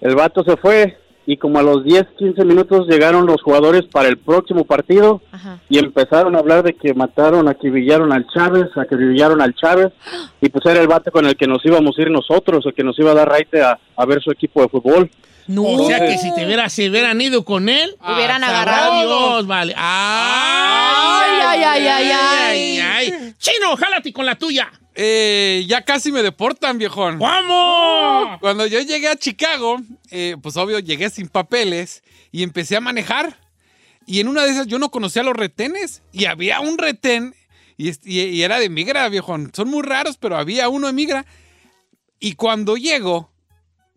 El 0.00 0.14
vato 0.14 0.44
se 0.44 0.56
fue 0.56 1.01
y 1.26 1.36
como 1.36 1.58
a 1.58 1.62
los 1.62 1.84
10, 1.84 2.04
15 2.18 2.44
minutos 2.44 2.86
llegaron 2.88 3.26
los 3.26 3.40
jugadores 3.42 3.82
para 3.90 4.08
el 4.08 4.18
próximo 4.18 4.64
partido 4.64 5.20
y 5.68 5.78
empezaron 5.78 6.34
a 6.34 6.40
hablar 6.40 6.62
de 6.64 6.74
que 6.74 6.94
mataron, 6.94 7.48
acribillaron 7.48 8.12
al 8.12 8.26
Chávez, 8.26 8.66
acribillaron 8.76 9.40
al 9.40 9.54
Chávez 9.54 9.92
y 10.40 10.48
pues 10.48 10.66
era 10.66 10.80
el 10.80 10.88
vato 10.88 11.10
con 11.12 11.26
el 11.26 11.36
que 11.36 11.46
nos 11.46 11.64
íbamos 11.64 11.96
a 11.98 12.02
ir 12.02 12.10
nosotros, 12.10 12.66
el 12.66 12.74
que 12.74 12.82
nos 12.84 12.98
iba 12.98 13.12
a 13.12 13.14
dar 13.14 13.28
raite 13.28 13.62
a, 13.62 13.78
a 13.96 14.04
ver 14.06 14.20
su 14.20 14.30
equipo 14.30 14.62
de 14.62 14.68
fútbol. 14.68 15.10
O 15.56 15.86
sea 15.86 15.98
que 16.00 16.18
si 16.18 16.32
te 16.34 16.44
hubiera, 16.46 16.68
si 16.68 16.88
hubieran 16.88 17.20
ido 17.20 17.44
con 17.44 17.68
él, 17.68 17.96
Hubieran 18.00 18.42
sabrá 18.42 18.62
agarrado. 18.62 19.00
Dios, 19.00 19.46
vale. 19.46 19.74
Ay, 19.76 21.40
Ay, 21.44 21.62
ay, 21.64 21.86
ay, 21.86 22.10
ay, 22.12 22.78
ay. 22.78 23.34
Chino, 23.38 23.76
jálate 23.76 24.12
con 24.12 24.24
la 24.24 24.36
tuya. 24.36 24.70
Eh, 24.94 25.64
ya 25.66 25.82
casi 25.84 26.12
me 26.12 26.22
deportan, 26.22 26.78
viejón. 26.78 27.18
¡Vamos! 27.18 28.38
Cuando 28.40 28.66
yo 28.66 28.80
llegué 28.80 29.08
a 29.08 29.16
Chicago, 29.16 29.80
eh, 30.10 30.36
pues 30.42 30.56
obvio 30.56 30.78
llegué 30.80 31.08
sin 31.10 31.28
papeles 31.28 32.02
y 32.30 32.42
empecé 32.42 32.76
a 32.76 32.80
manejar. 32.80 33.38
Y 34.06 34.20
en 34.20 34.28
una 34.28 34.44
de 34.44 34.50
esas 34.50 34.66
yo 34.66 34.78
no 34.78 34.90
conocía 34.90 35.22
los 35.22 35.34
retenes 35.34 36.02
y 36.12 36.26
había 36.26 36.60
un 36.60 36.76
retén 36.76 37.34
y, 37.78 37.88
es- 37.88 38.00
y- 38.04 38.20
y 38.20 38.42
era 38.42 38.58
de 38.58 38.68
migra, 38.68 39.08
viejón. 39.08 39.50
Son 39.54 39.68
muy 39.68 39.82
raros, 39.82 40.18
pero 40.18 40.36
había 40.36 40.68
uno 40.68 40.88
de 40.88 40.92
migra. 40.92 41.24
Y 42.20 42.34
cuando 42.34 42.76
llego, 42.76 43.32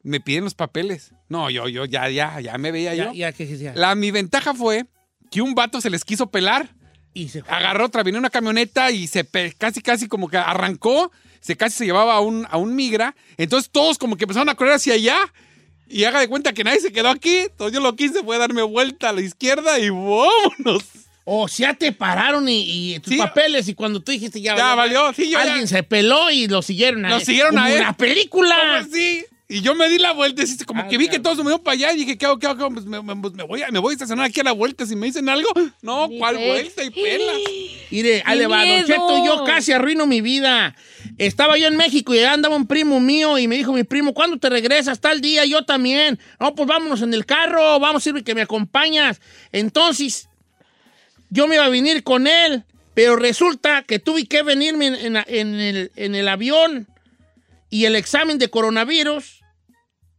me 0.03 0.19
piden 0.19 0.43
los 0.45 0.53
papeles. 0.55 1.11
No, 1.27 1.49
yo, 1.49 1.67
yo, 1.67 1.85
ya, 1.85 2.07
ya, 2.09 2.39
ya 2.39 2.57
me 2.57 2.71
veía 2.71 2.93
Ya, 2.95 3.05
yo. 3.07 3.13
ya, 3.13 3.31
que 3.33 3.57
ya. 3.57 3.73
La, 3.75 3.95
mi 3.95 4.11
ventaja 4.11 4.53
fue 4.53 4.85
que 5.31 5.41
un 5.41 5.55
vato 5.55 5.81
se 5.81 5.89
les 5.89 6.05
quiso 6.05 6.27
pelar. 6.29 6.69
Y 7.15 7.29
se 7.29 7.43
Agarró 7.47 7.85
otra, 7.85 8.03
vino 8.03 8.19
una 8.19 8.29
camioneta 8.29 8.91
y 8.91 9.07
se 9.07 9.25
casi, 9.57 9.81
casi 9.81 10.07
como 10.07 10.27
que 10.29 10.37
arrancó. 10.37 11.11
Se 11.39 11.55
casi 11.57 11.77
se 11.77 11.85
llevaba 11.85 12.13
a 12.15 12.19
un, 12.19 12.45
a 12.51 12.57
un 12.57 12.75
migra. 12.75 13.15
Entonces 13.37 13.71
todos 13.71 13.97
como 13.97 14.17
que 14.17 14.25
empezaron 14.25 14.49
a 14.49 14.55
correr 14.55 14.73
hacia 14.73 14.93
allá. 14.93 15.17
Y 15.87 16.03
haga 16.03 16.19
de 16.19 16.27
cuenta 16.27 16.53
que 16.53 16.63
nadie 16.63 16.79
se 16.81 16.91
quedó 16.91 17.09
aquí. 17.09 17.35
Entonces 17.37 17.73
yo 17.73 17.79
lo 17.79 17.95
que 17.95 18.03
hice 18.05 18.21
fue 18.23 18.37
darme 18.37 18.61
vuelta 18.63 19.09
a 19.09 19.13
la 19.13 19.21
izquierda 19.21 19.79
y 19.79 19.89
vámonos. 19.89 20.83
O 21.23 21.47
sea, 21.47 21.73
te 21.73 21.91
pararon 21.91 22.47
y, 22.49 22.95
y 22.95 22.99
tus 22.99 23.15
papeles 23.15 23.67
y 23.67 23.73
cuando 23.73 23.99
tú 23.99 24.11
dijiste 24.11 24.41
ya, 24.41 24.55
Ya 24.55 24.75
valió, 24.75 25.11
sí, 25.13 25.25
yo 25.31 25.39
ya- 25.39 25.43
alguien 25.43 25.67
se 25.67 25.81
peló 25.81 26.29
y 26.29 26.47
lo 26.47 26.61
siguieron 26.61 27.03
a 27.05 27.09
Lo 27.09 27.19
siguieron 27.19 27.57
a 27.57 27.71
él. 27.71 27.79
una 27.79 27.97
película. 27.97 28.55
¿Cómo 28.55 28.73
así? 28.93 29.25
Y 29.47 29.61
yo 29.61 29.75
me 29.75 29.87
di 29.89 29.99
la 29.99 30.11
vuelta, 30.11 30.41
así, 30.41 30.57
como 30.65 30.87
que 30.87 30.97
vi 30.97 31.07
que 31.07 31.19
todos 31.19 31.37
se 31.37 31.43
movieron 31.43 31.63
para 31.63 31.73
allá 31.75 31.93
y 31.93 31.97
dije, 31.97 32.17
¿qué 32.17 32.25
hago, 32.25 32.39
qué 32.39 32.47
hago? 32.47 32.67
Pues 32.71 32.85
me, 32.85 32.99
me- 33.03 33.15
pues 33.17 33.35
me 33.35 33.43
voy 33.43 33.61
a, 33.61 33.69
me 33.69 33.77
voy 33.77 33.91
a 33.91 33.93
estacionar 33.93 34.25
aquí 34.25 34.39
a 34.39 34.43
la 34.43 34.53
vuelta. 34.53 34.87
Si 34.87 34.95
me 34.95 35.05
dicen 35.05 35.29
algo, 35.29 35.47
no, 35.83 36.09
¿cuál 36.17 36.35
vuelta 36.37 36.83
y 36.83 36.89
pelas? 36.89 37.37
Mire, 37.91 38.23
ahí 38.25 38.33
¡Qué 38.33 38.35
le 38.37 38.47
va, 38.47 38.57
Don 38.57 38.67
miedo! 38.67 38.87
Cheto, 38.87 39.23
yo 39.23 39.43
casi 39.43 39.71
arruino 39.71 40.07
mi 40.07 40.21
vida. 40.21 40.75
Estaba 41.19 41.59
yo 41.59 41.67
en 41.67 41.77
México 41.77 42.15
y 42.15 42.19
andaba 42.21 42.55
un 42.55 42.65
primo 42.65 42.99
mío 42.99 43.37
y 43.37 43.47
me 43.47 43.55
dijo 43.55 43.71
mi 43.71 43.83
primo, 43.83 44.15
¿cuándo 44.15 44.37
te 44.39 44.49
regresas? 44.49 44.99
Tal 44.99 45.21
día, 45.21 45.45
yo 45.45 45.63
también. 45.63 46.17
No, 46.39 46.55
pues 46.55 46.67
vámonos 46.67 47.03
en 47.03 47.13
el 47.13 47.27
carro, 47.27 47.79
vamos 47.79 48.03
a 48.03 48.09
ir 48.09 48.23
que 48.23 48.33
me 48.33 48.41
acompañas. 48.41 49.21
Entonces, 49.51 50.27
yo 51.29 51.47
me 51.47 51.53
iba 51.55 51.65
a 51.65 51.69
venir 51.69 52.01
con 52.03 52.25
él, 52.25 52.63
pero 52.95 53.15
resulta 53.15 53.83
que 53.83 53.99
tuve 53.99 54.25
que 54.25 54.41
venirme 54.41 54.87
en, 54.87 54.95
en- 54.95 55.23
en 55.27 55.55
el, 55.59 55.91
en 55.95 56.15
el 56.15 56.27
avión 56.27 56.87
y 57.69 57.85
el 57.85 57.95
examen 57.95 58.37
de 58.37 58.49
coronavirus, 58.49 59.41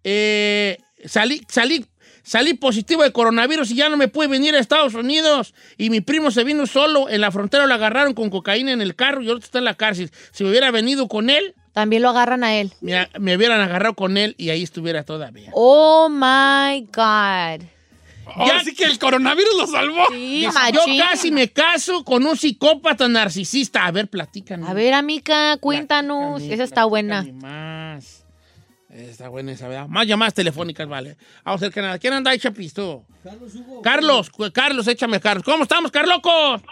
eh, 0.09 0.79
salí, 1.05 1.43
salí, 1.49 1.85
salí 2.23 2.55
positivo 2.55 3.03
de 3.03 3.11
coronavirus 3.11 3.73
y 3.73 3.75
ya 3.75 3.89
no 3.89 3.97
me 3.97 4.07
pude 4.07 4.29
venir 4.29 4.55
a 4.55 4.61
Estados 4.61 4.95
Unidos. 4.95 5.53
Y 5.77 5.91
mi 5.91 6.01
primo 6.01 6.31
se 6.31 6.45
vino 6.45 6.67
solo, 6.69 7.09
en 7.09 7.21
la 7.21 7.33
frontera 7.33 7.67
lo 7.67 7.75
agarraron 7.75 8.15
con 8.15 8.31
cocaína 8.31 8.71
en 8.71 8.81
el 8.81 8.95
carro 8.95 9.21
y 9.21 9.29
ahorita 9.29 9.47
está 9.47 9.59
en 9.59 9.65
la 9.65 9.75
cárcel. 9.75 10.13
Si 10.31 10.45
me 10.45 10.51
hubiera 10.51 10.71
venido 10.71 11.09
con 11.09 11.29
él, 11.29 11.55
También 11.73 12.03
lo 12.03 12.11
agarran 12.11 12.45
a 12.45 12.55
él. 12.55 12.73
me, 12.81 13.09
me 13.19 13.37
hubieran 13.37 13.61
agarrado 13.61 13.95
con 13.95 14.17
él 14.17 14.37
y 14.39 14.51
ahí 14.51 14.63
estuviera 14.63 15.03
todavía. 15.03 15.51
Oh 15.55 16.09
my 16.09 16.83
God. 16.93 17.67
Ahora 18.29 18.63
sí 18.65 18.75
que 18.75 18.85
el 18.85 18.99
coronavirus 18.99 19.57
lo 19.57 19.67
salvó. 19.67 20.05
Sí, 20.11 20.43
yo 20.73 20.81
casi 20.99 21.31
me 21.31 21.49
caso 21.49 22.05
con 22.05 22.27
un 22.27 22.37
psicópata 22.37 23.09
narcisista. 23.09 23.87
A 23.87 23.91
ver, 23.93 24.09
platícanos. 24.09 24.69
A 24.69 24.75
ver, 24.75 24.95
amiga, 24.95 25.57
cuéntanos. 25.59 26.43
Esa 26.43 26.65
está 26.65 26.85
buena. 26.85 27.25
Más. 27.35 28.25
Está 28.97 29.29
buena 29.29 29.53
esa, 29.53 29.69
¿verdad? 29.69 29.89
Más 29.89 30.07
llamadas 30.07 30.33
telefónicas, 30.33 30.89
vale. 30.89 31.17
Vamos 31.45 31.61
a 31.61 31.67
ver 31.67 31.73
qué 31.75 31.83
nada. 31.83 31.99
¿Quién 31.99 32.15
anda 32.15 32.31
ahí, 32.31 32.39
Chapisto? 32.39 33.05
Carlos, 33.83 34.31
cu- 34.31 34.51
Carlos, 34.53 34.89
échame 34.89 35.21
Carlos. 35.21 35.45
¿Cómo 35.45 35.65
estamos, 35.65 35.91
Carlocos? 35.91 36.63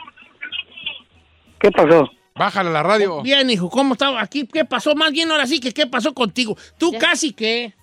¿Qué 1.59 1.71
pasó? 1.71 2.09
Bájale 2.35 2.71
la 2.73 2.83
radio. 2.83 3.23
Bien, 3.23 3.49
hijo, 3.51 3.69
¿cómo 3.71 3.93
estamos? 3.93 4.21
Aquí, 4.23 4.47
¿qué 4.47 4.65
pasó? 4.65 4.95
Más 4.95 5.13
bien 5.13 5.31
ahora 5.31 5.47
sí 5.47 5.61
que 5.61 5.73
qué 5.73 5.87
pasó 5.87 6.15
contigo. 6.15 6.57
Tú 6.79 6.93
casi 6.99 7.33
que. 7.33 7.75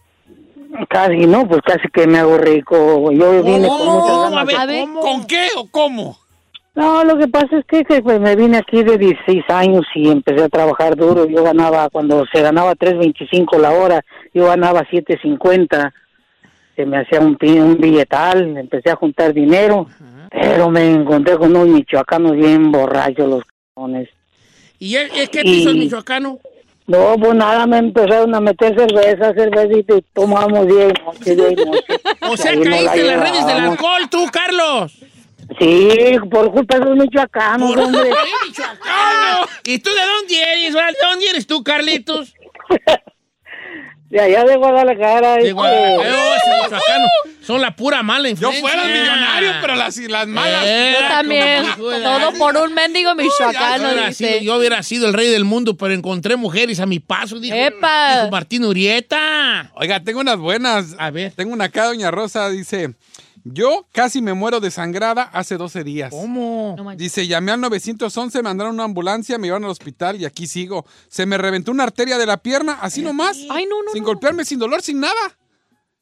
Casi, 0.90 1.18
no, 1.28 1.48
pues 1.48 1.62
casi 1.66 1.88
que 1.94 2.08
me 2.08 2.18
hago 2.20 2.38
rico. 2.38 3.12
Yo 3.12 3.44
vine 3.44 3.68
con 3.68 3.86
muchas 3.86 4.32
ganas. 4.32 4.60
A 4.60 4.66
de- 4.66 4.74
ver, 4.74 4.88
¿Con 5.02 5.26
qué 5.28 5.48
o 5.56 5.68
cómo? 5.70 6.20
No, 6.74 7.04
lo 7.04 7.18
que 7.18 7.28
pasa 7.28 7.58
es 7.58 7.66
que, 7.66 7.84
que, 7.84 8.02
pues, 8.02 8.20
me 8.20 8.36
vine 8.36 8.58
aquí 8.58 8.82
de 8.84 8.98
16 8.98 9.44
años 9.50 9.86
y 9.94 10.10
empecé 10.10 10.44
a 10.44 10.50
trabajar 10.50 10.96
duro. 10.96 11.26
Yo 11.28 11.44
ganaba, 11.44 11.90
cuando 11.90 12.26
se 12.34 12.42
ganaba 12.42 12.76
3.25 12.76 13.60
la 13.60 13.72
hora, 13.72 14.06
yo 14.34 14.46
ganaba 14.46 14.88
7.50. 14.88 15.92
Se 16.78 16.86
me 16.86 17.00
hacía 17.00 17.20
un, 17.20 17.38
un 17.42 17.78
billetal, 17.78 18.58
empecé 18.58 18.90
a 18.90 18.96
juntar 18.96 19.34
dinero, 19.34 19.88
pero 20.32 20.70
me 20.70 20.90
encontré 20.90 21.38
con 21.38 21.50
unos 21.50 21.68
michoacanos 21.68 22.38
bien 22.38 22.72
borrachos 22.72 23.28
los 23.28 23.44
cabrones. 23.76 24.08
¿Y 24.80 24.96
es, 24.96 25.12
es 25.14 25.30
que 25.30 25.42
te 25.42 25.50
hizo 25.50 25.72
el 25.72 25.78
michoacano? 25.78 26.40
No, 26.88 27.16
pues 27.20 27.36
nada, 27.36 27.68
me 27.68 27.78
empezaron 27.78 28.34
a 28.34 28.40
meter 28.40 28.76
cerveza, 28.76 29.34
cervecita 29.34 29.98
y 29.98 30.02
tomamos 30.14 30.68
día 30.68 30.88
y 30.90 31.04
noche, 31.04 31.36
día 31.36 31.52
y 31.52 31.56
noche. 31.56 31.84
O 32.30 32.38
sea, 32.38 32.54
caíste 32.54 33.02
en 33.02 33.08
las 33.08 33.20
redes 33.20 33.46
del 33.46 33.58
alcohol, 33.58 34.10
tú, 34.10 34.26
Carlos. 34.32 35.11
Sí, 35.60 36.18
por 36.32 36.52
culpa 36.52 36.80
de 36.80 36.86
los 36.86 36.98
michoacanos, 36.98 37.76
hombre. 37.76 38.10
Ay, 38.18 38.32
michoacano. 38.48 39.48
¿Y 39.66 39.80
tú 39.80 39.90
de 39.90 40.02
dónde 40.06 40.42
eres? 40.42 40.74
¿De 40.74 40.82
dónde 41.02 41.30
eres 41.30 41.48
tú, 41.48 41.64
Carlitos? 41.64 42.34
De 44.10 44.20
allá 44.20 44.44
de 44.44 44.58
Guadalajara. 44.58 45.34
De 45.36 45.40
este, 45.40 45.52
Guadalajara. 45.54 46.16
Oh, 46.16 46.64
michoacano. 46.64 47.08
Son 47.42 47.60
la 47.62 47.76
pura 47.76 48.04
mala 48.04 48.26
Yo 48.26 48.32
influencia. 48.32 48.62
fuera 48.62 48.84
millonario, 48.86 49.52
pero 49.62 49.76
las, 49.76 49.98
las 49.98 50.28
malas. 50.28 50.64
Eh, 50.66 50.96
Yo 51.02 51.08
también. 51.08 51.66
Todo 51.76 52.34
por 52.38 52.56
un 52.58 52.74
mendigo 52.74 53.16
michoacano, 53.16 53.84
Yo 53.84 53.90
hubiera 53.94 54.08
dice. 54.10 54.28
sido- 54.28 54.42
yo 54.42 54.56
hubiera 54.58 54.84
sido 54.84 55.08
el 55.08 55.14
rey 55.14 55.28
del 55.30 55.44
mundo, 55.46 55.76
pero 55.76 55.94
encontré 55.94 56.36
mujeres 56.36 56.80
a 56.80 56.86
mi 56.86 57.00
paso, 57.00 57.40
dijo, 57.40 57.56
¡Epa! 57.56 58.18
dijo 58.18 58.32
Martín 58.32 58.64
Urieta. 58.64 59.72
Oiga, 59.76 60.02
tengo 60.04 60.20
unas 60.22 60.38
buenas. 60.38 60.96
A 60.98 61.10
ver. 61.10 61.32
Tengo 61.34 61.52
una 61.54 61.66
acá, 61.66 61.86
doña 61.86 62.12
Rosa, 62.12 62.50
dice... 62.50 62.94
Yo 63.44 63.88
casi 63.92 64.22
me 64.22 64.34
muero 64.34 64.60
desangrada 64.60 65.24
hace 65.24 65.58
12 65.58 65.84
días. 65.84 66.12
¿Cómo? 66.12 66.76
Dice, 66.96 67.26
llamé 67.28 67.52
al 67.54 67.62
911, 67.62 68.38
me 68.40 68.44
mandaron 68.44 68.76
una 68.76 68.84
ambulancia, 68.84 69.38
me 69.38 69.48
llevaron 69.48 69.66
al 69.66 69.72
hospital 69.72 70.22
y 70.22 70.26
aquí 70.26 70.46
sigo. 70.48 70.86
Se 71.08 71.26
me 71.26 71.38
reventó 71.38 71.72
una 71.72 71.84
arteria 71.84 72.18
de 72.18 72.26
la 72.26 72.38
pierna, 72.38 72.78
así 72.82 73.02
nomás. 73.02 73.38
Ay, 73.50 73.66
no, 73.66 73.82
no, 73.84 73.92
Sin 73.94 74.04
no. 74.04 74.08
golpearme, 74.08 74.46
sin 74.46 74.60
dolor, 74.60 74.82
sin 74.82 75.00
nada. 75.00 75.14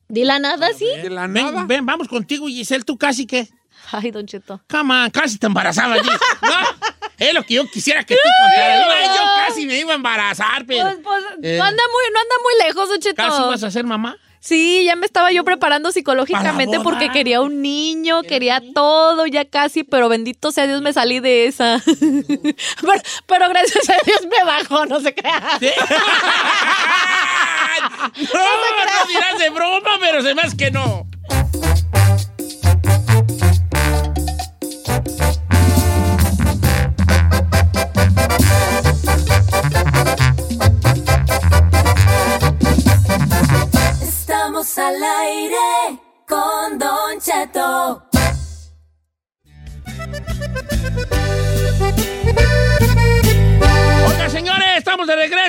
¿De 0.10 0.26
la 0.26 0.40
nada, 0.40 0.70
sí? 0.78 0.86
De 1.02 1.10
la 1.10 1.28
Ven, 1.28 1.34
nada. 1.46 1.66
ven, 1.66 1.86
vamos 1.86 2.08
contigo, 2.08 2.48
Giselle, 2.48 2.84
tú 2.84 2.98
casi 2.98 3.26
que. 3.26 3.48
Ay, 3.92 4.12
Don 4.12 4.26
Cheto. 4.26 4.62
Come 4.70 4.94
on, 4.94 5.10
casi 5.12 5.38
te 5.38 5.48
embarazaba 5.48 5.94
allí. 5.96 6.10
No, 6.42 6.50
es 7.18 7.34
lo 7.34 7.44
que 7.44 7.54
yo 7.56 7.66
quisiera 7.72 8.04
que 8.04 8.16
tú 8.16 8.22
contaras. 8.46 9.16
Yo 9.16 9.22
casi 9.48 9.66
me 9.66 9.78
iba 9.80 9.94
a 9.94 9.96
embarazar, 9.96 10.66
pero. 10.66 10.84
Pues, 10.84 10.98
pues, 11.04 11.24
Eh. 11.44 11.58
no, 11.58 11.64
anda 11.64 11.84
muy, 11.84 12.14
no 12.14 12.20
anda 12.20 12.36
muy 12.44 12.68
lejos, 12.68 12.90
Don 12.90 13.00
Cheto. 13.00 13.16
¿Casi 13.16 13.42
vas 13.44 13.64
a 13.64 13.72
ser 13.72 13.86
mamá? 13.86 14.18
Sí, 14.40 14.84
ya 14.86 14.96
me 14.96 15.06
estaba 15.06 15.32
yo 15.32 15.44
preparando 15.44 15.92
psicológicamente 15.92 16.80
porque 16.80 17.10
quería 17.10 17.42
un 17.42 17.62
niño, 17.62 18.22
quería 18.24 18.62
todo, 18.74 19.26
ya 19.26 19.46
casi, 19.46 19.84
pero 19.84 20.08
bendito 20.08 20.52
sea 20.52 20.66
Dios 20.66 20.82
me 20.82 20.94
salí 20.94 21.20
de 21.20 21.48
esa. 21.48 21.82
pero, 21.86 23.02
pero 23.28 23.50
gracias 23.50 23.90
a 23.90 23.98
Dios 24.06 24.22
me 24.30 24.46
bajó, 24.46 24.86
no 24.86 25.00
se 25.00 25.14
crea. 25.14 25.60
No, 28.00 28.16
no 28.16 29.08
dirás 29.08 29.38
de 29.40 29.50
broma, 29.50 29.92
pero 30.00 30.22
se 30.22 30.34
hace 30.34 30.56
que 30.56 30.72
no. 30.72 31.09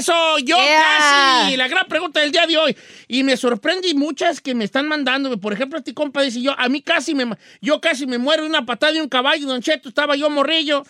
Regreso. 0.00 0.38
Yo 0.38 0.56
Yeah. 0.56 1.44
casi. 1.44 1.56
La 1.56 1.68
gran 1.68 1.86
pregunta 1.86 2.20
del 2.20 2.32
día 2.32 2.46
de 2.46 2.56
hoy. 2.56 2.76
Y 3.08 3.22
me 3.22 3.36
sorprende 3.36 3.92
muchas 3.94 4.40
que 4.40 4.54
me 4.54 4.64
están 4.64 4.88
mandando. 4.88 5.38
Por 5.38 5.52
ejemplo, 5.52 5.78
este 5.78 5.94
compa 5.94 6.22
dice 6.22 6.40
yo, 6.40 6.54
a 6.58 6.68
mí 6.68 6.82
casi 6.82 7.14
me, 7.14 7.26
yo 7.60 7.80
casi 7.80 8.06
me 8.06 8.18
muero 8.18 8.42
de 8.42 8.48
una 8.48 8.64
patada 8.64 8.92
de 8.92 9.02
un 9.02 9.08
caballo, 9.08 9.46
Don 9.46 9.60
Cheto. 9.62 9.88
Estaba 9.88 10.16
yo 10.16 10.30
morrillo. 10.30 10.84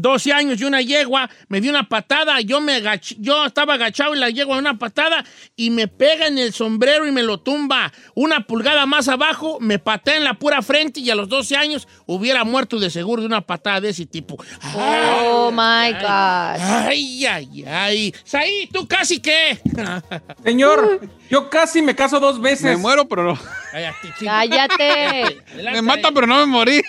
12 0.00 0.32
años 0.32 0.60
y 0.60 0.64
una 0.64 0.80
yegua, 0.80 1.28
me 1.48 1.60
dio 1.60 1.70
una 1.70 1.88
patada, 1.88 2.40
yo 2.40 2.60
me 2.60 2.76
agaché- 2.82 3.16
yo 3.18 3.44
estaba 3.46 3.74
agachado 3.74 4.14
y 4.14 4.18
la 4.18 4.30
yegua 4.30 4.58
una 4.58 4.78
patada 4.78 5.24
y 5.56 5.70
me 5.70 5.88
pega 5.88 6.26
en 6.26 6.38
el 6.38 6.52
sombrero 6.52 7.06
y 7.06 7.12
me 7.12 7.22
lo 7.22 7.38
tumba. 7.38 7.92
Una 8.14 8.40
pulgada 8.46 8.86
más 8.86 9.08
abajo, 9.08 9.58
me 9.60 9.78
patea 9.78 10.16
en 10.16 10.24
la 10.24 10.34
pura 10.34 10.62
frente 10.62 11.00
y 11.00 11.10
a 11.10 11.14
los 11.14 11.28
12 11.28 11.56
años 11.56 11.86
hubiera 12.06 12.44
muerto 12.44 12.78
de 12.78 12.90
seguro 12.90 13.22
de 13.22 13.26
una 13.26 13.40
patada 13.40 13.80
de 13.80 13.90
ese 13.90 14.06
tipo. 14.06 14.36
Oh 14.74 15.50
my 15.50 15.92
God. 15.92 16.60
Ay, 16.60 17.26
ay, 17.26 17.64
ay. 17.66 18.14
Saí, 18.24 18.68
¿tú 18.72 18.86
casi 18.86 19.20
qué? 19.20 19.58
Señor, 20.44 21.00
yo 21.30 21.48
casi 21.50 21.82
me 21.82 21.94
caso 21.94 22.20
dos 22.20 22.40
veces. 22.40 22.62
Me 22.64 22.76
muero, 22.76 23.08
pero 23.08 23.24
no. 23.24 23.38
Cállate, 23.72 24.08
chico. 24.18 24.30
Cállate. 24.30 25.42
Me 25.72 25.82
matan, 25.82 26.14
pero 26.14 26.26
no 26.26 26.38
me 26.38 26.46
morí. 26.46 26.82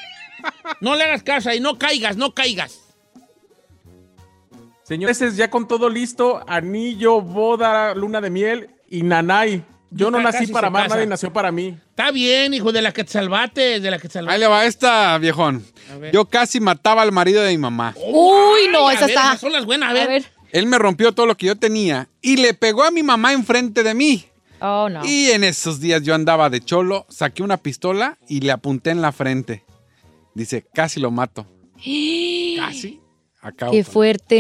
No 0.81 0.95
le 0.95 1.03
hagas 1.03 1.23
caso 1.23 1.51
y 1.53 1.59
no 1.59 1.77
caigas, 1.77 2.15
no 2.15 2.33
caigas. 2.33 2.79
Señor, 4.87 5.09
veces 5.09 5.35
ya 5.35 5.49
con 5.49 5.67
todo 5.67 5.89
listo, 5.89 6.41
anillo, 6.47 7.21
boda, 7.21 7.93
luna 7.93 8.21
de 8.21 8.29
miel 8.29 8.69
y 8.89 9.03
nanay. 9.03 9.63
Yo 9.89 10.11
no 10.11 10.21
nací 10.21 10.47
para 10.47 10.71
casa. 10.71 10.87
nadie 10.95 11.05
nació 11.07 11.31
para 11.33 11.51
mí. 11.51 11.77
Está 11.89 12.11
bien, 12.11 12.53
hijo 12.53 12.71
de 12.71 12.81
la 12.81 12.93
que 12.93 13.03
te 13.03 13.11
salvaste, 13.11 13.79
de 13.79 13.91
la 13.91 13.99
que 13.99 14.07
te 14.07 14.13
salvaste. 14.13 14.33
Ahí 14.33 14.39
le 14.39 14.47
va 14.47 14.65
esta, 14.65 15.17
viejón. 15.17 15.65
Yo 16.13 16.25
casi 16.25 16.59
mataba 16.59 17.01
al 17.01 17.11
marido 17.11 17.41
de 17.41 17.51
mi 17.51 17.57
mamá. 17.57 17.93
Uy, 17.97 18.67
no, 18.71 18.87
Ay, 18.87 18.95
esa 18.95 19.05
a 19.05 19.07
ver, 19.07 19.15
está. 19.17 19.37
son 19.37 19.51
las 19.51 19.65
buenas, 19.65 19.87
a 19.87 19.91
A 19.91 19.93
ver. 19.93 20.07
ver. 20.07 20.25
Él 20.51 20.67
me 20.67 20.77
rompió 20.77 21.11
todo 21.11 21.25
lo 21.25 21.35
que 21.35 21.47
yo 21.47 21.57
tenía 21.57 22.07
y 22.21 22.37
le 22.37 22.53
pegó 22.53 22.83
a 22.83 22.91
mi 22.91 23.03
mamá 23.03 23.33
enfrente 23.33 23.83
de 23.83 23.93
mí. 23.93 24.25
Oh, 24.61 24.87
no. 24.89 25.05
Y 25.05 25.31
en 25.31 25.43
esos 25.43 25.79
días 25.81 26.01
yo 26.03 26.15
andaba 26.15 26.49
de 26.49 26.61
cholo, 26.61 27.05
saqué 27.09 27.43
una 27.43 27.57
pistola 27.57 28.17
y 28.27 28.39
le 28.39 28.51
apunté 28.53 28.89
en 28.91 29.01
la 29.01 29.11
frente. 29.11 29.63
Dice, 30.33 30.65
casi 30.73 30.99
lo 30.99 31.11
mato. 31.11 31.45
Casi. 32.57 32.99
Acabo. 33.47 33.71
Qué 33.71 33.83
fuerte. 33.83 34.35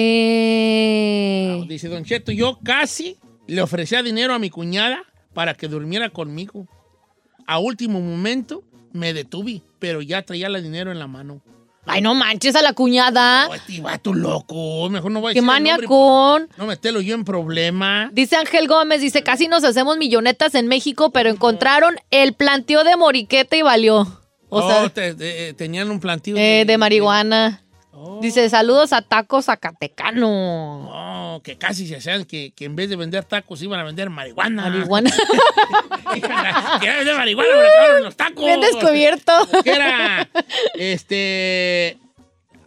Dice 1.67 1.87
Don 1.87 2.03
Cheto, 2.03 2.31
yo 2.31 2.59
casi 2.63 3.17
le 3.47 3.61
ofrecía 3.61 4.03
dinero 4.03 4.33
a 4.33 4.39
mi 4.39 4.49
cuñada 4.49 5.03
para 5.33 5.53
que 5.53 5.67
durmiera 5.67 6.09
conmigo. 6.09 6.67
A 7.45 7.59
último 7.59 8.01
momento 8.01 8.63
me 8.91 9.13
detuve, 9.13 9.61
pero 9.79 10.01
ya 10.01 10.21
traía 10.23 10.47
el 10.47 10.61
dinero 10.63 10.91
en 10.91 10.99
la 10.99 11.07
mano. 11.07 11.41
Ay, 11.85 12.01
no 12.01 12.15
manches 12.15 12.53
a 12.57 12.61
la 12.61 12.73
cuñada. 12.73 13.47
Oh, 13.49 13.55
este 13.55 13.79
vato 13.79 14.13
loco, 14.13 14.89
mejor 14.89 15.09
no 15.11 15.21
voy 15.21 15.31
a 15.31 15.33
Qué 15.33 15.41
maniacón. 15.41 16.49
No 16.57 16.65
metelo 16.65 16.99
yo 16.99 17.15
en 17.15 17.23
problema. 17.23 18.09
Dice 18.11 18.35
Ángel 18.35 18.67
Gómez, 18.67 18.99
dice, 18.99 19.23
casi 19.23 19.47
nos 19.47 19.63
hacemos 19.63 19.97
millonetas 19.97 20.53
en 20.55 20.67
México, 20.67 21.11
pero 21.11 21.29
encontraron 21.29 21.95
el 22.11 22.33
planteo 22.33 22.83
de 22.83 22.97
moriqueta 22.97 23.55
y 23.55 23.61
valió. 23.61 24.01
O 24.49 24.59
Oh, 24.59 24.67
sea, 24.69 24.89
te- 24.89 25.13
te- 25.13 25.53
tenían 25.53 25.89
un 25.89 26.01
plantío 26.01 26.35
eh, 26.35 26.65
de 26.67 26.77
marihuana. 26.77 27.63
Oh. 27.99 28.19
Dice, 28.21 28.47
saludos 28.47 28.93
a 28.93 29.01
Taco 29.01 29.41
Zacatecano. 29.41 30.27
Oh, 30.29 31.41
que 31.41 31.57
casi 31.57 31.87
se 31.87 31.95
hacían 31.95 32.25
que, 32.25 32.53
que 32.55 32.65
en 32.65 32.75
vez 32.75 32.91
de 32.91 32.95
vender 32.95 33.25
tacos 33.25 33.59
iban 33.63 33.79
a 33.79 33.83
vender 33.83 34.11
marihuana. 34.11 34.69
Marihuana. 34.69 35.09
Querían 36.79 36.97
vender 36.97 37.15
marihuana, 37.15 37.49
pero 37.51 37.67
acabaron 37.67 38.03
los 38.03 38.15
tacos. 38.15 38.45
Bien 38.45 38.61
descubierto. 38.61 39.31
Que 39.63 39.71
era, 39.71 40.29
este... 40.75 41.97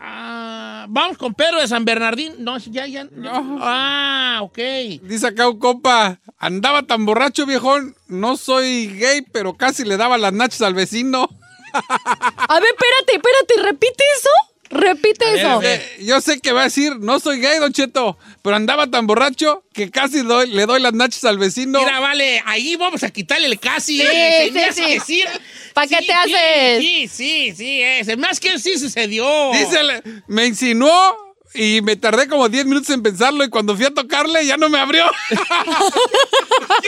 Ah, 0.01 0.87
vamos 0.89 1.17
con 1.17 1.33
Pedro 1.35 1.61
de 1.61 1.69
San 1.69 1.85
Bernardín. 1.85 2.35
No, 2.39 2.59
ya, 2.59 2.89
ya. 2.89 3.05
ya. 3.05 3.33
Ah, 3.61 4.39
ok. 4.43 4.59
Dice 5.03 5.29
acá 5.29 5.49
un 5.49 5.61
compa, 5.61 6.19
andaba 6.39 6.83
tan 6.83 7.07
borracho, 7.07 7.47
viejón. 7.47 7.95
No 8.09 8.37
soy 8.37 8.89
gay, 8.99 9.23
pero 9.31 9.55
casi 9.55 9.85
le 9.85 9.97
daba 9.97 10.19
las 10.19 10.33
nachas 10.33 10.63
al 10.63 10.75
vecino. 10.75 11.29
A 11.73 12.59
ver, 12.59 12.71
espérate, 12.71 13.15
espérate, 13.15 13.63
repite 13.63 14.03
eso. 14.19 14.50
Repite 14.71 15.25
eso. 15.37 15.61
Eh, 15.65 15.83
yo 16.03 16.21
sé 16.21 16.41
que 16.41 16.53
va 16.53 16.61
a 16.61 16.65
decir, 16.65 16.97
no 17.01 17.19
soy 17.19 17.41
gay, 17.41 17.59
Don 17.59 17.73
Cheto, 17.73 18.17
pero 18.41 18.55
andaba 18.55 18.87
tan 18.89 19.07
borracho 19.07 19.65
que 19.73 19.91
casi 19.91 20.21
doy- 20.23 20.47
le 20.49 20.65
doy 20.67 20.81
las 20.81 20.93
nachas 20.95 21.25
al 21.25 21.39
vecino. 21.39 21.81
Mira, 21.81 21.99
vale, 21.99 22.41
ahí 22.47 22.77
vamos 22.77 23.03
a 23.03 23.11
quitarle 23.11 23.49
el 23.49 23.59
casi. 23.59 23.99
Sí, 23.99 24.07
Se 24.07 24.51
sí, 24.53 24.73
sí. 24.73 24.83
decir- 24.95 25.29
¿Pa' 25.75 25.87
qué 25.89 25.97
Sí, 25.99 26.07
te 26.07 26.13
haces? 26.13 26.79
Sí, 26.81 27.09
sí, 27.09 27.53
sí, 27.57 27.83
ese. 27.83 28.17
Más 28.17 28.39
que 28.39 28.59
sí 28.61 28.79
sucedió. 28.79 29.27
Dícele, 29.53 30.03
me 30.29 30.47
insinuó 30.47 31.35
y 31.53 31.81
me 31.83 31.97
tardé 31.97 32.29
como 32.29 32.49
10 32.49 32.65
minutos 32.65 32.91
en 32.91 33.03
pensarlo 33.03 33.43
y 33.43 33.49
cuando 33.51 33.75
fui 33.77 33.87
a 33.87 33.91
tocarle 33.91 34.47
ya 34.47 34.57
no 34.57 34.69
me 34.69 34.79
abrió. 34.79 35.05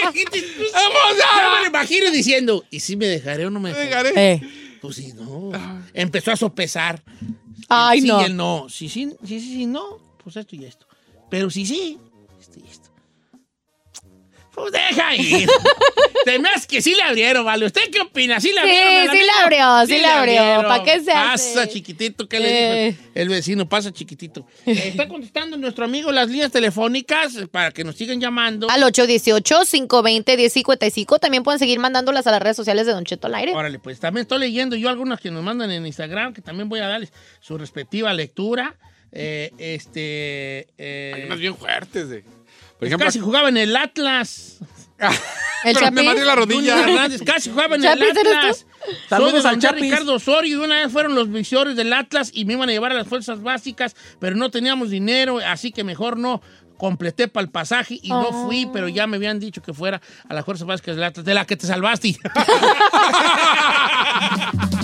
Vamos 0.02 1.18
ya. 1.18 1.50
me 1.56 1.60
lo 1.62 1.66
imagino 1.68 2.10
diciendo, 2.10 2.64
¿y 2.70 2.80
si 2.80 2.96
me 2.96 3.06
dejaré 3.06 3.46
o 3.46 3.50
no 3.50 3.60
me 3.60 3.72
dejaré? 3.72 4.12
Eh. 4.16 4.40
Pues 4.80 4.96
sí, 4.96 5.12
no. 5.14 5.52
Empezó 5.94 6.32
a 6.32 6.36
sopesar. 6.36 7.02
Ay, 7.74 8.00
sí 8.00 8.06
no. 8.08 8.20
y 8.20 8.24
el 8.24 8.36
no. 8.36 8.66
Sí, 8.68 8.88
sí, 8.88 9.10
sí, 9.24 9.40
sí, 9.40 9.54
sí, 9.54 9.66
no. 9.66 9.98
Pues 10.22 10.36
esto 10.36 10.56
y 10.56 10.64
esto. 10.64 10.86
Pero 11.30 11.50
sí, 11.50 11.66
sí. 11.66 11.98
Esto 12.40 12.60
y 12.60 12.68
esto. 12.68 12.90
Pues 14.54 14.70
deja 14.72 15.16
ir. 15.16 15.48
Se 16.26 16.38
me 16.38 16.48
hace 16.50 16.66
que 16.66 16.82
sí 16.82 16.94
le 16.94 17.02
abrieron, 17.02 17.42
¿vale? 17.44 17.64
¿Usted 17.64 17.90
qué 17.90 18.00
opina? 18.02 18.38
¿Sí 18.38 18.48
le 18.48 18.54
Sí, 18.54 18.58
abrieron? 18.60 19.02
sí 19.02 19.08
amigo? 19.08 19.24
le 19.24 19.32
abrió, 19.42 19.86
sí 19.86 19.98
le 19.98 20.06
abrió. 20.06 20.40
abrieron. 20.42 20.66
¿Pa' 20.66 20.84
qué 20.84 21.00
se 21.00 21.10
hace? 21.12 21.54
Pasa, 21.54 21.68
chiquitito, 21.68 22.28
¿qué 22.28 22.38
le 22.38 22.84
dijo 22.90 23.02
el 23.14 23.28
vecino? 23.30 23.66
Pasa, 23.68 23.90
chiquitito. 23.92 24.46
Eh, 24.66 24.72
está 24.88 25.08
contestando 25.08 25.56
nuestro 25.56 25.86
amigo 25.86 26.12
las 26.12 26.28
líneas 26.28 26.52
telefónicas 26.52 27.32
para 27.50 27.70
que 27.70 27.82
nos 27.82 27.96
sigan 27.96 28.20
llamando. 28.20 28.68
Al 28.70 28.82
818-520-1055. 28.82 31.18
También 31.18 31.42
pueden 31.42 31.58
seguir 31.58 31.78
mandándolas 31.78 32.26
a 32.26 32.30
las 32.32 32.42
redes 32.42 32.56
sociales 32.56 32.86
de 32.86 32.92
Don 32.92 33.04
Cheto 33.04 33.26
al 33.28 33.34
aire. 33.36 33.52
Órale, 33.54 33.78
pues 33.78 34.00
también 34.00 34.22
estoy 34.22 34.38
leyendo 34.40 34.76
yo 34.76 34.88
algunas 34.88 35.20
que 35.20 35.30
nos 35.30 35.42
mandan 35.42 35.70
en 35.70 35.86
Instagram, 35.86 36.32
que 36.34 36.42
también 36.42 36.68
voy 36.68 36.80
a 36.80 36.88
darles 36.88 37.12
su 37.40 37.56
respectiva 37.58 38.12
lectura. 38.12 38.74
Eh, 39.12 39.50
este. 39.58 40.68
eh, 40.78 41.12
Hay 41.16 41.22
unas 41.24 41.38
bien 41.38 41.56
fuertes, 41.56 42.08
de. 42.08 42.24
Por 42.82 42.88
ejemplo, 42.88 43.06
casi 43.06 43.20
jugaba 43.20 43.48
en 43.48 43.56
el 43.58 43.76
Atlas. 43.76 44.58
¿El 45.64 45.76
pero 45.76 45.92
me 45.92 46.02
la 46.02 46.34
rodilla. 46.34 46.80
Hernández 46.80 47.22
casi 47.22 47.50
jugaba 47.50 47.76
en 47.76 47.84
el. 47.84 47.92
Atlas. 47.92 48.66
Saludos 49.08 49.44
al 49.44 49.60
Chapis. 49.60 49.82
Ricardo 49.82 50.14
Osorio 50.14 50.58
y 50.58 50.64
una 50.64 50.80
vez 50.80 50.90
fueron 50.90 51.14
los 51.14 51.30
visores 51.30 51.76
del 51.76 51.92
Atlas 51.92 52.32
y 52.34 52.44
me 52.44 52.54
iban 52.54 52.68
a 52.68 52.72
llevar 52.72 52.90
a 52.90 52.96
las 52.96 53.06
fuerzas 53.06 53.40
básicas, 53.40 53.94
pero 54.18 54.34
no 54.34 54.50
teníamos 54.50 54.90
dinero, 54.90 55.38
así 55.38 55.70
que 55.70 55.84
mejor 55.84 56.16
no 56.16 56.42
completé 56.76 57.28
para 57.28 57.44
el 57.44 57.52
pasaje 57.52 58.00
y 58.02 58.08
no 58.08 58.46
fui, 58.46 58.68
pero 58.72 58.88
ya 58.88 59.06
me 59.06 59.16
habían 59.16 59.38
dicho 59.38 59.62
que 59.62 59.72
fuera 59.72 60.02
a 60.28 60.34
las 60.34 60.44
fuerzas 60.44 60.66
básicas 60.66 60.96
del 60.96 61.04
Atlas, 61.04 61.24
de 61.24 61.34
la 61.34 61.44
que 61.44 61.56
te 61.56 61.68
salvaste. 61.68 62.16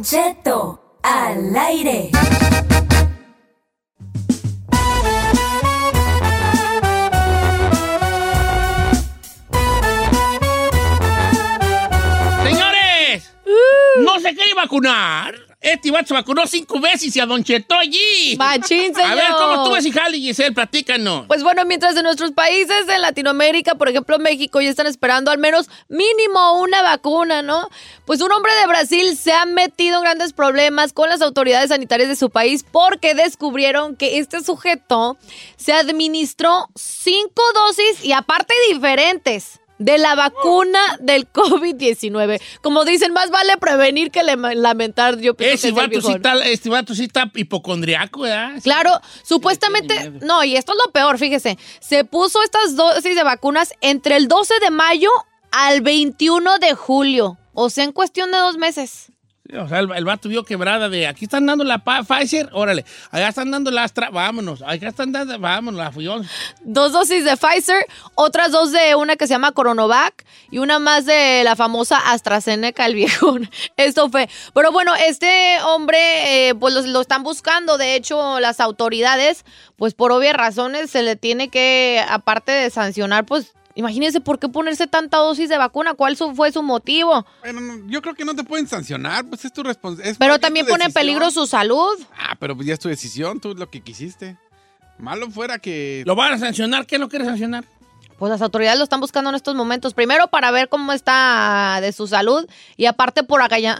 Don 0.00 0.02
Cheto 0.02 0.98
al 1.02 1.54
aire. 1.54 2.10
Señores, 12.44 13.34
Uh. 13.46 14.02
no 14.02 14.18
se 14.20 14.34
quiere 14.34 14.54
vacunar. 14.54 15.34
Este 15.60 15.90
vato 15.90 16.06
se 16.08 16.14
vacunó 16.14 16.46
cinco 16.46 16.80
veces 16.80 17.14
y 17.14 17.20
a 17.20 17.26
Don 17.26 17.44
Cheto 17.44 17.74
allí. 17.74 18.34
Machín, 18.38 18.96
A 18.96 19.14
ver, 19.14 19.24
señor. 19.24 19.38
¿cómo 19.38 19.54
estuvo 19.56 19.76
ese 19.76 19.92
jale, 19.92 20.16
Giselle? 20.18 20.52
Platícanos. 20.52 21.26
Pues 21.26 21.42
bueno, 21.42 21.66
mientras 21.66 21.94
en 21.96 22.04
nuestros 22.04 22.32
países 22.32 22.86
de 22.86 22.98
Latinoamérica, 22.98 23.74
por 23.74 23.90
ejemplo 23.90 24.18
México, 24.18 24.62
ya 24.62 24.70
están 24.70 24.86
esperando 24.86 25.30
al 25.30 25.36
menos 25.36 25.68
mínimo 25.88 26.60
una 26.60 26.80
vacuna, 26.80 27.42
¿no? 27.42 27.68
Pues 28.06 28.22
un 28.22 28.32
hombre 28.32 28.54
de 28.54 28.66
Brasil 28.68 29.18
se 29.18 29.32
ha 29.32 29.44
metido 29.44 29.98
en 29.98 30.04
grandes 30.04 30.32
problemas 30.32 30.94
con 30.94 31.10
las 31.10 31.20
autoridades 31.20 31.68
sanitarias 31.68 32.08
de 32.08 32.16
su 32.16 32.30
país 32.30 32.64
porque 32.70 33.14
descubrieron 33.14 33.96
que 33.96 34.18
este 34.18 34.42
sujeto 34.42 35.18
se 35.58 35.74
administró 35.74 36.68
cinco 36.74 37.42
dosis 37.54 38.02
y 38.02 38.12
aparte 38.12 38.54
diferentes. 38.72 39.59
De 39.80 39.98
la 39.98 40.14
vacuna 40.14 40.78
del 41.00 41.26
COVID-19. 41.32 42.40
Como 42.62 42.84
dicen, 42.84 43.12
más 43.12 43.30
vale 43.30 43.56
prevenir 43.56 44.10
que 44.10 44.22
lamentar. 44.22 45.18
Yo 45.18 45.34
pienso 45.34 45.54
Ese 45.54 45.62
que 45.62 45.68
es 45.68 45.84
el 45.84 45.88
vato, 45.88 46.06
sí 46.06 46.12
está, 46.12 46.34
este 46.46 46.68
vato 46.68 46.94
sí 46.94 47.04
está 47.04 47.30
hipocondriaco, 47.34 48.20
¿verdad? 48.20 48.60
Claro, 48.62 49.00
supuestamente, 49.22 50.12
no, 50.20 50.44
y 50.44 50.56
esto 50.56 50.72
es 50.72 50.78
lo 50.86 50.92
peor, 50.92 51.18
fíjese, 51.18 51.58
se 51.80 52.04
puso 52.04 52.42
estas 52.42 52.76
dosis 52.76 53.16
de 53.16 53.24
vacunas 53.24 53.72
entre 53.80 54.16
el 54.16 54.28
12 54.28 54.54
de 54.60 54.70
mayo 54.70 55.10
al 55.50 55.80
21 55.80 56.58
de 56.58 56.74
julio, 56.74 57.38
o 57.54 57.70
sea, 57.70 57.84
en 57.84 57.92
cuestión 57.92 58.30
de 58.30 58.38
dos 58.38 58.56
meses. 58.56 59.09
O 59.58 59.68
sea, 59.68 59.80
el, 59.80 59.90
el 59.92 60.04
vato 60.04 60.28
vio 60.28 60.44
quebrada 60.44 60.88
de 60.88 61.06
aquí 61.06 61.24
están 61.24 61.46
dando 61.46 61.64
la 61.64 61.78
Pfizer, 61.78 62.48
órale. 62.52 62.84
Allá 63.10 63.28
están 63.28 63.50
dando 63.50 63.70
la 63.70 63.84
Astra, 63.84 64.10
vámonos. 64.10 64.62
Acá 64.62 64.88
están 64.88 65.12
dando, 65.12 65.38
vámonos, 65.38 65.78
la 65.78 65.92
Fuyon. 65.92 66.26
Dos 66.62 66.92
dosis 66.92 67.24
de 67.24 67.36
Pfizer, 67.36 67.86
otras 68.14 68.52
dos 68.52 68.72
de 68.72 68.94
una 68.94 69.16
que 69.16 69.26
se 69.26 69.34
llama 69.34 69.52
Coronovac 69.52 70.24
y 70.50 70.58
una 70.58 70.78
más 70.78 71.06
de 71.06 71.42
la 71.44 71.56
famosa 71.56 71.98
AstraZeneca, 72.12 72.86
el 72.86 72.94
viejón. 72.94 73.50
Esto 73.76 74.10
fue. 74.10 74.28
Pero 74.54 74.72
bueno, 74.72 74.94
este 74.94 75.60
hombre, 75.62 76.48
eh, 76.48 76.54
pues 76.54 76.74
lo, 76.74 76.82
lo 76.82 77.00
están 77.00 77.22
buscando. 77.22 77.78
De 77.78 77.94
hecho, 77.94 78.40
las 78.40 78.60
autoridades, 78.60 79.44
pues 79.76 79.94
por 79.94 80.12
obvias 80.12 80.34
razones, 80.34 80.90
se 80.90 81.02
le 81.02 81.16
tiene 81.16 81.48
que, 81.48 82.04
aparte 82.08 82.52
de 82.52 82.70
sancionar, 82.70 83.26
pues 83.26 83.52
imagínense 83.80 84.20
por 84.20 84.38
qué 84.38 84.48
ponerse 84.48 84.86
tanta 84.86 85.16
dosis 85.18 85.48
de 85.48 85.58
vacuna. 85.58 85.94
¿Cuál 85.94 86.16
su- 86.16 86.34
fue 86.34 86.52
su 86.52 86.62
motivo? 86.62 87.26
Bueno, 87.40 87.60
no, 87.60 87.88
yo 87.88 88.00
creo 88.02 88.14
que 88.14 88.24
no 88.24 88.34
te 88.36 88.44
pueden 88.44 88.68
sancionar, 88.68 89.24
pues 89.26 89.44
es 89.44 89.52
tu 89.52 89.62
responsabilidad. 89.62 90.16
Pero 90.18 90.38
también 90.38 90.66
pone 90.66 90.84
en 90.84 90.92
peligro 90.92 91.30
su 91.30 91.46
salud. 91.46 91.98
Ah, 92.16 92.36
pero 92.38 92.54
pues 92.54 92.66
ya 92.68 92.74
es 92.74 92.80
tu 92.80 92.88
decisión, 92.88 93.40
tú 93.40 93.50
es 93.52 93.56
lo 93.56 93.68
que 93.70 93.80
quisiste. 93.80 94.36
Malo 94.98 95.30
fuera 95.30 95.58
que... 95.58 96.02
¿Lo 96.06 96.14
van 96.14 96.34
a 96.34 96.38
sancionar? 96.38 96.86
¿Qué 96.86 96.98
no 96.98 97.08
quiere 97.08 97.24
sancionar? 97.24 97.64
Pues 98.18 98.30
las 98.30 98.42
autoridades 98.42 98.76
lo 98.78 98.84
están 98.84 99.00
buscando 99.00 99.30
en 99.30 99.36
estos 99.36 99.54
momentos. 99.54 99.94
Primero 99.94 100.28
para 100.28 100.50
ver 100.50 100.68
cómo 100.68 100.92
está 100.92 101.78
de 101.80 101.90
su 101.92 102.06
salud 102.06 102.46
y 102.76 102.84
aparte 102.84 103.22
por 103.22 103.40
agalla- 103.40 103.78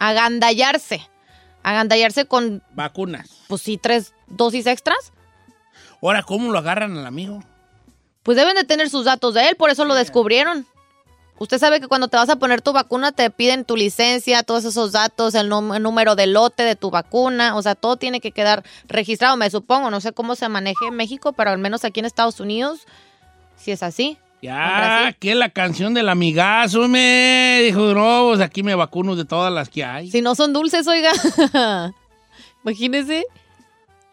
agandallarse. 0.00 1.08
Agandallarse 1.62 2.24
con, 2.24 2.62
Vacunas. 2.72 3.30
pues 3.46 3.62
sí, 3.62 3.78
tres 3.80 4.12
dosis 4.26 4.66
extras. 4.66 5.12
Ahora, 6.02 6.22
¿cómo 6.22 6.50
lo 6.50 6.58
agarran 6.58 6.96
al 6.96 7.06
amigo? 7.06 7.44
Pues 8.30 8.38
deben 8.38 8.54
de 8.54 8.62
tener 8.62 8.88
sus 8.88 9.06
datos 9.06 9.34
de 9.34 9.48
él, 9.48 9.56
por 9.56 9.70
eso 9.70 9.84
lo 9.84 9.96
descubrieron. 9.96 10.64
Usted 11.40 11.58
sabe 11.58 11.80
que 11.80 11.88
cuando 11.88 12.06
te 12.06 12.16
vas 12.16 12.28
a 12.28 12.36
poner 12.36 12.62
tu 12.62 12.72
vacuna 12.72 13.10
te 13.10 13.28
piden 13.28 13.64
tu 13.64 13.76
licencia, 13.76 14.44
todos 14.44 14.64
esos 14.64 14.92
datos, 14.92 15.34
el, 15.34 15.48
número 15.48 16.14
de 16.14 16.28
lote 16.28 16.62
de 16.62 16.76
tu 16.76 16.92
vacuna, 16.92 17.56
o 17.56 17.62
sea, 17.62 17.74
todo 17.74 17.96
tiene 17.96 18.20
que 18.20 18.30
quedar 18.30 18.62
registrado, 18.86 19.36
me 19.36 19.50
supongo. 19.50 19.90
No 19.90 20.00
sé 20.00 20.12
cómo 20.12 20.36
se 20.36 20.48
maneje 20.48 20.86
en 20.86 20.94
México, 20.94 21.32
pero 21.32 21.50
al 21.50 21.58
menos 21.58 21.84
aquí 21.84 21.98
en 21.98 22.06
Estados 22.06 22.38
Unidos, 22.38 22.86
si 23.56 23.72
es 23.72 23.82
así. 23.82 24.16
Ya, 24.42 25.08
aquí 25.08 25.30
es 25.30 25.36
la 25.36 25.48
canción 25.48 25.92
del 25.92 26.08
amigazo, 26.08 26.86
me 26.86 27.62
dijo, 27.64 27.80
no, 27.94 28.28
pues 28.28 28.40
aquí 28.42 28.62
me 28.62 28.76
vacuno 28.76 29.16
de 29.16 29.24
todas 29.24 29.52
las 29.52 29.68
que 29.68 29.82
hay. 29.82 30.08
Si 30.08 30.22
no 30.22 30.36
son 30.36 30.52
dulces, 30.52 30.86
oiga. 30.86 31.10
Imagínese. 32.62 33.26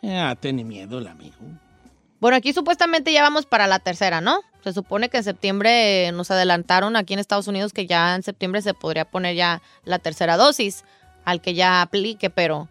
Ya, 0.02 0.34
tiene 0.34 0.64
miedo 0.64 0.98
el 0.98 1.06
amigo. 1.06 1.36
Bueno, 2.28 2.40
aquí 2.40 2.52
supuestamente 2.52 3.14
ya 3.14 3.22
vamos 3.22 3.46
para 3.46 3.68
la 3.68 3.80
tercera, 3.80 4.20
¿no? 4.20 4.42
Se 4.62 4.74
supone 4.74 5.08
que 5.08 5.16
en 5.16 5.24
septiembre 5.24 6.08
eh, 6.08 6.12
nos 6.12 6.30
adelantaron 6.30 6.98
aquí 6.98 7.14
en 7.14 7.20
Estados 7.20 7.48
Unidos 7.48 7.72
que 7.72 7.88
ya 7.88 8.16
en 8.16 8.22
septiembre 8.22 8.62
se 8.62 8.74
podría 8.74 9.06
poner 9.06 9.34
ya 9.34 9.62
la 9.86 9.98
tercera 9.98 10.36
dosis 10.36 10.84
al 11.24 11.40
que 11.40 11.54
ya 11.54 11.82
aplique, 11.82 12.30
pero 12.30 12.68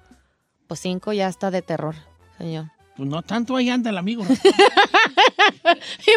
pues 0.66 0.80
cinco 0.80 1.14
ya 1.14 1.26
está 1.26 1.50
de 1.50 1.62
terror, 1.62 1.94
señor. 2.36 2.66
Pues 2.98 3.08
no 3.08 3.22
tanto 3.22 3.56
ahí 3.56 3.70
anda 3.70 3.88
el 3.88 3.96
amigo. 3.96 4.24
Bien 4.28 4.42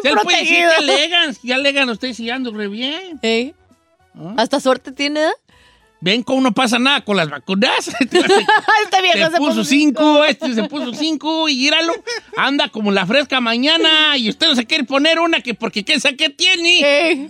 Él 0.04 0.18
puede 0.22 0.40
decir 0.42 0.66
protegido. 0.66 0.72
que 0.72 0.76
alegan, 0.76 1.36
que 1.36 1.54
alegan 1.54 1.90
ustedes 1.92 2.18
si 2.18 2.30
ando 2.30 2.52
re 2.52 2.68
bien. 2.68 3.22
¿Eh? 3.22 3.54
Hasta 4.36 4.60
suerte 4.60 4.92
tiene, 4.92 5.28
¿eh? 5.28 5.34
Ven, 6.02 6.24
cómo 6.24 6.40
no 6.40 6.54
pasa 6.54 6.80
nada 6.80 7.02
con 7.04 7.18
las 7.18 7.30
vacunas. 7.30 7.88
Está 8.00 9.02
bien, 9.02 9.32
se, 9.32 9.38
puso 9.38 9.66
cinco, 9.66 10.24
este 10.24 10.54
se 10.54 10.64
puso 10.64 10.94
cinco, 10.94 11.50
y 11.50 11.56
gíralo. 11.56 11.94
Anda 12.38 12.70
como 12.70 12.92
la 12.92 13.06
fresca 13.06 13.42
mañana, 13.42 14.16
y 14.18 14.30
usted 14.30 14.48
no 14.48 14.56
se 14.56 14.66
quiere 14.66 14.86
poner 14.86 15.20
una 15.20 15.42
que 15.42 15.54
porque 15.54 15.84
qué 15.84 16.00
saque 16.00 16.30
tiene. 16.30 17.28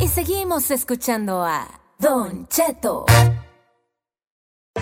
Y 0.00 0.08
seguimos 0.08 0.72
escuchando 0.72 1.44
a 1.44 1.68
Don 2.00 2.48
Cheto. 2.48 3.06